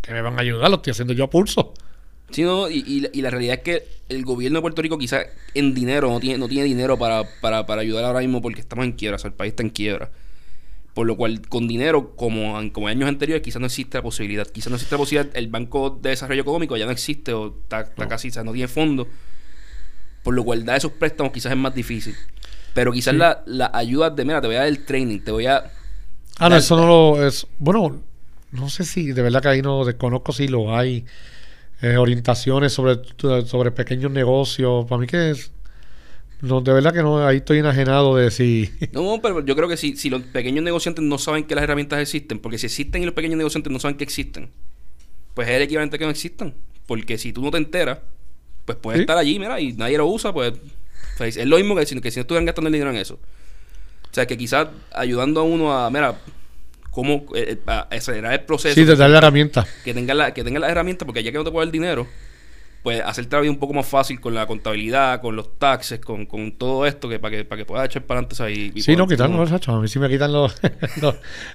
¿Qué 0.08 0.14
me 0.14 0.22
van 0.22 0.38
a 0.38 0.42
ayudar? 0.42 0.70
Lo 0.70 0.78
estoy 0.78 0.92
haciendo 0.92 1.14
yo 1.14 1.26
a 1.26 1.30
pulso. 1.30 1.74
Sí, 2.32 2.42
no, 2.44 2.70
y, 2.70 2.84
y 2.88 3.00
la- 3.02 3.10
y 3.14 3.22
la 3.22 3.30
realidad 3.30 3.56
es 3.56 3.62
que 3.62 3.88
el 4.10 4.24
gobierno 4.26 4.58
de 4.58 4.62
Puerto 4.62 4.82
Rico 4.82 4.98
quizás 4.98 5.26
en 5.54 5.74
dinero 5.74 6.10
no 6.10 6.20
tiene, 6.20 6.38
no 6.38 6.48
tiene 6.48 6.64
dinero 6.66 6.98
para, 6.98 7.24
para, 7.42 7.66
para 7.66 7.82
ayudar 7.82 8.04
ahora 8.06 8.20
mismo 8.20 8.42
porque 8.42 8.60
estamos 8.62 8.86
en 8.86 8.94
quiebra, 8.94 9.16
o 9.18 9.20
sea, 9.20 9.30
el 9.30 9.34
país 9.36 9.52
está 9.52 9.64
en 9.64 9.70
quiebra. 9.70 10.10
Por 10.94 11.06
lo 11.08 11.16
cual, 11.16 11.42
con 11.48 11.68
dinero, 11.68 12.16
como, 12.16 12.60
en- 12.60 12.70
como 12.70 12.90
en 12.90 12.98
años 12.98 13.10
anteriores, 13.10 13.44
quizás 13.44 13.60
no 13.60 13.68
existe 13.68 13.98
la 13.98 14.02
posibilidad. 14.02 14.48
Quizás 14.48 14.70
no 14.72 14.76
existe 14.76 14.96
la 14.96 15.00
posibilidad, 15.00 15.38
el 15.38 15.48
Banco 15.48 16.00
de 16.02 16.10
Desarrollo 16.10 16.42
Económico 16.42 16.76
ya 16.76 16.86
no 16.86 16.92
existe 16.92 17.34
o 17.34 17.48
está, 17.62 17.82
está 17.82 18.04
No. 18.04 18.10
casi, 18.10 18.30
o 18.30 18.32
sea, 18.32 18.44
no 18.44 18.52
tiene 18.52 18.68
fondos. 18.68 19.08
Por 20.24 20.34
lo 20.34 20.44
cual, 20.44 20.66
dar 20.66 20.78
esos 20.78 20.92
préstamos 20.92 21.32
quizás 21.32 21.52
es 21.52 21.58
más 21.58 21.74
difícil. 21.76 22.16
Pero 22.74 22.92
quizás 22.92 23.14
Sí. 23.14 23.18
la, 23.20 23.44
la 23.46 23.72
ayuda 23.74 24.10
de, 24.10 24.26
mira, 24.26 24.42
te 24.42 24.48
voy 24.48 24.56
a 24.56 24.60
dar 24.60 24.68
el 24.68 24.84
training, 24.86 25.20
te 25.20 25.32
voy 25.32 25.46
a... 25.46 25.72
Ah, 26.40 26.50
no, 26.50 26.58
eso 26.58 26.76
no 26.76 26.86
lo 26.88 27.26
es. 27.26 27.48
Bueno, 27.58 28.02
no 28.52 28.70
sé 28.70 28.86
si 28.86 29.12
de 29.12 29.22
verdad 29.22 29.42
que 29.42 29.50
ahí 29.50 29.62
no 29.62 29.84
desconozco 29.86 30.32
si 30.34 30.48
lo 30.48 30.76
hay. 30.76 31.06
eh, 31.82 31.98
orientaciones 31.98 32.74
sobre, 32.74 32.98
sobre 33.46 33.72
pequeños 33.72 34.12
negocios. 34.12 34.86
Para 34.88 35.00
mí 35.00 35.08
que 35.08 35.32
es. 35.32 35.52
No, 36.42 36.62
de 36.62 36.72
verdad 36.74 36.94
que 36.94 37.02
no, 37.04 37.26
ahí 37.26 37.38
estoy 37.38 37.60
enajenado 37.60 38.16
de 38.16 38.32
si. 38.32 38.72
No, 38.94 39.20
pero 39.22 39.44
yo 39.46 39.56
creo 39.56 39.68
que 39.68 39.78
si, 39.78 39.96
si 39.96 40.10
los 40.10 40.22
pequeños 40.24 40.64
negociantes 40.64 41.04
no 41.04 41.18
saben 41.18 41.44
que 41.46 41.54
las 41.56 41.64
herramientas 41.64 42.00
existen, 42.00 42.40
porque 42.40 42.58
si 42.58 42.66
existen 42.68 43.02
y 43.04 43.06
los 43.06 43.14
pequeños 43.14 43.38
negociantes 43.38 43.72
no 43.72 43.80
saben 43.80 43.98
que 43.98 44.04
existen, 44.04 44.50
pues 45.34 45.48
es 45.50 45.56
el 45.56 45.62
equivalente 45.64 45.96
a 45.96 46.00
que 46.00 46.06
no 46.06 46.12
existan. 46.12 46.54
Porque 46.88 47.18
si 47.18 47.34
tú 47.34 47.42
no 47.42 47.52
te 47.52 47.58
enteras, 47.58 48.00
pues 48.66 48.78
puedes 48.82 49.00
Sí. 49.00 49.02
estar 49.02 49.18
allí, 49.18 49.38
mira, 49.40 49.60
y 49.60 49.74
nadie 49.74 49.98
lo 49.98 50.08
usa, 50.08 50.32
pues, 50.34 50.54
pues 51.18 51.38
es 51.38 51.46
lo 51.46 51.58
mismo 51.58 51.76
que 51.76 51.86
si, 51.86 52.00
que 52.02 52.12
si 52.12 52.18
no 52.18 52.22
estuvieran 52.22 52.46
gastando 52.46 52.68
el 52.70 52.74
dinero 52.74 52.92
en 52.92 52.98
eso. 52.98 53.16
O 53.16 54.14
sea, 54.14 54.26
que 54.26 54.38
quizás 54.38 54.68
ayudando 54.94 55.42
a 55.42 55.44
uno 55.44 55.74
a, 55.78 55.90
mira, 55.92 56.20
cómo 56.98 57.26
eh, 57.36 57.60
eh, 57.64 57.86
acelerar 57.92 58.34
el 58.34 58.40
proceso, 58.40 58.74
sí, 58.74 58.84
de 58.84 58.96
darle 58.96 59.20
herramientas. 59.20 59.68
que 59.86 59.94
tenga 59.94 60.16
la, 60.16 60.34
que 60.34 60.44
tenga 60.44 60.60
las 60.60 60.72
herramientas, 60.72 61.06
porque 61.06 61.22
ya 61.22 61.32
que 61.32 61.38
no 61.38 61.44
te 61.44 61.52
puede 61.52 61.68
el 61.68 61.72
dinero, 61.72 62.08
pues 62.82 63.04
hacerte 63.06 63.36
la 63.36 63.44
vida 63.44 63.52
un 63.52 63.60
poco 63.60 63.76
más 63.76 63.86
fácil 63.86 64.20
con 64.20 64.34
la 64.34 64.48
contabilidad, 64.48 65.22
con 65.22 65.36
los 65.36 65.60
taxes, 65.60 66.00
con, 66.00 66.26
con 66.26 66.54
todo 66.54 66.88
esto, 66.88 67.08
que 67.08 67.20
para 67.20 67.38
que, 67.38 67.46
para 67.46 67.60
que 67.60 67.66
puedas 67.66 67.86
echar 67.86 68.02
para 68.02 68.22
adelante 68.22 68.44
ahí. 68.44 68.82
Sí, 68.82 68.96
no, 68.96 69.08
quitarnos 69.08 69.52
los. 69.52 69.70
A 69.70 69.80
mí 69.80 69.88
sí 69.88 70.00
me 70.00 70.10
quitan 70.10 70.32
los, 70.34 70.60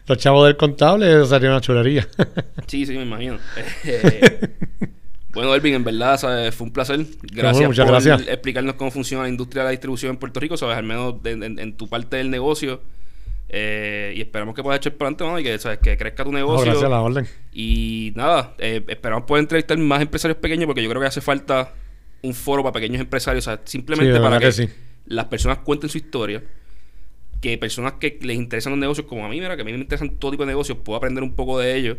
los, 0.07 0.18
chavos 0.18 0.46
del 0.46 0.57
contable, 0.57 1.11
eso 1.11 1.26
sería 1.26 1.50
una 1.50 1.61
chulería. 1.61 2.07
sí, 2.68 2.87
sí, 2.87 2.96
me 2.96 3.02
imagino. 3.02 3.38
Eh, 3.83 4.48
bueno, 5.35 5.57
Elvin, 5.57 5.74
en 5.74 5.83
verdad 5.83 6.20
fue 6.52 6.68
un 6.68 6.72
placer. 6.72 7.05
Gracias 7.20 7.66
muchas 7.66 7.85
por 7.85 7.94
gracias. 7.94 8.28
explicarnos 8.28 8.76
cómo 8.76 8.92
funciona 8.92 9.24
la 9.24 9.28
industria 9.28 9.64
de 9.64 9.66
la 9.66 9.70
distribución 9.72 10.12
en 10.12 10.18
Puerto 10.18 10.38
Rico, 10.38 10.57
sabes, 10.57 10.76
al 10.76 10.85
menos 10.85 11.16
en, 11.24 11.59
en 11.59 11.76
tu 11.76 11.88
parte 11.88 12.18
del 12.18 12.31
negocio. 12.31 12.81
Eh, 13.54 14.14
y 14.16 14.22
esperamos 14.22 14.54
que 14.54 14.62
puedas 14.62 14.78
echar 14.78 14.94
para 14.94 15.10
adelante, 15.10 15.24
¿no? 15.24 15.38
Y 15.38 15.42
que, 15.42 15.58
¿sabes? 15.58 15.78
que 15.78 15.94
crezca 15.98 16.24
tu 16.24 16.32
negocio. 16.32 16.64
gracias 16.64 16.84
a 16.84 16.88
la 16.88 17.02
orden. 17.02 17.28
Y 17.52 18.12
nada, 18.16 18.54
eh, 18.58 18.82
esperamos 18.88 19.24
poder 19.24 19.42
entrevistar 19.42 19.76
más 19.76 20.00
empresarios 20.00 20.38
pequeños 20.38 20.64
porque 20.66 20.82
yo 20.82 20.88
creo 20.88 21.02
que 21.02 21.08
hace 21.08 21.20
falta 21.20 21.74
un 22.22 22.32
foro 22.32 22.62
para 22.62 22.72
pequeños 22.72 23.02
empresarios. 23.02 23.46
O 23.46 23.50
sea, 23.50 23.60
simplemente 23.64 24.18
para 24.20 24.38
que, 24.38 24.70
las 25.04 25.26
personas 25.26 25.58
cuenten 25.58 25.90
su 25.90 25.98
historia. 25.98 26.42
Que 27.42 27.58
personas 27.58 27.94
que 27.94 28.18
les 28.22 28.36
interesan 28.36 28.70
los 28.70 28.80
negocios, 28.80 29.06
como 29.06 29.26
a 29.26 29.28
mí, 29.28 29.38
mira, 29.38 29.54
que 29.54 29.62
a 29.62 29.64
mí 29.64 29.72
me 29.72 29.78
interesan 29.78 30.10
todo 30.10 30.30
tipo 30.30 30.44
de 30.44 30.48
negocios, 30.48 30.78
puedo 30.82 30.96
aprender 30.96 31.22
un 31.22 31.34
poco 31.34 31.58
de 31.58 31.76
ellos. 31.76 31.98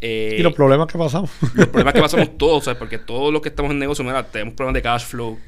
Eh, 0.00 0.36
y 0.40 0.42
los 0.42 0.54
problemas 0.54 0.88
que 0.88 0.98
pasamos. 0.98 1.30
Los 1.54 1.68
problemas 1.68 1.94
que 1.94 2.00
pasamos 2.02 2.36
todos, 2.36 2.64
¿sabes? 2.64 2.78
Porque 2.78 2.98
todos 2.98 3.32
los 3.32 3.40
que 3.42 3.50
estamos 3.50 3.70
en 3.70 3.78
negocio, 3.78 4.02
mira, 4.02 4.24
tenemos 4.26 4.54
problemas 4.54 4.74
de 4.74 4.82
cash 4.82 5.04
flow 5.04 5.38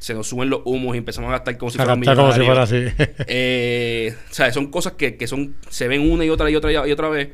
se 0.00 0.14
nos 0.14 0.26
suben 0.26 0.48
los 0.48 0.62
humos 0.64 0.94
y 0.94 0.98
empezamos 0.98 1.28
a 1.28 1.32
gastar 1.32 1.58
como 1.58 1.70
si 1.70 1.76
fuera 1.76 1.92
como 2.16 2.32
si 2.32 2.40
fuera 2.40 2.62
así. 2.62 2.76
eh, 3.26 4.16
o 4.30 4.34
sea, 4.34 4.50
son 4.50 4.68
cosas 4.70 4.94
que, 4.94 5.16
que, 5.16 5.26
son 5.26 5.56
se 5.68 5.88
ven 5.88 6.10
una 6.10 6.24
y 6.24 6.30
otra 6.30 6.50
y 6.50 6.56
otra 6.56 6.72
y 6.72 6.90
otra 6.90 7.10
vez. 7.10 7.28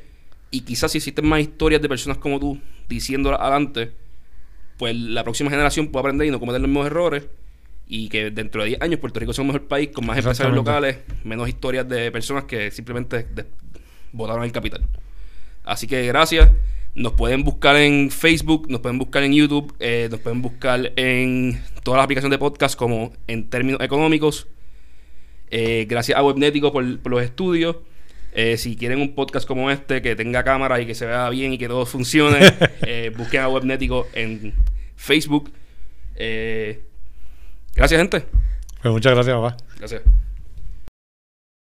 Y 0.51 0.63
quizás 0.63 0.91
si 0.91 0.99
existen 0.99 1.27
más 1.27 1.41
historias 1.41 1.81
de 1.81 1.89
personas 1.89 2.19
como 2.19 2.41
tú 2.41 2.61
diciéndolas 2.89 3.41
adelante, 3.41 3.93
pues 4.79 4.97
la 4.97 5.23
próxima 5.23 5.49
generación 5.49 5.93
puede 5.93 6.01
aprender 6.01 6.27
y 6.27 6.33
no 6.33 6.41
cometer 6.41 6.61
los 6.61 6.69
mismos 6.69 6.87
errores. 6.89 7.25
Y 7.87 8.09
que 8.09 8.33
dentro 8.33 8.63
de 8.63 8.71
10 8.71 8.83
años 8.83 8.99
Puerto 8.99 9.21
Rico 9.21 9.33
sea 9.33 9.43
un 9.43 9.49
mejor 9.49 9.69
país 9.69 9.91
con 9.95 10.05
más 10.05 10.19
empresarios 10.19 10.57
locales, 10.57 10.99
menos 11.23 11.49
historias 11.49 11.89
de 11.89 12.11
personas 12.11 12.45
que 12.45 12.73
simplemente 12.73 13.29
votaron 14.11 14.43
el 14.43 14.51
capital. 14.51 14.85
Así 15.65 15.87
que 15.87 16.05
gracias. 16.09 16.51
Nos 16.97 17.13
pueden 17.13 17.45
buscar 17.45 17.77
en 17.77 18.11
Facebook, 18.11 18.71
nos 18.71 18.81
pueden 18.81 18.99
buscar 18.99 19.23
en 19.23 19.35
YouTube, 19.35 19.75
eh, 19.81 20.09
nos 20.11 20.19
pueden 20.21 20.41
buscar 20.41 20.95
en 20.97 21.63
todas 21.83 21.99
las 21.99 22.05
aplicaciones 22.05 22.35
de 22.35 22.39
podcast 22.39 22.75
como 22.75 23.13
en 23.27 23.51
términos 23.51 23.83
económicos. 23.83 24.47
Eh, 25.51 25.85
gracias 25.87 26.19
a 26.19 26.23
Webnético 26.23 26.73
por, 26.73 26.83
los 26.83 27.23
estudios. 27.23 27.77
Eh, 28.33 28.57
si 28.57 28.77
quieren 28.77 28.99
un 29.03 29.15
podcast 29.15 29.47
como 29.47 29.71
este, 29.71 30.01
que 30.01 30.17
tenga 30.17 30.43
cámara 30.43 30.81
y 30.81 30.87
que 30.87 30.95
se 30.95 31.05
vea 31.05 31.29
bien 31.29 31.53
y 31.53 31.59
que 31.59 31.69
todo 31.69 31.85
funcione, 31.85 32.39
busquen 33.19 33.43
a 33.43 33.51
Webnético 33.51 34.09
en 34.15 34.55
Facebook. 34.97 35.53
gracias, 37.75 38.01
gente. 38.01 38.25
Pues 38.81 38.93
muchas 38.93 39.13
gracias, 39.13 39.37
papá. 39.37 39.57
Gracias. 39.77 40.01